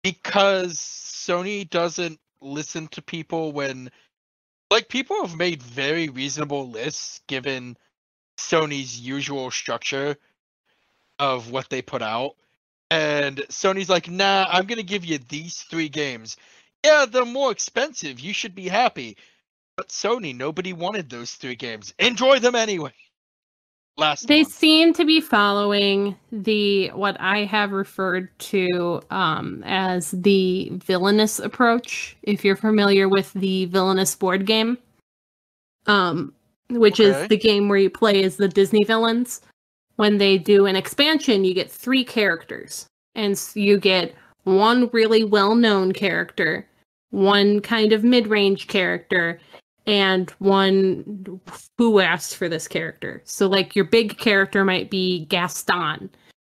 because 0.02 0.78
Sony 0.78 1.68
doesn't 1.68 2.18
listen 2.40 2.88
to 2.88 3.02
people 3.02 3.52
when, 3.52 3.90
like, 4.70 4.88
people 4.88 5.20
have 5.20 5.36
made 5.36 5.62
very 5.62 6.08
reasonable 6.08 6.70
lists 6.70 7.20
given 7.26 7.76
Sony's 8.38 8.98
usual 8.98 9.50
structure 9.50 10.16
of 11.18 11.50
what 11.50 11.68
they 11.68 11.82
put 11.82 12.00
out, 12.00 12.36
and 12.90 13.38
Sony's 13.50 13.90
like, 13.90 14.08
"Nah, 14.08 14.46
I'm 14.48 14.64
gonna 14.66 14.82
give 14.82 15.04
you 15.04 15.18
these 15.18 15.62
three 15.62 15.90
games. 15.90 16.38
Yeah, 16.84 17.04
they're 17.06 17.26
more 17.26 17.52
expensive. 17.52 18.18
You 18.18 18.32
should 18.32 18.54
be 18.54 18.68
happy." 18.68 19.16
But 19.76 19.88
Sony, 19.88 20.36
nobody 20.36 20.72
wanted 20.72 21.10
those 21.10 21.32
three 21.32 21.56
games. 21.56 21.94
Enjoy 21.98 22.38
them 22.38 22.54
anyway. 22.54 22.92
last 23.96 24.26
They 24.26 24.42
month. 24.42 24.52
seem 24.52 24.92
to 24.94 25.04
be 25.04 25.20
following 25.20 26.16
the 26.32 26.88
what 26.90 27.16
I 27.20 27.44
have 27.44 27.72
referred 27.72 28.36
to 28.40 29.00
um, 29.10 29.62
as 29.66 30.10
the 30.12 30.70
villainous 30.84 31.38
approach. 31.38 32.16
If 32.22 32.44
you're 32.44 32.56
familiar 32.56 33.08
with 33.08 33.32
the 33.34 33.66
villainous 33.66 34.14
board 34.14 34.46
game, 34.46 34.78
um, 35.86 36.32
which 36.70 37.00
Okay. 37.00 37.10
is 37.10 37.28
the 37.28 37.36
game 37.36 37.68
where 37.68 37.78
you 37.78 37.90
play 37.90 38.22
as 38.24 38.36
the 38.36 38.48
Disney 38.48 38.84
villains. 38.84 39.40
When 39.96 40.18
they 40.18 40.38
do 40.38 40.66
an 40.66 40.74
expansion, 40.74 41.44
you 41.44 41.54
get 41.54 41.70
three 41.70 42.04
characters, 42.04 42.86
and 43.14 43.40
you 43.54 43.78
get 43.78 44.14
one 44.42 44.88
really 44.92 45.22
well-known 45.22 45.92
character, 45.92 46.66
one 47.10 47.60
kind 47.60 47.92
of 47.92 48.02
mid-range 48.02 48.66
character, 48.66 49.38
and 49.86 50.30
one 50.38 51.40
who 51.78 52.00
asked 52.00 52.36
for 52.36 52.48
this 52.48 52.66
character. 52.66 53.22
So 53.24 53.46
like 53.46 53.76
your 53.76 53.84
big 53.84 54.18
character 54.18 54.64
might 54.64 54.90
be 54.90 55.26
Gaston 55.26 56.10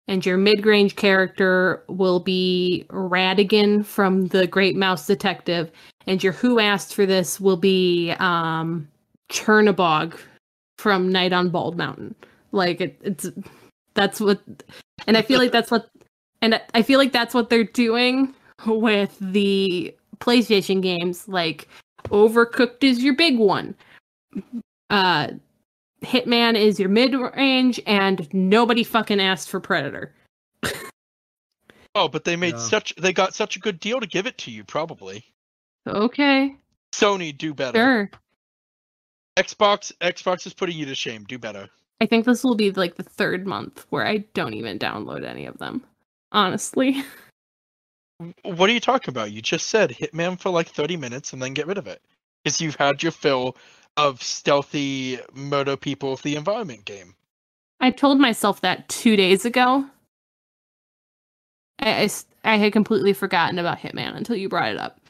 and 0.09 0.27
your 0.27 0.37
mid-range 0.37 0.97
character 0.97 1.83
will 1.89 2.21
be 2.21 2.85
Ratigan 2.91 3.85
from 3.85 4.27
the 4.29 4.47
Great 4.47 4.77
Mouse 4.77 5.07
Detective 5.07 5.71
and 6.07 6.23
your 6.23 6.33
who 6.33 6.59
asked 6.59 6.95
for 6.95 7.07
this 7.07 7.41
will 7.41 7.57
be 7.57 8.11
um 8.19 8.89
Chernabog 9.31 10.19
from 10.79 11.11
Night 11.11 11.33
on 11.33 11.49
Bald 11.49 11.77
Mountain. 11.79 12.15
Like 12.51 12.81
it, 12.81 13.01
it's 13.03 13.31
that's 13.95 14.21
what 14.21 14.41
and 15.07 15.17
I 15.17 15.23
feel 15.23 15.39
like 15.39 15.53
that's 15.53 15.71
what 15.71 15.89
and 16.43 16.57
I- 16.57 16.63
I 16.75 16.83
feel 16.83 16.99
like 16.99 17.13
that's 17.13 17.35
what 17.35 17.49
they're 17.49 17.65
doing 17.65 18.35
with 18.67 19.17
the 19.21 19.95
PlayStation 20.19 20.83
games 20.83 21.27
like 21.29 21.69
Overcooked 22.05 22.83
is 22.85 23.03
your 23.03 23.15
big 23.15 23.39
one. 23.39 23.75
Uh 24.91 25.29
Hitman 26.03 26.57
is 26.57 26.81
your 26.81 26.89
mid 26.89 27.15
range, 27.15 27.81
and 27.87 28.27
nobody 28.35 28.83
fucking 28.85 29.21
asked 29.21 29.49
for 29.49 29.61
Predator. 29.61 30.15
Oh, 31.95 32.09
but 32.09 32.25
they 32.25 32.37
made 32.37 32.55
Yeah. 32.55 32.59
such 32.61 32.95
they 32.97 33.13
got 33.13 33.35
such 33.35 33.57
a 33.57 33.59
good 33.61 33.79
deal 33.79 34.01
to 34.01 34.07
give 34.07 34.27
it 34.27 34.39
to 34.39 34.51
you, 34.51 34.65
probably. 34.65 35.25
Okay, 35.87 36.57
Sony, 36.93 37.37
do 37.37 37.53
better. 37.53 37.77
sure. 37.79 38.11
Xbox 39.37 39.93
Xbox 40.01 40.47
is 40.47 40.55
putting 40.55 40.77
you 40.79 40.87
to 40.87 40.95
shame. 40.95 41.25
Do 41.25 41.39
better. 41.39 41.69
I 42.01 42.07
think 42.07 42.25
this 42.25 42.43
will 42.45 42.55
be 42.55 42.71
like 42.73 42.95
the 42.97 43.03
third 43.03 43.47
month 43.47 43.87
where 43.91 44.07
I 44.07 44.19
don't 44.33 44.55
even 44.55 44.79
download 44.79 45.23
any 45.25 45.45
of 45.45 45.59
them. 45.59 45.85
Honestly. 46.33 47.05
What 48.43 48.71
are 48.71 48.73
you 48.73 48.81
talking 48.81 49.13
about? 49.13 49.33
You 49.33 49.43
just 49.43 49.69
said 49.69 49.91
Hitman 49.91 50.41
for 50.41 50.51
like 50.51 50.69
30 50.69 50.97
minutes 50.97 51.33
and 51.33 51.43
then 51.43 51.55
get 51.55 51.67
rid 51.67 51.79
of 51.79 51.87
it. 51.87 52.03
Because 52.43 52.61
you've 52.61 52.77
had 52.77 53.03
your 53.03 53.13
fill 53.13 53.57
of 53.97 54.23
stealthy 54.23 55.19
murder 55.33 55.77
people 55.77 56.13
of 56.13 56.23
the 56.23 56.37
environment 56.37 56.85
game. 56.85 57.15
I 57.81 57.91
told 57.91 58.19
myself 58.19 58.61
that 58.61 58.89
two 58.89 59.17
days 59.17 59.45
ago. 59.45 59.85
I 61.81 62.09
I 62.45 62.57
had 62.57 62.73
completely 62.73 63.13
forgotten 63.13 63.59
about 63.59 63.79
Hitman 63.79 64.17
until 64.17 64.37
you 64.37 64.49
brought 64.49 64.71
it 64.71 64.79
up. 64.79 65.01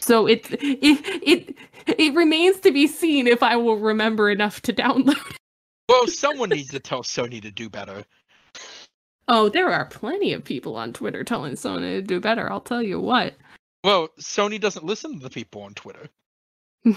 So 0.00 0.26
it 0.26 0.50
it 0.50 1.00
it 1.22 1.56
it 1.86 2.14
remains 2.14 2.60
to 2.60 2.72
be 2.72 2.86
seen 2.86 3.26
if 3.26 3.42
I 3.42 3.56
will 3.56 3.76
remember 3.76 4.30
enough 4.30 4.60
to 4.62 4.72
download. 4.72 5.36
Well, 5.88 6.06
someone 6.06 6.48
needs 6.48 6.70
to 6.70 6.80
tell 6.80 7.02
Sony 7.02 7.42
to 7.42 7.50
do 7.50 7.68
better. 7.68 8.04
Oh, 9.28 9.48
there 9.48 9.70
are 9.70 9.86
plenty 9.86 10.32
of 10.32 10.44
people 10.44 10.76
on 10.76 10.92
Twitter 10.92 11.24
telling 11.24 11.54
Sony 11.54 11.96
to 11.96 12.02
do 12.02 12.20
better. 12.20 12.50
I'll 12.50 12.60
tell 12.60 12.82
you 12.82 13.00
what. 13.00 13.34
Well, 13.82 14.08
Sony 14.20 14.60
doesn't 14.60 14.84
listen 14.84 15.14
to 15.14 15.22
the 15.22 15.30
people 15.30 15.62
on 15.62 15.74
Twitter. 15.74 16.08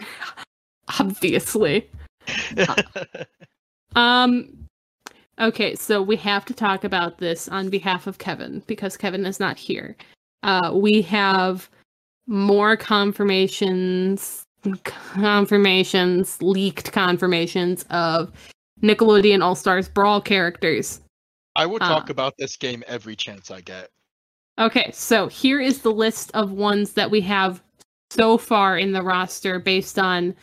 Obviously. 1.00 1.90
Um 3.96 4.68
okay, 5.40 5.74
so 5.74 6.02
we 6.02 6.18
have 6.18 6.46
to 6.46 6.54
talk 6.54 6.84
about 6.84 7.18
this 7.18 7.48
on 7.48 7.70
behalf 7.70 8.06
of 8.06 8.20
Kevin 8.20 8.62
because 8.68 8.98
Kevin 8.98 9.26
is 9.26 9.40
not 9.40 9.58
here. 9.58 9.96
Uh 10.44 10.72
we 10.76 11.02
have 11.04 11.70
more 12.28 12.76
confirmations 12.78 14.46
confirmations, 14.84 16.42
leaked 16.42 16.92
confirmations 16.92 17.86
of 17.90 18.32
Nickelodeon 18.84 19.42
All-Stars 19.42 19.90
Brawl 19.90 20.22
characters. 20.22 21.02
I 21.58 21.66
will 21.66 21.80
talk 21.80 22.12
about 22.12 22.38
this 22.38 22.56
game 22.56 22.84
every 22.88 23.16
chance 23.16 23.50
I 23.50 23.62
get. 23.62 23.90
Okay, 24.60 24.92
so 24.94 25.28
here 25.28 25.60
is 25.60 25.82
the 25.82 25.92
list 25.92 26.30
of 26.36 26.52
ones 26.52 26.94
that 26.94 27.10
we 27.10 27.20
have 27.22 27.64
so 28.12 28.38
far 28.38 28.78
in 28.78 28.92
the 28.92 29.02
roster 29.02 29.60
based 29.60 29.98
on 29.98 30.36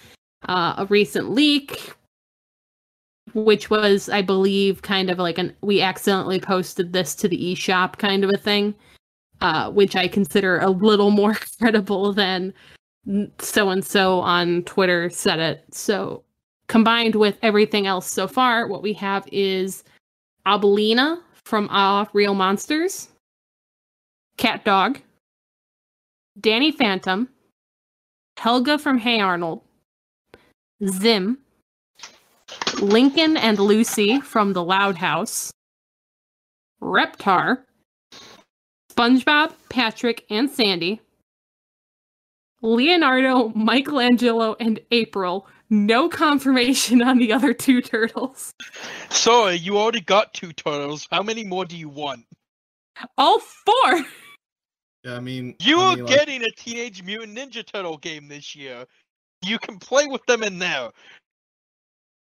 uh, 0.49 0.75
a 0.79 0.87
recent 0.87 1.31
leak, 1.31 1.93
which 3.33 3.71
was, 3.71 4.09
I 4.09 4.23
believe, 4.23 4.83
kind 4.83 5.09
of 5.09 5.19
like 5.19 5.39
an 5.39 5.55
we 5.63 5.81
accidentally 5.81 6.41
posted 6.41 6.93
this 6.93 7.15
to 7.17 7.29
the 7.29 7.55
eShop 7.55 7.97
kind 7.99 8.25
of 8.25 8.31
a 8.35 8.39
thing, 8.39 8.75
uh, 9.41 9.71
which 9.71 9.95
I 9.95 10.09
consider 10.09 10.59
a 10.59 10.71
little 10.71 11.11
more 11.13 11.37
credible 11.59 12.13
than 12.13 12.53
so 13.39 13.71
and 13.71 13.85
so 13.85 14.21
on 14.21 14.65
Twitter 14.65 15.11
said 15.11 15.39
it. 15.39 15.65
So 15.73 16.25
combined 16.67 17.15
with 17.15 17.39
everything 17.43 17.87
else 17.87 18.11
so 18.11 18.27
far, 18.27 18.67
what 18.67 18.83
we 18.83 18.93
have 18.95 19.29
is 19.31 19.85
Oblina 20.47 21.21
from 21.45 21.69
Ah 21.71 22.09
Real 22.13 22.35
Monsters. 22.35 23.09
Cat 24.37 24.65
Dog, 24.65 24.99
Danny 26.41 26.73
Phantom, 26.73 27.29
Helga 28.37 28.79
from 28.79 28.99
Hey 28.99 29.21
Arnold, 29.21 29.63
Zim, 30.85 31.39
Lincoln 32.81 33.37
and 33.37 33.59
Lucy 33.61 34.21
from 34.21 34.53
The 34.53 34.65
Loud 34.65 34.97
House, 34.97 35.53
Reptar, 36.83 37.59
SpongeBob, 38.93 39.53
Patrick, 39.69 40.25
and 40.31 40.51
Sandy, 40.51 41.01
Leonardo, 42.61 43.51
Michelangelo, 43.55 44.57
and 44.59 44.81
April. 44.91 45.47
No 45.75 46.09
confirmation 46.09 47.03
on 47.03 47.19
the 47.19 47.33
other 47.33 47.53
two 47.53 47.83
turtles. 47.83 48.55
So 49.11 49.49
you 49.49 49.77
already 49.77 50.03
got 50.03 50.33
two 50.33 50.53
turtles. 50.53 51.09
How 51.11 51.21
many 51.21 51.43
more 51.43 51.65
do 51.65 51.77
you 51.77 51.89
want? 51.89 52.25
All 53.19 53.41
four! 53.41 54.05
Yeah, 55.03 55.17
I 55.17 55.21
mean, 55.21 55.57
You 55.59 55.81
I 55.81 55.83
are 55.83 55.97
like, 55.97 56.07
getting 56.07 56.45
a 56.45 56.51
Teenage 56.57 57.03
Mutant 57.03 57.37
Ninja 57.37 57.67
Turtle 57.67 57.99
game 57.99 58.29
this 58.29 58.55
year. 58.55 58.87
You 59.45 59.59
can 59.59 59.81
play 59.81 60.07
with 60.07 60.25
them 60.27 60.45
in 60.45 60.61
there. 60.61 60.91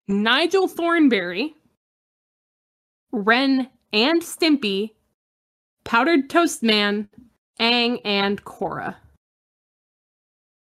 Nigel 0.09 0.67
Thornberry, 0.67 1.55
Ren 3.13 3.71
and 3.93 4.23
Stimpy, 4.23 4.91
Powdered 5.85 6.29
Toast 6.29 6.65
Man, 6.65 7.09
Aang, 7.61 8.01
and 8.05 8.45
Korra. 8.45 8.97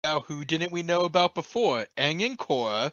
Now, 0.10 0.22
who 0.22 0.44
didn't 0.44 0.72
we 0.72 0.82
know 0.82 1.02
about 1.02 1.36
before? 1.36 1.86
Aang 1.96 2.26
and 2.26 2.36
Korra. 2.36 2.92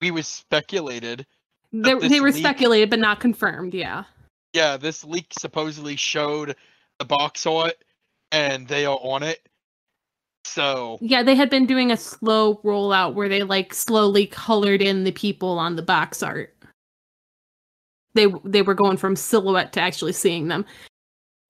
We 0.00 0.12
was 0.12 0.28
speculated. 0.28 1.26
They, 1.72 1.98
they 1.98 2.20
were 2.20 2.30
leak- 2.30 2.44
speculated 2.44 2.90
but 2.90 3.00
not 3.00 3.18
confirmed, 3.18 3.74
yeah. 3.74 4.04
Yeah, 4.52 4.76
this 4.76 5.02
leak 5.02 5.32
supposedly 5.36 5.96
showed 5.96 6.54
the 7.00 7.04
box 7.04 7.44
art, 7.44 7.74
and 8.30 8.68
they 8.68 8.86
are 8.86 9.00
on 9.02 9.24
it. 9.24 9.40
So 10.44 10.98
Yeah, 11.00 11.24
they 11.24 11.34
had 11.34 11.50
been 11.50 11.66
doing 11.66 11.90
a 11.90 11.96
slow 11.96 12.60
rollout 12.64 13.14
where 13.14 13.28
they 13.28 13.42
like 13.42 13.74
slowly 13.74 14.28
colored 14.28 14.82
in 14.82 15.02
the 15.02 15.10
people 15.10 15.58
on 15.58 15.74
the 15.74 15.82
box 15.82 16.22
art. 16.22 16.54
They 18.14 18.28
they 18.44 18.62
were 18.62 18.74
going 18.74 18.96
from 18.96 19.16
silhouette 19.16 19.72
to 19.72 19.80
actually 19.80 20.12
seeing 20.12 20.46
them. 20.46 20.66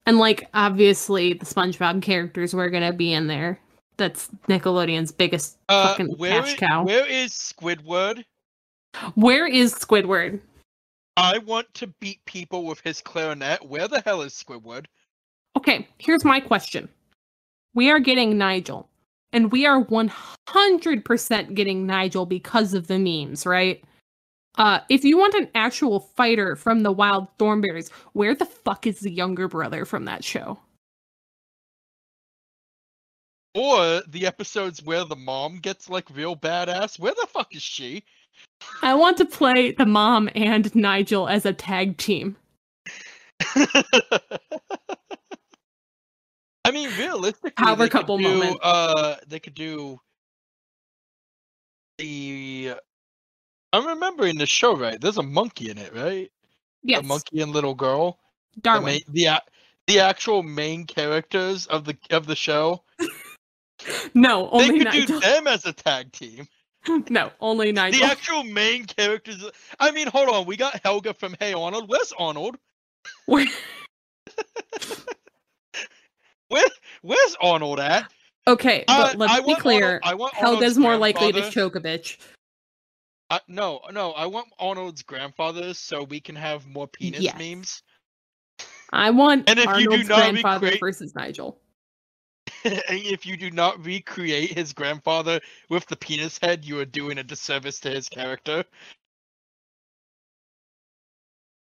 And 0.07 0.17
like 0.17 0.49
obviously 0.55 1.35
the 1.35 1.45
SpongeBob 1.45 2.01
characters 2.01 2.55
were 2.55 2.71
going 2.71 2.91
to 2.91 2.97
be 2.97 3.13
in 3.13 3.27
there. 3.27 3.61
That's 4.01 4.31
Nickelodeon's 4.49 5.13
biggest 5.13 5.59
uh, 5.69 5.89
fucking 5.89 6.17
where 6.17 6.41
cash 6.41 6.57
cow. 6.57 6.85
where 6.85 7.05
is 7.05 7.33
Squidward? 7.33 8.25
Where 9.15 9.47
is 9.47 9.75
Squidward? 9.75 10.41
I 11.19 11.37
want 11.37 11.73
to 11.75 11.87
beat 12.01 12.25
people 12.25 12.65
with 12.65 12.81
his 12.81 13.03
clarinet. 13.03 13.63
Where 13.63 13.89
the 13.89 14.01
hell 14.01 14.23
is 14.23 14.33
Squidward? 14.33 14.87
Okay, 15.55 15.87
here's 15.99 16.25
my 16.25 16.41
question. 16.41 16.89
We 17.75 17.91
are 17.91 18.01
getting 18.01 18.39
Nigel, 18.39 18.89
and 19.35 19.53
we 19.53 19.67
are 19.67 19.85
100% 19.85 21.55
getting 21.55 21.87
Nigel 21.87 22.25
because 22.25 22.73
of 22.73 22.87
the 22.87 22.99
memes, 22.99 23.45
right? 23.45 23.85
Uh, 24.55 24.81
if 24.89 25.05
you 25.05 25.19
want 25.19 25.35
an 25.35 25.49
actual 25.55 26.01
fighter 26.01 26.57
from 26.57 26.81
the 26.81 26.91
Wild 26.91 27.29
Thornberrys, 27.39 27.91
where 28.15 28.35
the 28.35 28.47
fuck 28.47 28.87
is 28.87 29.01
the 29.01 29.13
younger 29.13 29.47
brother 29.47 29.85
from 29.85 30.07
that 30.07 30.25
show? 30.25 30.59
Or 33.55 34.03
the 34.07 34.27
episodes 34.27 34.83
where 34.83 35.05
the 35.05 35.17
mom 35.17 35.59
gets 35.59 35.89
like 35.91 36.09
real 36.11 36.37
badass. 36.37 36.99
Where 36.99 37.15
the 37.15 37.27
fuck 37.29 37.55
is 37.55 37.63
she? 37.63 38.05
I 38.83 38.95
want 38.95 39.17
to 39.19 39.25
play 39.25 39.73
the 39.73 39.87
mom 39.87 40.29
and 40.35 40.73
Nigel 40.75 41.29
as 41.29 41.47
a 41.47 41.53
tag 41.53 41.97
team. 41.97 42.37
I 46.65 46.73
mean, 46.73 46.91
realistically, 46.97 47.51
Power 47.53 47.77
they 47.77 47.85
could 47.85 47.93
couple 47.93 48.19
do, 48.19 48.25
moment. 48.25 48.59
Uh, 48.63 49.17
they 49.27 49.41
could 49.41 49.55
do 49.55 49.99
the 51.99 52.75
I'm 53.73 53.87
remembering 53.87 54.37
the 54.37 54.47
show 54.47 54.77
right. 54.77 55.01
There's 55.01 55.19
a 55.19 55.23
monkey 55.23 55.71
in 55.71 55.79
it, 55.79 55.95
right? 55.95 56.31
Yes, 56.83 57.01
A 57.01 57.03
monkey 57.07 57.41
and 57.41 57.53
little 57.53 57.75
girl. 57.75 58.19
The, 58.55 58.61
Darwin. 58.63 58.85
main, 58.85 59.01
the 59.09 59.43
the 59.87 60.01
actual 60.01 60.43
main 60.43 60.85
characters 60.87 61.67
of 61.67 61.85
the 61.85 61.97
of 62.11 62.27
the 62.27 62.37
show. 62.37 62.83
No, 64.15 64.49
only 64.51 64.79
They 64.79 64.85
could 64.85 65.07
do 65.07 65.21
them 65.21 65.47
as 65.47 65.67
a 65.67 65.73
tag 65.73 66.13
team. 66.13 66.47
no, 67.11 67.31
only 67.41 67.73
Nigel. 67.73 68.01
The 68.01 68.07
actual 68.13 68.45
main 68.45 68.87
characters. 68.87 69.45
I 69.79 69.91
mean, 69.91 70.07
hold 70.09 70.29
on. 70.29 70.47
We 70.47 70.57
got 70.57 70.81
Helga 70.85 71.15
from 71.15 71.37
Hey 71.39 71.53
Arnold. 71.53 71.89
Where's 71.89 72.13
Arnold? 72.19 72.57
Where- 73.27 73.47
Where 76.49 76.65
Where's 77.03 77.37
Arnold 77.41 77.81
at? 77.81 78.11
okay, 78.47 78.85
Uh, 78.89 79.15
let's 79.17 79.33
I 79.33 79.41
be 79.41 79.55
clear. 79.55 79.85
Arnold- 79.85 80.03
I 80.05 80.15
want 80.15 80.35
Helga's 80.35 80.57
Arnold's 80.57 80.79
more 80.79 80.97
likely 80.97 81.33
to 81.33 81.51
choke 81.51 81.77
a 81.77 81.81
bitch. 81.81 82.19
Uh, 83.31 83.39
no, 83.47 83.81
no. 83.93 84.11
I 84.13 84.27
want 84.27 84.49
Arnold's 84.59 85.03
grandfather 85.03 85.73
so 85.75 86.03
we 86.03 86.21
can 86.21 86.35
have 86.35 86.67
more 86.67 86.89
penis 86.89 87.21
Yes. 87.21 87.39
memes. 87.39 87.83
I 88.93 89.11
want 89.11 89.49
And 89.49 89.59
if 89.61 89.67
you 89.67 89.73
do 89.73 89.91
Arnold's 89.93 90.09
not 90.09 90.19
grandfather 90.19 90.65
recreate- 90.67 90.81
versus 90.81 91.15
Nigel. 91.15 91.61
And 92.65 92.83
if 92.89 93.27
you 93.27 93.37
do 93.37 93.51
not 93.51 93.85
recreate 93.85 94.53
his 94.53 94.73
grandfather 94.73 95.41
with 95.69 95.87
the 95.87 95.97
penis 95.97 96.39
head, 96.39 96.65
you 96.65 96.79
are 96.81 96.85
doing 96.85 97.19
a 97.19 97.23
disservice 97.23 97.81
to 97.81 97.91
his 97.91 98.09
character. 98.09 98.65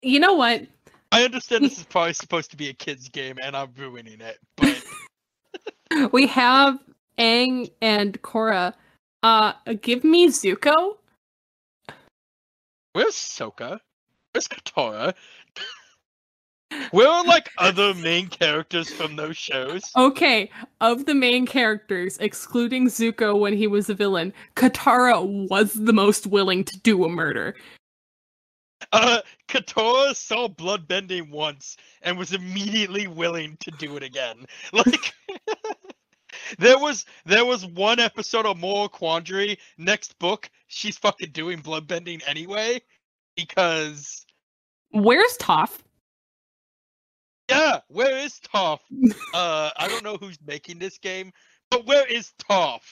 You 0.03 0.20
know 0.20 0.34
what? 0.34 0.62
I 1.12 1.24
understand 1.24 1.64
this 1.64 1.78
is 1.78 1.84
probably 1.84 2.12
supposed 2.12 2.51
to 2.51 2.57
be 2.57 2.68
a 2.68 2.74
kid's 2.74 3.09
game, 3.09 3.39
and 3.43 3.57
I'm 3.57 3.72
ruining 3.76 4.20
it. 4.20 4.39
But 4.57 4.84
We 6.12 6.26
have 6.28 6.78
Aang 7.18 7.70
and 7.80 8.20
Korra. 8.22 8.74
Uh, 9.22 9.53
give 9.80 10.05
me 10.05 10.28
Zuko. 10.28 10.97
where's 12.93 13.14
Sokka? 13.14 13.80
Where's 14.32 14.49
Katara? 14.49 15.14
Where 16.90 17.08
are 17.08 17.24
like 17.24 17.50
other 17.58 17.94
main 17.94 18.28
characters 18.28 18.90
from 18.90 19.16
those 19.16 19.36
shows? 19.36 19.82
Okay, 19.96 20.50
of 20.80 21.06
the 21.06 21.14
main 21.14 21.46
characters, 21.46 22.18
excluding 22.18 22.86
Zuko 22.86 23.38
when 23.38 23.56
he 23.56 23.66
was 23.66 23.90
a 23.90 23.94
villain, 23.94 24.32
Katara 24.54 25.48
was 25.48 25.72
the 25.72 25.92
most 25.92 26.26
willing 26.26 26.64
to 26.64 26.78
do 26.80 27.04
a 27.04 27.08
murder. 27.08 27.54
Uh, 28.92 29.20
Katara 29.48 30.14
saw 30.14 30.48
bloodbending 30.48 31.30
once 31.30 31.76
and 32.02 32.18
was 32.18 32.32
immediately 32.32 33.06
willing 33.06 33.56
to 33.60 33.70
do 33.72 33.96
it 33.96 34.02
again. 34.02 34.46
Like, 34.72 35.14
there 36.58 36.78
was 36.78 37.06
there 37.24 37.44
was 37.44 37.64
one 37.64 37.98
episode 37.98 38.46
of 38.46 38.58
Moral 38.58 38.88
Quandary. 38.88 39.58
Next 39.78 40.18
book, 40.18 40.50
she's 40.66 40.98
fucking 40.98 41.30
doing 41.30 41.60
bloodbending 41.62 42.22
anyway 42.26 42.80
because 43.36 44.26
Where's 44.90 45.36
Toph? 45.38 45.78
Yeah, 47.49 47.80
where 47.88 48.16
is 48.18 48.40
Toph? 48.55 48.80
Uh, 49.34 49.70
I 49.76 49.88
don't 49.88 50.03
know 50.05 50.16
who's 50.16 50.38
making 50.47 50.78
this 50.78 50.99
game, 50.99 51.32
but 51.70 51.86
where 51.86 52.07
is 52.07 52.32
Toph? 52.51 52.82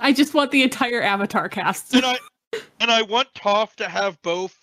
I 0.00 0.12
just 0.12 0.34
want 0.34 0.50
the 0.50 0.62
entire 0.62 1.02
Avatar 1.02 1.48
cast. 1.48 1.94
And 1.94 2.04
I 2.04 2.18
and 2.80 2.90
I 2.90 3.02
want 3.02 3.32
Toph 3.34 3.74
to 3.76 3.88
have 3.88 4.20
both 4.22 4.56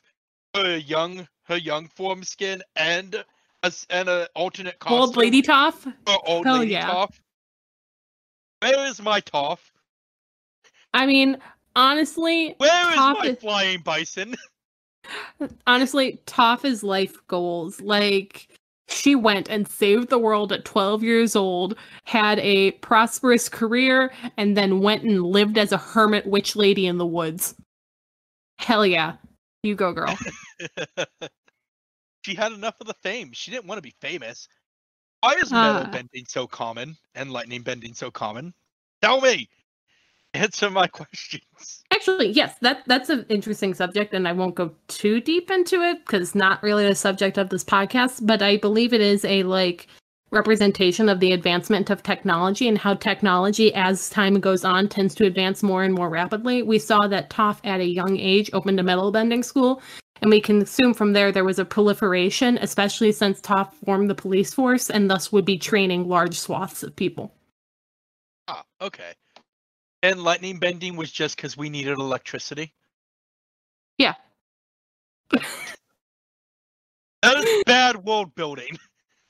her 0.55 0.77
young 0.77 1.27
her 1.45 1.57
young 1.57 1.87
form 1.87 2.23
skin 2.23 2.61
and 2.75 3.23
a, 3.63 3.73
and 3.89 4.07
an 4.09 4.27
alternate 4.35 4.79
costume. 4.79 4.99
Old 4.99 5.17
Lady 5.17 5.41
Toph? 5.41 5.91
old 6.25 6.45
Hell 6.45 6.59
lady 6.59 6.71
yeah. 6.73 6.89
Toph. 6.89 7.19
Where 8.61 8.85
is 8.87 9.01
my 9.01 9.19
Toph? 9.21 9.59
I 10.93 11.05
mean, 11.05 11.37
honestly, 11.75 12.53
Where 12.59 12.89
is 12.91 12.95
Toph 12.97 13.19
my 13.19 13.25
is- 13.25 13.39
flying 13.39 13.81
bison? 13.81 14.35
honestly, 15.67 16.21
Toph 16.25 16.63
is 16.65 16.83
life 16.83 17.17
goals. 17.27 17.81
Like, 17.81 18.52
she 18.87 19.15
went 19.15 19.49
and 19.49 19.67
saved 19.67 20.09
the 20.09 20.19
world 20.19 20.51
at 20.51 20.65
12 20.65 21.03
years 21.03 21.35
old, 21.35 21.75
had 22.03 22.39
a 22.39 22.71
prosperous 22.73 23.49
career, 23.49 24.11
and 24.37 24.55
then 24.57 24.81
went 24.81 25.03
and 25.03 25.23
lived 25.23 25.57
as 25.57 25.71
a 25.71 25.77
hermit 25.77 26.25
witch 26.25 26.55
lady 26.55 26.85
in 26.87 26.97
the 26.97 27.05
woods. 27.05 27.55
Hell 28.59 28.85
yeah. 28.85 29.15
You 29.63 29.75
go, 29.75 29.93
girl. 29.93 30.17
she 32.25 32.35
had 32.35 32.51
enough 32.51 32.75
of 32.81 32.87
the 32.87 32.93
fame. 33.01 33.31
She 33.33 33.51
didn't 33.51 33.65
want 33.65 33.77
to 33.77 33.81
be 33.81 33.95
famous. 34.01 34.47
Why 35.21 35.33
is 35.35 35.51
metal 35.51 35.83
Uh. 35.83 35.89
bending 35.91 36.25
so 36.27 36.47
common 36.47 36.97
and 37.15 37.31
lightning 37.31 37.61
bending 37.61 37.93
so 37.93 38.11
common? 38.11 38.53
Tell 39.01 39.21
me. 39.21 39.49
Answer 40.33 40.69
my 40.69 40.87
questions. 40.99 41.82
Actually, 42.03 42.31
yes, 42.31 42.57
that 42.59 42.83
that's 42.85 43.09
an 43.09 43.25
interesting 43.29 43.73
subject, 43.73 44.13
and 44.13 44.27
I 44.27 44.33
won't 44.33 44.55
go 44.55 44.73
too 44.89 45.21
deep 45.21 45.49
into 45.49 45.81
it 45.81 46.05
because 46.05 46.35
not 46.35 46.61
really 46.61 46.85
the 46.85 46.95
subject 46.95 47.37
of 47.37 47.47
this 47.47 47.63
podcast. 47.63 48.27
But 48.27 48.41
I 48.41 48.57
believe 48.57 48.91
it 48.91 48.99
is 48.99 49.23
a 49.23 49.43
like 49.43 49.87
representation 50.29 51.07
of 51.07 51.21
the 51.21 51.31
advancement 51.31 51.89
of 51.89 52.03
technology 52.03 52.67
and 52.67 52.77
how 52.77 52.95
technology, 52.95 53.73
as 53.73 54.09
time 54.09 54.41
goes 54.41 54.65
on, 54.65 54.89
tends 54.89 55.15
to 55.15 55.25
advance 55.25 55.63
more 55.63 55.81
and 55.81 55.93
more 55.93 56.09
rapidly. 56.09 56.61
We 56.61 56.77
saw 56.77 57.07
that 57.07 57.29
Toph, 57.29 57.61
at 57.63 57.79
a 57.79 57.85
young 57.85 58.19
age, 58.19 58.49
opened 58.51 58.81
a 58.81 58.83
metal 58.83 59.09
bending 59.09 59.41
school, 59.41 59.81
and 60.21 60.29
we 60.29 60.41
can 60.41 60.61
assume 60.61 60.93
from 60.93 61.13
there 61.13 61.31
there 61.31 61.45
was 61.45 61.57
a 61.57 61.63
proliferation, 61.63 62.57
especially 62.57 63.13
since 63.13 63.39
Toph 63.39 63.71
formed 63.85 64.09
the 64.09 64.15
police 64.15 64.53
force 64.53 64.89
and 64.89 65.09
thus 65.09 65.31
would 65.31 65.45
be 65.45 65.57
training 65.57 66.09
large 66.09 66.37
swaths 66.37 66.83
of 66.83 66.97
people. 66.97 67.33
Ah, 68.49 68.65
okay. 68.81 69.13
And 70.03 70.21
lightning 70.21 70.59
bending 70.59 70.97
was 70.97 71.11
just 71.11 71.37
because 71.37 71.55
we 71.55 71.69
needed 71.69 71.97
electricity? 71.97 72.73
Yeah. 73.97 74.13
That 77.21 77.37
is 77.37 77.63
bad 77.65 78.03
world 78.03 78.35
building. 78.35 78.77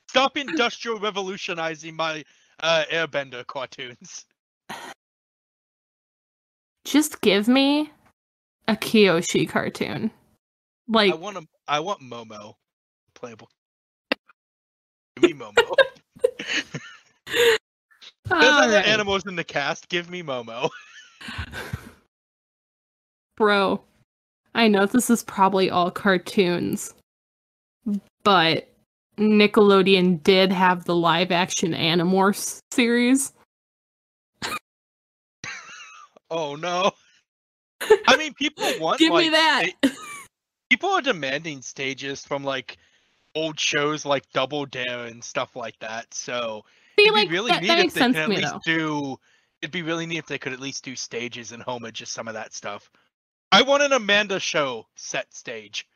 Stop 0.09 0.35
industrial 0.35 0.99
revolutionizing 0.99 1.95
my 1.95 2.23
uh, 2.59 2.85
airbender 2.91 3.45
cartoons. 3.45 4.25
Just 6.85 7.21
give 7.21 7.47
me 7.47 7.91
a 8.67 8.75
Kyoshi 8.75 9.47
cartoon. 9.47 10.09
Like 10.87 11.11
I 11.11 11.15
want 11.15 11.37
a, 11.37 11.47
I 11.67 11.81
want 11.81 12.01
Momo 12.01 12.55
playable. 13.13 13.47
Give 15.21 15.35
me 15.37 15.45
Momo. 15.45 15.75
There's 18.25 18.43
other 18.43 18.77
Alright. 18.77 18.87
animals 18.87 19.25
in 19.25 19.35
the 19.35 19.43
cast. 19.43 19.89
Give 19.89 20.09
me 20.09 20.23
Momo. 20.23 20.69
Bro, 23.37 23.81
I 24.55 24.67
know 24.67 24.85
this 24.85 25.09
is 25.09 25.23
probably 25.23 25.69
all 25.69 25.89
cartoons, 25.91 26.93
but 28.23 28.69
Nickelodeon 29.17 30.21
did 30.23 30.51
have 30.51 30.85
the 30.85 30.95
live 30.95 31.31
action 31.31 31.73
Animorphs 31.73 32.59
series. 32.71 33.33
Oh 36.29 36.55
no. 36.55 36.91
I 38.07 38.15
mean, 38.17 38.33
people 38.33 38.65
want 38.79 38.99
Give 38.99 39.13
like 39.13 39.25
me 39.25 39.29
that. 39.31 39.69
people 40.69 40.89
are 40.89 41.01
demanding 41.01 41.61
stages 41.61 42.25
from 42.25 42.43
like 42.43 42.77
old 43.35 43.59
shows 43.59 44.05
like 44.05 44.23
Double 44.33 44.65
Dare 44.65 45.05
and 45.05 45.23
stuff 45.23 45.55
like 45.55 45.77
that. 45.79 46.11
So 46.13 46.65
See, 46.97 47.05
it'd 47.05 47.13
like 47.13 47.29
be 47.29 47.33
really 47.33 47.51
that, 47.51 47.61
neat 47.61 47.67
that 47.69 47.79
if 47.79 47.93
they 47.93 48.01
could 48.01 48.13
to 48.13 48.19
at 48.21 48.29
me 48.29 48.37
least 48.37 48.53
though. 48.53 48.59
do. 48.65 49.17
It'd 49.61 49.71
be 49.71 49.81
really 49.81 50.05
neat 50.05 50.17
if 50.17 50.27
they 50.27 50.37
could 50.37 50.53
at 50.53 50.59
least 50.59 50.83
do 50.83 50.95
stages 50.95 51.51
and 51.53 51.63
homage 51.63 51.95
just 51.99 52.11
some 52.13 52.27
of 52.27 52.33
that 52.33 52.53
stuff. 52.53 52.89
I 53.51 53.61
want 53.61 53.83
an 53.83 53.93
Amanda 53.93 54.39
show 54.39 54.87
set 54.95 55.33
stage. 55.33 55.87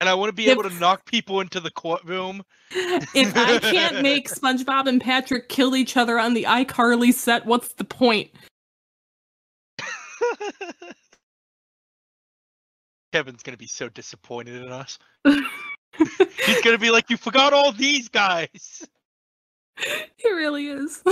And 0.00 0.08
I 0.08 0.14
want 0.14 0.30
to 0.30 0.32
be 0.34 0.46
If- 0.46 0.52
able 0.52 0.62
to 0.62 0.74
knock 0.76 1.04
people 1.04 1.40
into 1.42 1.60
the 1.60 1.70
courtroom. 1.70 2.42
if 2.70 3.36
I 3.36 3.58
can't 3.58 4.00
make 4.00 4.28
SpongeBob 4.30 4.86
and 4.88 5.00
Patrick 5.00 5.48
kill 5.50 5.76
each 5.76 5.96
other 5.96 6.18
on 6.18 6.32
the 6.34 6.44
iCarly 6.44 7.12
set, 7.12 7.44
what's 7.44 7.74
the 7.74 7.84
point? 7.84 8.30
Kevin's 13.12 13.42
gonna 13.42 13.56
be 13.56 13.66
so 13.66 13.88
disappointed 13.88 14.62
in 14.62 14.70
us. 14.72 14.98
He's 15.98 16.60
gonna 16.62 16.78
be 16.78 16.90
like, 16.90 17.10
"You 17.10 17.16
forgot 17.16 17.52
all 17.52 17.72
these 17.72 18.08
guys." 18.08 18.86
He 20.16 20.30
really 20.30 20.66
is. 20.68 21.02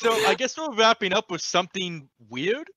So 0.00 0.12
I 0.26 0.34
guess 0.34 0.56
we're 0.56 0.72
wrapping 0.72 1.12
up 1.12 1.30
with 1.30 1.42
something 1.42 2.08
weird. 2.30 2.70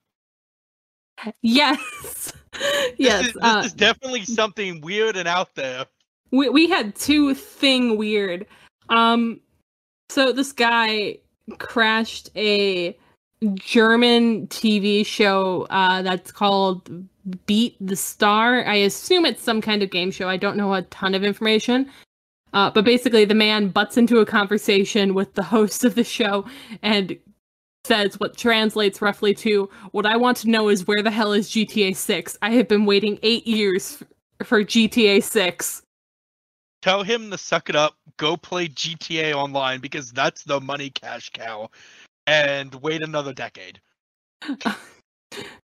yes. 1.41 2.33
This 2.51 2.93
yes. 2.97 3.27
is, 3.27 3.33
this 3.33 3.43
uh, 3.43 3.61
is 3.65 3.73
definitely 3.73 4.25
something 4.25 4.81
weird 4.81 5.15
and 5.15 5.27
out 5.27 5.55
there. 5.55 5.85
we 6.31 6.49
we 6.49 6.69
had 6.69 6.95
two 6.95 7.33
thing 7.33 7.97
weird. 7.97 8.45
Um 8.89 9.39
so 10.09 10.33
this 10.33 10.51
guy 10.51 11.19
crashed 11.59 12.29
a 12.35 12.97
German 13.55 14.47
TV 14.47 15.05
show 15.05 15.65
uh 15.69 16.01
that's 16.01 16.31
called 16.31 16.89
Beat 17.45 17.75
the 17.79 17.95
Star. 17.95 18.65
I 18.65 18.75
assume 18.75 19.25
it's 19.25 19.41
some 19.41 19.61
kind 19.61 19.83
of 19.83 19.89
game 19.89 20.11
show. 20.11 20.27
I 20.29 20.37
don't 20.37 20.57
know 20.57 20.73
a 20.73 20.81
ton 20.83 21.15
of 21.15 21.23
information. 21.23 21.89
Uh, 22.53 22.69
but 22.69 22.85
basically 22.85 23.25
the 23.25 23.33
man 23.33 23.69
butts 23.69 23.97
into 23.97 24.19
a 24.19 24.25
conversation 24.25 25.13
with 25.13 25.33
the 25.33 25.43
host 25.43 25.83
of 25.83 25.95
the 25.95 26.03
show 26.03 26.45
and 26.83 27.17
says 27.83 28.19
what 28.19 28.37
translates 28.37 29.01
roughly 29.01 29.33
to 29.33 29.69
what 29.91 30.05
I 30.05 30.15
want 30.15 30.37
to 30.37 30.49
know 30.49 30.69
is 30.69 30.87
where 30.87 31.01
the 31.01 31.11
hell 31.11 31.33
is 31.33 31.49
GTA 31.49 31.95
6? 31.95 32.37
I 32.41 32.51
have 32.51 32.67
been 32.67 32.85
waiting 32.85 33.17
8 33.23 33.47
years 33.47 34.03
for 34.43 34.63
GTA 34.63 35.23
6. 35.23 35.81
Tell 36.81 37.03
him 37.03 37.31
to 37.31 37.37
suck 37.37 37.69
it 37.69 37.75
up. 37.75 37.95
Go 38.17 38.37
play 38.37 38.67
GTA 38.67 39.33
Online 39.33 39.79
because 39.79 40.11
that's 40.11 40.43
the 40.43 40.59
money 40.59 40.89
cash 40.89 41.29
cow, 41.31 41.69
and 42.27 42.75
wait 42.75 43.01
another 43.01 43.33
decade. 43.33 43.79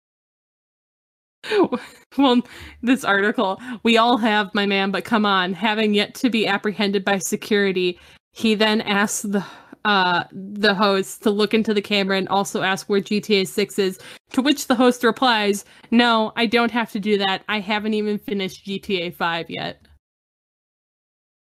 well, 2.18 2.40
this 2.82 3.04
article, 3.04 3.60
we 3.82 3.96
all 3.96 4.16
have, 4.18 4.54
my 4.54 4.66
man, 4.66 4.90
but 4.90 5.04
come 5.04 5.24
on, 5.24 5.52
having 5.52 5.94
yet 5.94 6.14
to 6.16 6.30
be 6.30 6.46
apprehended 6.46 7.04
by 7.04 7.18
security, 7.18 7.98
he 8.32 8.54
then 8.54 8.80
asks 8.82 9.22
the 9.22 9.44
uh 9.86 10.24
the 10.32 10.74
host 10.74 11.22
to 11.22 11.30
look 11.30 11.54
into 11.54 11.72
the 11.72 11.80
camera 11.80 12.18
and 12.18 12.28
also 12.28 12.60
ask 12.60 12.86
where 12.90 13.00
GTA 13.00 13.48
6 13.48 13.78
is, 13.78 13.98
to 14.30 14.42
which 14.42 14.66
the 14.66 14.74
host 14.74 15.02
replies, 15.02 15.64
"No, 15.90 16.32
I 16.36 16.44
don't 16.46 16.70
have 16.70 16.92
to 16.92 17.00
do 17.00 17.16
that. 17.18 17.42
I 17.48 17.60
haven't 17.60 17.94
even 17.94 18.18
finished 18.18 18.66
GTA 18.66 19.14
5 19.14 19.48
yet." 19.48 19.80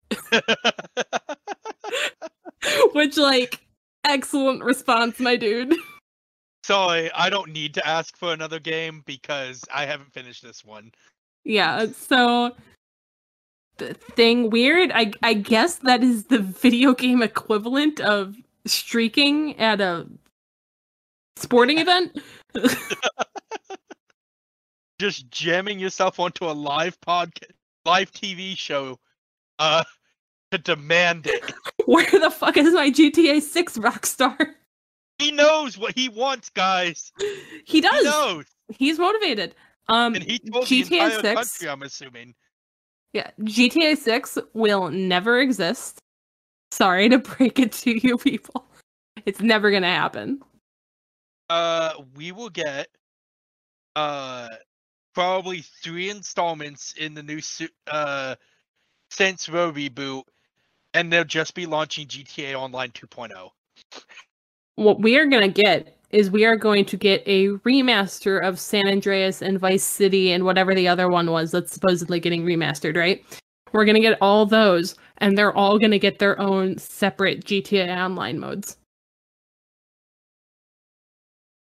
which 2.94 3.18
like 3.18 3.60
excellent 4.06 4.64
response, 4.64 5.20
my 5.20 5.36
dude. 5.36 5.76
Sorry, 6.70 7.12
I 7.14 7.32
don't 7.32 7.52
need 7.52 7.74
to 7.74 7.88
ask 7.88 8.16
for 8.16 8.32
another 8.32 8.60
game 8.60 9.02
because 9.08 9.66
I 9.74 9.88
haven't 9.88 10.14
finished 10.14 10.44
this 10.44 10.64
one. 10.64 10.92
Yeah, 11.44 11.88
so 11.98 12.56
the 13.78 13.96
thing 13.96 14.52
weird, 14.52 14.92
I 14.94 15.12
I 15.24 15.34
guess 15.34 15.78
that 15.78 16.04
is 16.04 16.26
the 16.26 16.38
video 16.62 16.94
game 16.94 17.24
equivalent 17.24 18.00
of 18.00 18.36
streaking 18.68 19.58
at 19.58 19.82
a 19.82 20.06
sporting 21.38 21.80
event. 21.80 22.22
Just 25.00 25.32
jamming 25.32 25.80
yourself 25.80 26.20
onto 26.20 26.46
a 26.46 26.54
live 26.54 27.02
podcast, 27.02 27.50
live 27.84 28.12
TV 28.12 28.56
show, 28.56 29.00
uh, 29.58 29.84
to 30.52 30.60
demand 30.60 31.26
it. 31.26 31.52
Where 31.88 32.06
the 32.12 32.30
fuck 32.30 32.58
is 32.58 32.76
my 32.76 32.92
GTA 32.92 33.42
6 33.42 33.80
Rockstar? 33.80 34.54
He 35.20 35.32
knows 35.32 35.78
what 35.78 35.98
he 35.98 36.10
wants, 36.10 36.50
guys. 36.50 37.12
He 37.66 37.82
does. 37.82 38.00
He 38.00 38.04
knows, 38.06 38.46
He's 38.70 38.98
motivated. 38.98 39.54
Um 39.88 40.16
and 40.16 40.24
he 40.24 40.40
told 40.40 40.68
the 40.68 40.84
GTA 40.84 41.18
entire 41.18 41.22
6 41.22 41.36
country. 41.36 41.70
I'm 41.70 41.84
assuming. 41.84 42.36
Yeah, 43.14 43.32
GTA 43.42 43.98
6 43.98 44.38
will 44.54 44.90
never 44.90 45.40
exist. 45.40 46.00
Sorry 46.72 47.10
to 47.10 47.18
break 47.20 47.60
it 47.60 47.72
to 47.74 48.08
you 48.08 48.18
people. 48.18 48.66
It's 49.26 49.42
never 49.42 49.72
going 49.72 49.82
to 49.84 49.90
happen. 49.90 50.40
Uh, 51.50 51.94
we 52.16 52.32
will 52.32 52.50
get 52.50 52.88
uh 53.96 54.48
probably 55.16 55.62
three 55.84 56.10
installments 56.10 56.94
in 56.94 57.16
the 57.16 57.24
new 57.24 57.42
uh 57.88 58.36
Saints 59.10 59.50
Row 59.50 59.72
reboot, 59.72 60.24
and 60.94 61.12
they'll 61.12 61.24
just 61.24 61.56
be 61.56 61.66
launching 61.66 62.08
GTA 62.08 62.54
Online 62.54 62.92
oh. 62.96 63.08
2.0. 63.08 63.50
What 64.80 65.02
we 65.02 65.18
are 65.18 65.26
going 65.26 65.42
to 65.42 65.62
get 65.62 65.98
is 66.12 66.32
we 66.32 66.46
are 66.46 66.56
going 66.56 66.86
to 66.86 66.96
get 66.96 67.22
a 67.26 67.48
remaster 67.68 68.42
of 68.42 68.58
San 68.58 68.88
Andreas 68.88 69.42
and 69.42 69.60
Vice 69.60 69.84
City 69.84 70.32
and 70.32 70.46
whatever 70.46 70.74
the 70.74 70.88
other 70.88 71.10
one 71.10 71.30
was 71.30 71.52
that's 71.52 71.74
supposedly 71.74 72.22
getting 72.22 72.46
remastered, 72.46 72.96
right? 72.96 73.22
We're 73.74 73.84
going 73.84 73.96
to 73.96 74.02
get 74.02 74.18
all 74.22 74.46
those 74.46 74.96
and 75.18 75.38
they're 75.38 75.54
all 75.54 75.80
going 75.80 75.92
to 75.92 76.00
get 76.00 76.20
their 76.20 76.40
own 76.40 76.78
separate 76.78 77.44
GTA 77.44 77.94
Online 77.94 78.40
modes. 78.40 78.78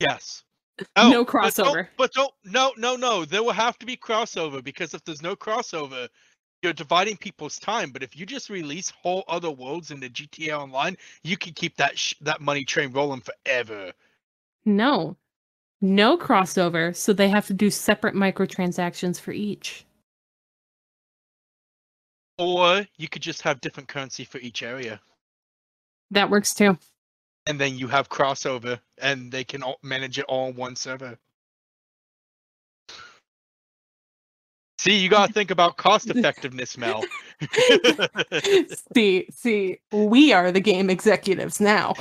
Yes. 0.00 0.42
Oh, 0.96 1.08
no 1.08 1.24
but 1.24 1.32
don't- 1.32 1.42
crossover. 1.44 1.88
But 1.96 2.12
don't, 2.14 2.32
no, 2.46 2.72
no, 2.76 2.96
no. 2.96 3.24
There 3.24 3.44
will 3.44 3.52
have 3.52 3.78
to 3.78 3.86
be 3.86 3.96
crossover 3.96 4.64
because 4.64 4.92
if 4.92 5.04
there's 5.04 5.22
no 5.22 5.36
crossover, 5.36 6.08
you're 6.64 6.72
dividing 6.72 7.16
people's 7.18 7.58
time. 7.58 7.90
But 7.90 8.02
if 8.02 8.16
you 8.16 8.26
just 8.26 8.50
release 8.50 8.90
whole 8.90 9.22
other 9.28 9.50
worlds 9.50 9.90
into 9.92 10.08
GTA 10.08 10.58
Online, 10.58 10.96
you 11.22 11.36
can 11.36 11.52
keep 11.52 11.76
that 11.76 11.96
sh- 11.98 12.14
that 12.22 12.40
money 12.40 12.64
train 12.64 12.90
rolling 12.90 13.20
forever. 13.20 13.92
No. 14.64 15.16
No 15.80 16.16
crossover, 16.16 16.96
so 16.96 17.12
they 17.12 17.28
have 17.28 17.46
to 17.48 17.54
do 17.54 17.68
separate 17.70 18.14
microtransactions 18.14 19.20
for 19.20 19.32
each. 19.32 19.84
Or 22.38 22.86
you 22.96 23.08
could 23.08 23.22
just 23.22 23.42
have 23.42 23.60
different 23.60 23.88
currency 23.88 24.24
for 24.24 24.38
each 24.38 24.62
area, 24.62 25.00
That 26.10 26.30
works 26.30 26.54
too. 26.54 26.78
and 27.46 27.60
then 27.60 27.76
you 27.76 27.86
have 27.88 28.08
crossover, 28.08 28.80
and 28.98 29.30
they 29.30 29.44
can 29.44 29.62
all 29.62 29.78
manage 29.82 30.18
it 30.18 30.24
all 30.28 30.46
on 30.48 30.54
one 30.54 30.74
server. 30.74 31.18
See, 34.84 34.98
you 34.98 35.08
gotta 35.08 35.32
think 35.32 35.50
about 35.50 35.78
cost 35.78 36.10
effectiveness, 36.14 36.76
Mel. 36.76 37.02
see, 38.94 39.26
see, 39.30 39.78
we 39.92 40.32
are 40.34 40.52
the 40.52 40.60
game 40.60 40.90
executives 40.90 41.58
now. 41.58 41.94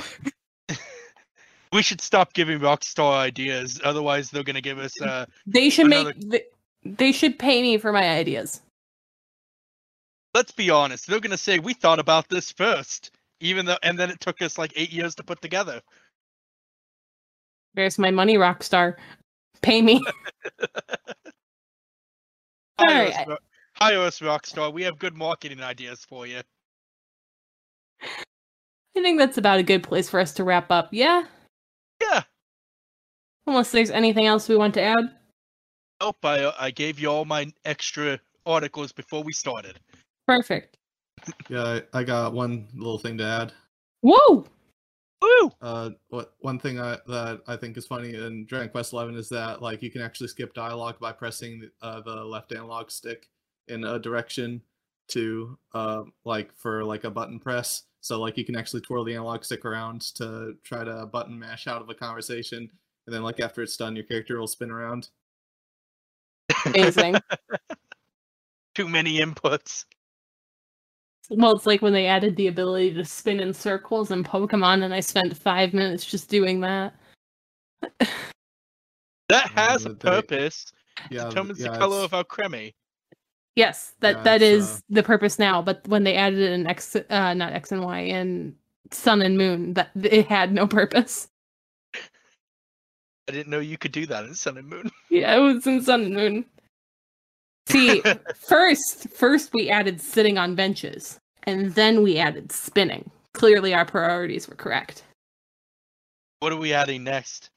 we 1.72 1.80
should 1.82 2.02
stop 2.02 2.34
giving 2.34 2.58
Rockstar 2.60 3.14
ideas, 3.14 3.80
otherwise 3.82 4.30
they're 4.30 4.42
gonna 4.44 4.60
give 4.60 4.78
us 4.78 5.00
uh 5.00 5.24
They 5.46 5.70
should 5.70 5.86
Another- 5.86 6.12
make 6.14 6.30
th- 6.30 6.44
they 6.84 7.12
should 7.12 7.38
pay 7.38 7.62
me 7.62 7.78
for 7.78 7.90
my 7.90 8.06
ideas. 8.10 8.60
let's 10.34 10.52
be 10.52 10.68
honest, 10.68 11.06
they're 11.06 11.20
gonna 11.20 11.38
say 11.38 11.58
we 11.58 11.72
thought 11.72 11.98
about 11.98 12.28
this 12.28 12.52
first, 12.52 13.12
even 13.40 13.64
though, 13.64 13.78
and 13.82 13.98
then 13.98 14.10
it 14.10 14.20
took 14.20 14.42
us 14.42 14.58
like 14.58 14.72
eight 14.76 14.92
years 14.92 15.14
to 15.14 15.22
put 15.24 15.40
together. 15.40 15.80
There's 17.72 17.98
my 17.98 18.10
money, 18.10 18.34
Rockstar. 18.36 18.96
Pay 19.62 19.80
me. 19.80 20.04
All 22.78 22.86
Hire, 22.88 23.04
right. 23.04 23.14
us, 23.14 23.26
Ro- 23.26 23.36
hire 23.74 24.00
us, 24.00 24.18
Rockstar. 24.20 24.72
We 24.72 24.82
have 24.82 24.98
good 24.98 25.14
marketing 25.14 25.62
ideas 25.62 26.04
for 26.08 26.26
you. 26.26 26.40
I 28.02 29.02
think 29.02 29.18
that's 29.18 29.38
about 29.38 29.58
a 29.58 29.62
good 29.62 29.82
place 29.82 30.08
for 30.08 30.20
us 30.20 30.32
to 30.34 30.44
wrap 30.44 30.70
up. 30.70 30.88
Yeah? 30.92 31.24
Yeah. 32.00 32.22
Unless 33.46 33.72
there's 33.72 33.90
anything 33.90 34.26
else 34.26 34.48
we 34.48 34.56
want 34.56 34.74
to 34.74 34.82
add. 34.82 35.10
Nope, 36.00 36.16
I, 36.24 36.44
uh, 36.44 36.52
I 36.58 36.70
gave 36.70 36.98
you 36.98 37.08
all 37.08 37.24
my 37.24 37.52
extra 37.64 38.18
articles 38.46 38.92
before 38.92 39.22
we 39.22 39.32
started. 39.32 39.78
Perfect. 40.26 40.76
Yeah, 41.48 41.80
I, 41.92 42.00
I 42.00 42.04
got 42.04 42.32
one 42.32 42.66
little 42.74 42.98
thing 42.98 43.18
to 43.18 43.24
add. 43.24 43.52
Whoa! 44.02 44.46
Woo! 45.24 45.50
Uh, 45.62 45.90
what 46.08 46.34
one 46.40 46.58
thing 46.58 46.78
I, 46.78 46.98
that 47.06 47.42
I 47.46 47.56
think 47.56 47.76
is 47.76 47.86
funny 47.86 48.14
in 48.14 48.44
Dragon 48.44 48.68
Quest 48.68 48.92
Eleven 48.92 49.16
is 49.16 49.28
that 49.30 49.62
like 49.62 49.82
you 49.82 49.90
can 49.90 50.02
actually 50.02 50.28
skip 50.28 50.52
dialogue 50.52 50.96
by 51.00 51.12
pressing 51.12 51.60
the, 51.60 51.86
uh, 51.86 52.00
the 52.00 52.24
left 52.24 52.52
analog 52.52 52.90
stick 52.90 53.28
in 53.68 53.84
a 53.84 53.98
direction 53.98 54.60
to 55.08 55.58
uh, 55.72 56.02
like 56.24 56.50
for 56.56 56.84
like 56.84 57.04
a 57.04 57.10
button 57.10 57.38
press. 57.38 57.84
So 58.00 58.20
like 58.20 58.36
you 58.36 58.44
can 58.44 58.56
actually 58.56 58.82
twirl 58.82 59.04
the 59.04 59.14
analog 59.14 59.44
stick 59.44 59.64
around 59.64 60.02
to 60.16 60.56
try 60.62 60.84
to 60.84 61.06
button 61.06 61.38
mash 61.38 61.66
out 61.66 61.80
of 61.80 61.88
a 61.88 61.94
conversation, 61.94 62.70
and 63.06 63.14
then 63.14 63.22
like 63.22 63.40
after 63.40 63.62
it's 63.62 63.76
done, 63.76 63.96
your 63.96 64.04
character 64.04 64.38
will 64.38 64.46
spin 64.46 64.70
around. 64.70 65.08
Amazing. 66.66 67.16
Too 68.74 68.88
many 68.88 69.20
inputs. 69.20 69.86
Well, 71.30 71.52
it's 71.56 71.66
like 71.66 71.80
when 71.82 71.92
they 71.94 72.06
added 72.06 72.36
the 72.36 72.48
ability 72.48 72.92
to 72.94 73.04
spin 73.04 73.40
in 73.40 73.54
circles 73.54 74.10
in 74.10 74.24
Pokemon, 74.24 74.82
and 74.84 74.92
I 74.94 75.00
spent 75.00 75.36
five 75.36 75.72
minutes 75.72 76.04
just 76.04 76.28
doing 76.28 76.60
that. 76.60 76.94
That 79.30 79.48
has 79.52 79.86
a 79.86 79.90
but 79.90 80.00
they- 80.00 80.10
purpose. 80.10 80.66
Yeah, 81.10 81.28
Determines 81.30 81.58
yeah, 81.58 81.72
the 81.72 81.78
color 81.78 82.04
it's- 82.04 82.12
of 82.12 82.26
Alcremie. 82.28 82.74
Yes, 83.56 83.94
that 84.00 84.16
Yeah, 84.16 84.22
that 84.24 84.42
it's, 84.42 84.64
is 84.64 84.76
uh, 84.76 84.80
the 84.90 85.02
purpose 85.02 85.38
now. 85.38 85.62
But 85.62 85.86
when 85.88 86.04
they 86.04 86.14
added 86.16 86.40
it 86.40 86.52
in 86.52 86.66
X, 86.66 86.94
uh, 86.94 87.34
not 87.34 87.52
X 87.54 87.72
and 87.72 87.82
Y, 87.82 88.00
in 88.00 88.54
Sun 88.90 89.22
and 89.22 89.38
Moon, 89.38 89.72
that 89.74 89.90
it 89.94 90.26
had 90.26 90.52
no 90.52 90.66
purpose. 90.66 91.28
I 91.94 93.32
didn't 93.32 93.48
know 93.48 93.60
you 93.60 93.78
could 93.78 93.92
do 93.92 94.04
that 94.06 94.24
in 94.24 94.34
Sun 94.34 94.58
and 94.58 94.68
Moon. 94.68 94.90
Yeah, 95.08 95.36
it 95.36 95.40
was 95.40 95.66
in 95.66 95.80
Sun 95.82 96.02
and 96.02 96.14
Moon. 96.14 96.44
See, 97.66 98.02
first, 98.36 99.08
first 99.10 99.52
we 99.52 99.70
added 99.70 100.00
sitting 100.00 100.36
on 100.38 100.54
benches, 100.54 101.18
and 101.44 101.74
then 101.74 102.02
we 102.02 102.18
added 102.18 102.52
spinning. 102.52 103.10
Clearly, 103.32 103.72
our 103.74 103.84
priorities 103.86 104.48
were 104.48 104.54
correct. 104.54 105.02
What 106.40 106.52
are 106.52 106.58
we 106.58 106.72
adding 106.74 107.04
next? 107.04 107.50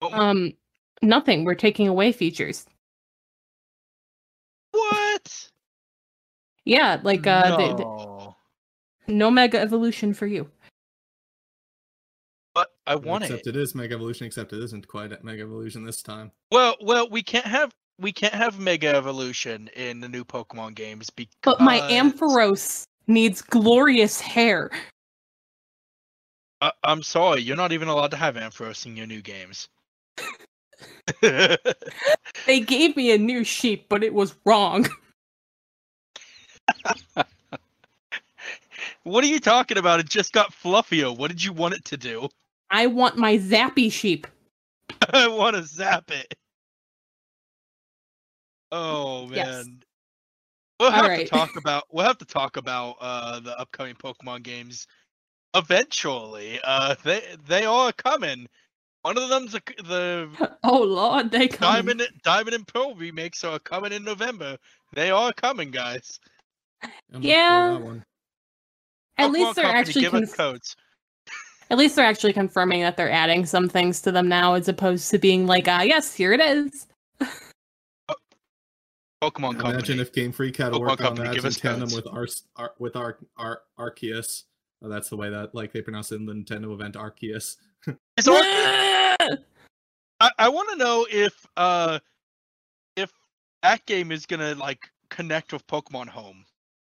What- 0.00 0.14
Um, 0.14 0.54
nothing. 1.02 1.44
We're 1.44 1.54
taking 1.54 1.86
away 1.88 2.12
features. 2.12 2.66
what? 4.70 5.50
Yeah, 6.64 7.00
like 7.02 7.26
uh, 7.26 7.56
the- 7.56 7.74
the- 7.76 7.84
no. 7.84 8.36
no 9.06 9.30
mega 9.30 9.58
evolution 9.60 10.14
for 10.14 10.26
you. 10.26 10.50
But 12.54 12.68
I 12.86 12.96
want 12.96 13.24
except 13.24 13.46
it. 13.46 13.56
it 13.56 13.60
is 13.60 13.74
Mega 13.74 13.94
Evolution, 13.94 14.26
except 14.26 14.52
it 14.52 14.62
isn't 14.62 14.86
quite 14.86 15.10
at 15.12 15.24
Mega 15.24 15.42
Evolution 15.42 15.84
this 15.84 16.02
time. 16.02 16.32
Well, 16.50 16.76
well, 16.80 17.08
we 17.08 17.22
can't 17.22 17.46
have 17.46 17.72
we 17.98 18.12
can't 18.12 18.34
have 18.34 18.58
Mega 18.58 18.88
Evolution 18.88 19.68
in 19.76 20.00
the 20.00 20.08
new 20.08 20.24
Pokemon 20.24 20.74
games 20.74 21.10
because 21.10 21.34
But 21.42 21.60
my 21.60 21.80
Ampharos 21.80 22.84
needs 23.06 23.42
glorious 23.42 24.20
hair. 24.20 24.70
I- 26.60 26.72
I'm 26.84 27.02
sorry, 27.02 27.42
you're 27.42 27.56
not 27.56 27.72
even 27.72 27.88
allowed 27.88 28.12
to 28.12 28.16
have 28.16 28.36
Ampharos 28.36 28.86
in 28.86 28.96
your 28.96 29.06
new 29.06 29.22
games. 29.22 29.68
They 32.46 32.58
gave 32.58 32.96
me 32.96 33.12
a 33.12 33.18
new 33.18 33.44
sheep, 33.44 33.86
but 33.88 34.02
it 34.02 34.12
was 34.12 34.34
wrong. 34.44 34.88
What 39.04 39.24
are 39.24 39.28
you 39.28 39.40
talking 39.40 39.78
about? 39.78 40.00
It 40.00 40.08
just 40.08 40.32
got 40.32 40.52
fluffier. 40.52 41.16
What 41.16 41.28
did 41.28 41.42
you 41.42 41.52
want 41.52 41.74
it 41.74 41.84
to 41.86 41.96
do? 41.96 42.28
I 42.70 42.86
want 42.86 43.16
my 43.16 43.36
zappy 43.36 43.90
sheep. 43.90 44.26
I 45.12 45.26
want 45.26 45.56
to 45.56 45.64
zap 45.64 46.10
it. 46.10 46.34
Oh 48.72 49.26
man. 49.26 49.36
Yes. 49.36 49.66
We'll 50.80 50.90
have 50.90 51.04
Alright. 51.04 51.26
to 51.28 51.30
talk 51.30 51.56
about 51.56 51.84
we'll 51.92 52.06
have 52.06 52.18
to 52.18 52.24
talk 52.24 52.56
about 52.56 52.96
uh 53.00 53.38
the 53.40 53.56
upcoming 53.58 53.94
Pokemon 53.94 54.42
games 54.42 54.86
eventually. 55.54 56.58
Uh 56.64 56.94
they 57.04 57.22
they 57.46 57.64
are 57.64 57.92
coming. 57.92 58.48
One 59.02 59.18
of 59.18 59.28
them's 59.28 59.52
the, 59.52 59.62
the 59.84 60.56
Oh 60.64 60.82
lord, 60.82 61.30
they 61.30 61.48
come. 61.48 61.72
Diamond 61.72 62.02
Diamond 62.24 62.54
and 62.54 62.66
Pearl 62.66 62.94
remakes 62.94 63.44
are 63.44 63.58
coming 63.58 63.92
in 63.92 64.04
November. 64.04 64.56
They 64.94 65.10
are 65.10 65.32
coming, 65.32 65.70
guys. 65.70 66.18
I'm 67.14 67.22
Yeah. 67.22 67.78
At 69.18 69.30
Pokemon 69.30 69.32
least 69.32 69.56
they're 69.56 69.64
Company, 69.64 69.80
actually 69.80 70.00
give 70.02 70.14
us 70.14 70.20
conf- 70.20 70.36
codes. 70.36 70.76
at 71.70 71.78
least 71.78 71.96
they're 71.96 72.06
actually 72.06 72.32
confirming 72.32 72.80
that 72.82 72.96
they're 72.96 73.10
adding 73.10 73.44
some 73.46 73.68
things 73.68 74.00
to 74.02 74.12
them 74.12 74.28
now, 74.28 74.54
as 74.54 74.68
opposed 74.68 75.10
to 75.10 75.18
being 75.18 75.46
like, 75.46 75.68
ah, 75.68 75.82
yes, 75.82 76.14
here 76.14 76.32
it 76.32 76.40
is. 76.40 76.86
Pokemon 79.22 79.52
Company. 79.52 79.70
Imagine 79.74 80.00
if 80.00 80.12
Game 80.12 80.32
Freak 80.32 80.56
had 80.56 80.72
to 80.72 80.78
Pokemon 80.78 80.80
work 80.80 81.00
on 81.04 81.14
that 81.16 81.36
in 81.36 81.50
tandem 81.52 81.88
codes. 81.88 81.94
with 81.94 82.06
our, 82.08 82.26
Ar- 82.56 82.74
with 82.78 82.96
Ar- 82.96 83.18
Ar- 83.36 83.62
Arceus. 83.78 84.44
Oh, 84.82 84.88
that's 84.88 85.08
the 85.08 85.16
way 85.16 85.30
that 85.30 85.54
like 85.54 85.72
they 85.72 85.80
pronounce 85.80 86.10
it 86.10 86.16
in 86.16 86.26
the 86.26 86.32
Nintendo 86.32 86.72
event, 86.72 86.96
Arceus. 86.96 87.56
Is 88.16 88.26
Ar- 88.28 88.34
I, 90.20 90.30
I 90.38 90.48
want 90.48 90.70
to 90.70 90.76
know 90.76 91.06
if 91.10 91.34
uh 91.56 91.98
if 92.96 93.10
that 93.62 93.84
game 93.86 94.12
is 94.12 94.26
gonna 94.26 94.54
like 94.54 94.88
connect 95.08 95.52
with 95.52 95.66
Pokemon 95.66 96.08
Home. 96.08 96.44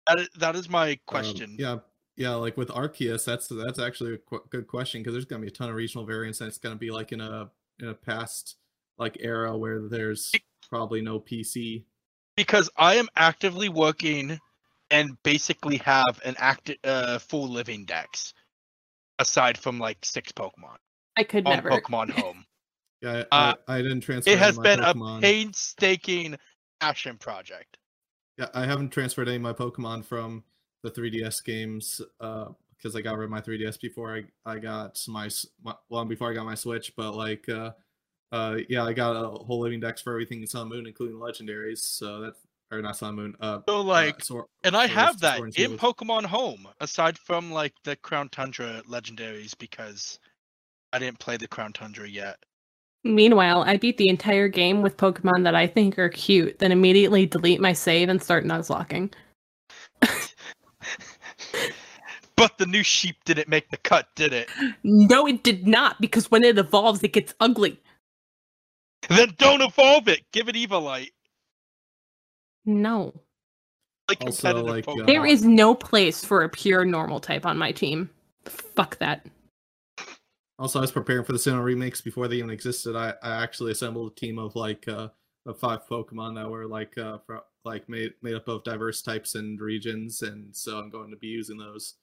That 0.07 0.19
is, 0.19 0.29
that 0.39 0.55
is 0.55 0.69
my 0.69 0.91
Um, 0.91 0.97
question. 1.07 1.55
yeah, 1.57 1.77
yeah, 2.17 2.31
like 2.35 2.57
with 2.57 2.69
Arceus, 2.69 3.23
that's 3.25 3.47
that's 3.47 3.79
actually 3.79 4.15
a 4.15 4.17
qu- 4.17 4.43
good 4.49 4.67
question 4.67 5.01
because 5.01 5.13
there's 5.13 5.25
gonna 5.25 5.41
be 5.41 5.47
a 5.47 5.51
ton 5.51 5.69
of 5.69 5.75
regional 5.75 6.05
variants, 6.05 6.41
and 6.41 6.47
it's 6.49 6.57
gonna 6.57 6.75
be 6.75 6.91
like 6.91 7.11
in 7.11 7.21
a 7.21 7.49
in 7.79 7.87
a 7.87 7.93
past 7.93 8.55
like 8.97 9.17
era 9.21 9.57
where 9.57 9.87
there's 9.87 10.31
probably 10.69 11.01
no 11.01 11.19
PC. 11.19 11.83
Because 12.35 12.69
I 12.77 12.95
am 12.95 13.07
actively 13.15 13.69
working 13.69 14.39
and 14.89 15.17
basically 15.23 15.77
have 15.77 16.19
an 16.25 16.35
active 16.37 16.77
uh, 16.83 17.19
full 17.19 17.47
living 17.49 17.85
dex 17.85 18.33
aside 19.19 19.57
from 19.57 19.79
like 19.79 20.03
six 20.03 20.31
Pokemon 20.31 20.77
I 21.17 21.23
could 21.23 21.45
on 21.47 21.55
never. 21.55 21.69
Pokemon 21.69 22.09
Home. 22.19 22.45
Yeah, 23.01 23.23
Uh, 23.31 23.53
I, 23.67 23.75
I 23.75 23.81
didn't 23.81 24.01
transfer. 24.01 24.31
It 24.31 24.39
has 24.39 24.57
my 24.57 24.63
been 24.63 24.79
Pokemon. 24.79 25.17
a 25.19 25.21
painstaking 25.21 26.37
passion 26.79 27.17
project. 27.17 27.77
Yeah, 28.37 28.47
I 28.53 28.65
haven't 28.65 28.89
transferred 28.89 29.27
any 29.27 29.35
of 29.37 29.41
my 29.43 29.53
Pokemon 29.53 30.05
from 30.05 30.43
the 30.83 30.91
3DS 30.91 31.43
games 31.43 32.01
uh 32.19 32.47
because 32.75 32.95
I 32.97 33.01
got 33.01 33.17
rid 33.17 33.25
of 33.25 33.29
my 33.31 33.39
3DS 33.39 33.79
before 33.79 34.15
I 34.15 34.23
I 34.45 34.59
got 34.59 35.01
my, 35.07 35.27
s- 35.27 35.47
my 35.63 35.73
long 35.89 36.07
before 36.09 36.29
I 36.29 36.33
got 36.33 36.45
my 36.45 36.55
Switch, 36.55 36.93
but 36.95 37.13
like 37.15 37.47
uh 37.47 37.71
uh 38.33 38.57
yeah, 38.67 38.83
I 38.83 38.91
got 38.93 39.15
a 39.15 39.29
whole 39.29 39.59
living 39.61 39.79
dex 39.79 40.01
for 40.01 40.11
everything 40.11 40.41
in 40.41 40.47
Sun 40.47 40.67
Moon, 40.67 40.85
including 40.87 41.15
legendaries. 41.17 41.79
So 41.79 42.19
that's 42.19 42.39
or 42.71 42.81
not 42.81 42.97
Sun 42.97 43.15
Moon. 43.15 43.35
Uh, 43.39 43.59
So 43.69 43.77
uh, 43.79 43.83
like, 43.83 44.23
and 44.63 44.75
I 44.75 44.87
Sword- 44.87 44.97
have 44.97 45.19
that 45.19 45.37
Sword 45.37 45.55
in 45.57 45.77
Pokemon 45.77 46.25
Home, 46.25 46.67
aside 46.81 47.17
from 47.19 47.51
like 47.51 47.73
the 47.83 47.95
Crown 47.95 48.29
Tundra 48.29 48.81
legendaries, 48.89 49.55
because 49.57 50.19
I 50.91 50.99
didn't 50.99 51.19
play 51.19 51.37
the 51.37 51.47
Crown 51.47 51.71
Tundra 51.71 52.09
yet. 52.09 52.37
Meanwhile, 53.03 53.63
I 53.67 53.77
beat 53.77 53.97
the 53.97 54.07
entire 54.09 54.47
game 54.47 54.81
with 54.81 54.97
Pokemon 54.97 55.43
that 55.43 55.55
I 55.55 55.67
think 55.67 55.99
are 55.99 56.09
cute, 56.09 56.57
then 56.59 56.71
immediately 56.71 57.25
delete 57.25 57.59
my 57.61 57.73
save 57.73 58.09
and 58.09 58.21
start 58.21 58.45
nuzlocking. 58.45 59.13
But 62.35 62.57
the 62.57 62.65
new 62.65 62.81
sheep 62.83 63.15
didn't 63.25 63.47
make 63.47 63.69
the 63.69 63.77
cut, 63.77 64.07
did 64.15 64.33
it? 64.33 64.49
No, 64.83 65.27
it 65.27 65.43
did 65.43 65.67
not, 65.67 66.01
because 66.01 66.31
when 66.31 66.43
it 66.43 66.57
evolves, 66.57 67.03
it 67.03 67.13
gets 67.13 67.33
ugly. 67.39 67.79
Then 69.09 69.33
don't 69.37 69.61
evolve 69.61 70.07
it. 70.07 70.21
Give 70.31 70.49
it 70.49 70.55
Eviolite. 70.55 71.11
No. 72.65 73.13
Like 74.09 74.21
Also, 74.21 74.41
competitive 74.41 74.69
like, 74.69 74.87
uh, 74.87 74.91
Pokemon. 74.91 75.07
There 75.07 75.25
is 75.25 75.43
no 75.43 75.75
place 75.75 76.23
for 76.23 76.43
a 76.43 76.49
pure 76.49 76.85
normal 76.85 77.19
type 77.19 77.45
on 77.45 77.57
my 77.57 77.71
team. 77.71 78.09
Fuck 78.45 78.97
that. 78.99 79.25
Also, 80.59 80.79
I 80.79 80.81
was 80.81 80.91
preparing 80.91 81.25
for 81.25 81.31
the 81.31 81.37
Sinnoh 81.37 81.63
remakes 81.63 82.01
before 82.01 82.27
they 82.27 82.37
even 82.37 82.49
existed. 82.49 82.95
I, 82.95 83.13
I 83.23 83.41
actually 83.43 83.71
assembled 83.71 84.11
a 84.11 84.15
team 84.15 84.37
of 84.39 84.55
like 84.55 84.87
uh 84.87 85.09
of 85.45 85.59
five 85.59 85.79
Pokemon 85.89 86.35
that 86.35 86.49
were 86.49 86.67
like 86.67 86.97
uh 86.97 87.17
fro- 87.25 87.43
like 87.65 87.89
made 87.89 88.13
made 88.21 88.35
up 88.35 88.47
of 88.47 88.63
diverse 88.63 89.01
types 89.01 89.35
and 89.35 89.59
regions, 89.59 90.21
and 90.21 90.55
so 90.55 90.77
I'm 90.77 90.89
going 90.89 91.09
to 91.09 91.17
be 91.17 91.27
using 91.27 91.57
those. 91.57 91.95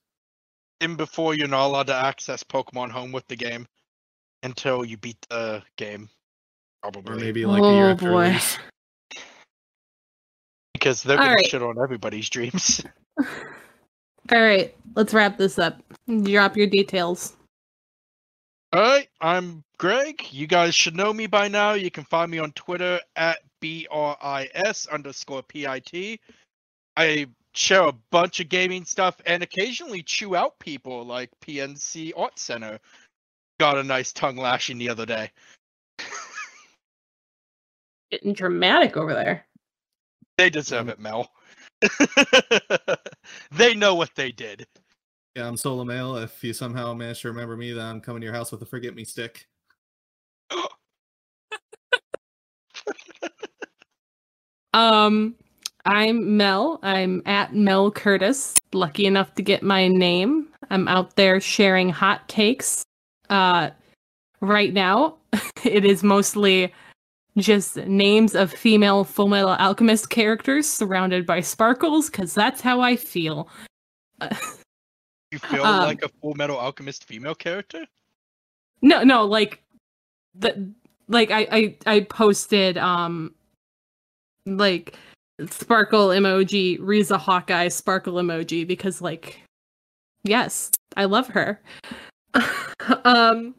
in 0.81 0.97
before 0.97 1.35
you're 1.35 1.49
not 1.49 1.67
allowed 1.67 1.87
to 1.89 1.95
access 1.95 2.43
Pokemon 2.43 2.91
Home 2.91 3.13
with 3.13 3.27
the 3.29 3.37
game 3.37 3.67
until 4.43 4.85
you 4.85 4.97
beat 4.97 5.25
the 5.31 5.63
game. 5.77 6.09
Probably. 6.83 7.15
Or 7.15 7.17
maybe 7.17 7.47
like 7.47 7.63
a 7.63 7.75
year 7.75 7.91
oh 7.91 7.95
boy. 7.95 8.07
release. 8.29 8.59
because 10.73 11.03
they're 11.03 11.19
gonna 11.19 11.45
shit 11.45 11.63
on 11.63 11.79
everybody's 11.79 12.29
dreams. 12.29 12.83
All 14.33 14.41
right, 14.41 14.75
let's 14.95 15.13
wrap 15.13 15.37
this 15.37 15.59
up. 15.59 15.83
Drop 16.23 16.57
your 16.57 16.67
details. 16.67 17.37
Alright, 18.75 19.09
I'm 19.21 19.65
Greg. 19.79 20.23
You 20.31 20.47
guys 20.47 20.75
should 20.75 20.95
know 20.95 21.13
me 21.13 21.27
by 21.27 21.49
now. 21.49 21.73
You 21.73 21.91
can 21.91 22.05
find 22.05 22.31
me 22.31 22.39
on 22.39 22.53
Twitter 22.53 23.01
at 23.17 23.41
BRIS 23.61 24.87
underscore 24.87 25.43
PIT. 25.43 26.21
I 26.97 27.27
share 27.55 27.89
a 27.89 27.93
bunch 28.13 28.39
of 28.39 28.49
gaming 28.49 28.85
stuff 28.85 29.17
and 29.27 29.43
occasionally 29.43 30.03
chew 30.03 30.37
out 30.37 30.59
people 30.61 31.05
like 31.05 31.31
PNC 31.45 32.13
Art 32.17 32.39
Center. 32.39 32.79
Got 33.59 33.79
a 33.79 33.83
nice 33.83 34.13
tongue 34.13 34.37
lashing 34.37 34.79
the 34.79 34.89
other 34.89 35.05
day. 35.05 35.31
Getting 38.11 38.33
dramatic 38.33 38.97
over 38.97 39.15
there. 39.15 39.47
They 40.39 40.51
deserve 40.51 40.87
Mm. 40.87 40.91
it, 40.91 40.99
Mel. 40.99 41.31
they 43.53 43.75
know 43.75 43.95
what 43.95 44.11
they 44.15 44.33
did. 44.33 44.67
Yeah, 45.37 45.47
I'm 45.47 45.57
Solar 45.57 45.85
Mail. 45.85 46.17
If 46.17 46.43
you 46.43 46.53
somehow 46.53 46.93
manage 46.95 47.21
to 47.23 47.29
remember 47.29 47.57
me, 47.57 47.73
then 47.73 47.85
I'm 47.87 48.01
coming 48.01 48.21
to 48.21 48.25
your 48.25 48.35
house 48.35 48.51
with 48.51 48.63
a 48.63 48.67
forget 48.67 48.95
me 48.95 49.05
stick. 49.05 49.47
Um, 54.73 55.35
I'm 55.85 56.37
Mel. 56.37 56.79
I'm 56.83 57.23
at 57.27 57.55
Mel 57.55 57.91
Curtis. 57.91 58.55
Lucky 58.73 59.07
enough 59.07 59.35
to 59.35 59.43
get 59.43 59.63
my 59.63 59.89
name. 59.89 60.49
I'm 60.71 60.87
out 60.87 61.17
there 61.17 61.41
sharing 61.41 61.89
hot 61.91 62.29
takes. 62.29 62.85
Uh, 63.29 63.71
right 64.41 64.73
now, 64.73 65.17
it 65.65 65.85
is 65.85 66.03
mostly 66.05 66.73
just 67.39 67.77
names 67.77 68.35
of 68.35 68.53
female 68.53 69.05
Full 69.05 69.29
Metal 69.29 69.51
Alchemist 69.51 70.11
characters 70.11 70.69
surrounded 70.69 71.27
by 71.27 71.41
sparkles, 71.41 72.11
because 72.11 72.35
that's 72.35 72.61
how 72.61 72.81
I 72.81 72.97
feel. 72.97 73.49
You 75.31 75.39
feel 75.39 75.65
Um, 75.65 75.85
like 75.85 76.03
a 76.03 76.09
Full 76.21 76.35
Metal 76.35 76.57
Alchemist 76.57 77.05
female 77.05 77.35
character? 77.35 77.87
No, 78.83 79.03
no, 79.03 79.25
like 79.25 79.63
the 80.35 80.73
like 81.09 81.31
I 81.31 81.47
I 81.51 81.77
I 81.87 82.01
posted 82.01 82.79
um 82.79 83.35
like 84.47 84.97
sparkle 85.49 86.09
emoji, 86.09 86.79
Riza 86.81 87.19
Hawkeye 87.19 87.69
sparkle 87.69 88.15
emoji 88.15 88.67
because 88.67 89.01
like 89.01 89.41
yes, 90.25 90.71
I 90.97 91.05
love 91.05 91.29
her. 91.29 91.61
um 93.05 93.55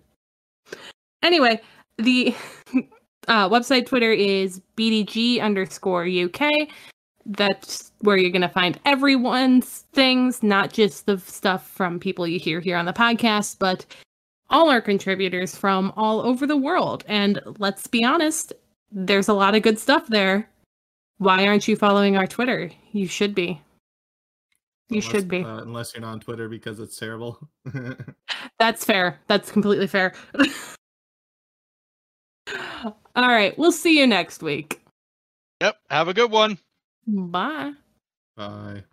anyway, 1.23 1.61
the 1.97 2.35
uh 3.27 3.47
website 3.49 3.85
Twitter 3.85 4.11
is 4.11 4.61
BDG 4.77 5.41
underscore 5.41 6.05
UK. 6.05 6.69
That's 7.25 7.91
where 7.99 8.17
you're 8.17 8.31
gonna 8.31 8.49
find 8.49 8.79
everyone's 8.85 9.85
things, 9.93 10.41
not 10.41 10.73
just 10.73 11.05
the 11.05 11.17
stuff 11.19 11.69
from 11.69 11.99
people 11.99 12.27
you 12.27 12.39
hear 12.39 12.59
here 12.59 12.77
on 12.77 12.85
the 12.85 12.93
podcast, 12.93 13.57
but 13.59 13.85
all 14.49 14.69
our 14.69 14.81
contributors 14.81 15.55
from 15.55 15.93
all 15.95 16.19
over 16.21 16.45
the 16.47 16.57
world. 16.57 17.03
And 17.07 17.39
let's 17.59 17.87
be 17.87 18.03
honest, 18.03 18.51
there's 18.91 19.29
a 19.29 19.33
lot 19.33 19.55
of 19.55 19.61
good 19.61 19.79
stuff 19.79 20.07
there. 20.07 20.49
Why 21.19 21.47
aren't 21.47 21.67
you 21.67 21.75
following 21.77 22.17
our 22.17 22.27
Twitter? 22.27 22.69
You 22.91 23.07
should 23.07 23.33
be. 23.35 23.61
You 24.89 24.97
Unless- 24.97 25.05
should 25.11 25.27
be. 25.29 25.43
uh, 25.43 25.61
unless 25.61 25.93
you're 25.93 26.01
not 26.01 26.11
on 26.13 26.19
Twitter 26.19 26.49
because 26.49 26.79
it's 26.81 26.97
terrible. 26.97 27.47
That's 28.59 28.83
fair. 28.83 29.19
That's 29.27 29.51
completely 29.51 29.87
fair. 29.87 30.13
all 33.15 33.27
right. 33.27 33.57
We'll 33.57 33.71
see 33.71 33.99
you 33.99 34.07
next 34.07 34.41
week. 34.43 34.81
Yep. 35.61 35.77
Have 35.89 36.07
a 36.07 36.13
good 36.13 36.31
one. 36.31 36.57
Bye. 37.07 37.73
Bye. 38.35 38.83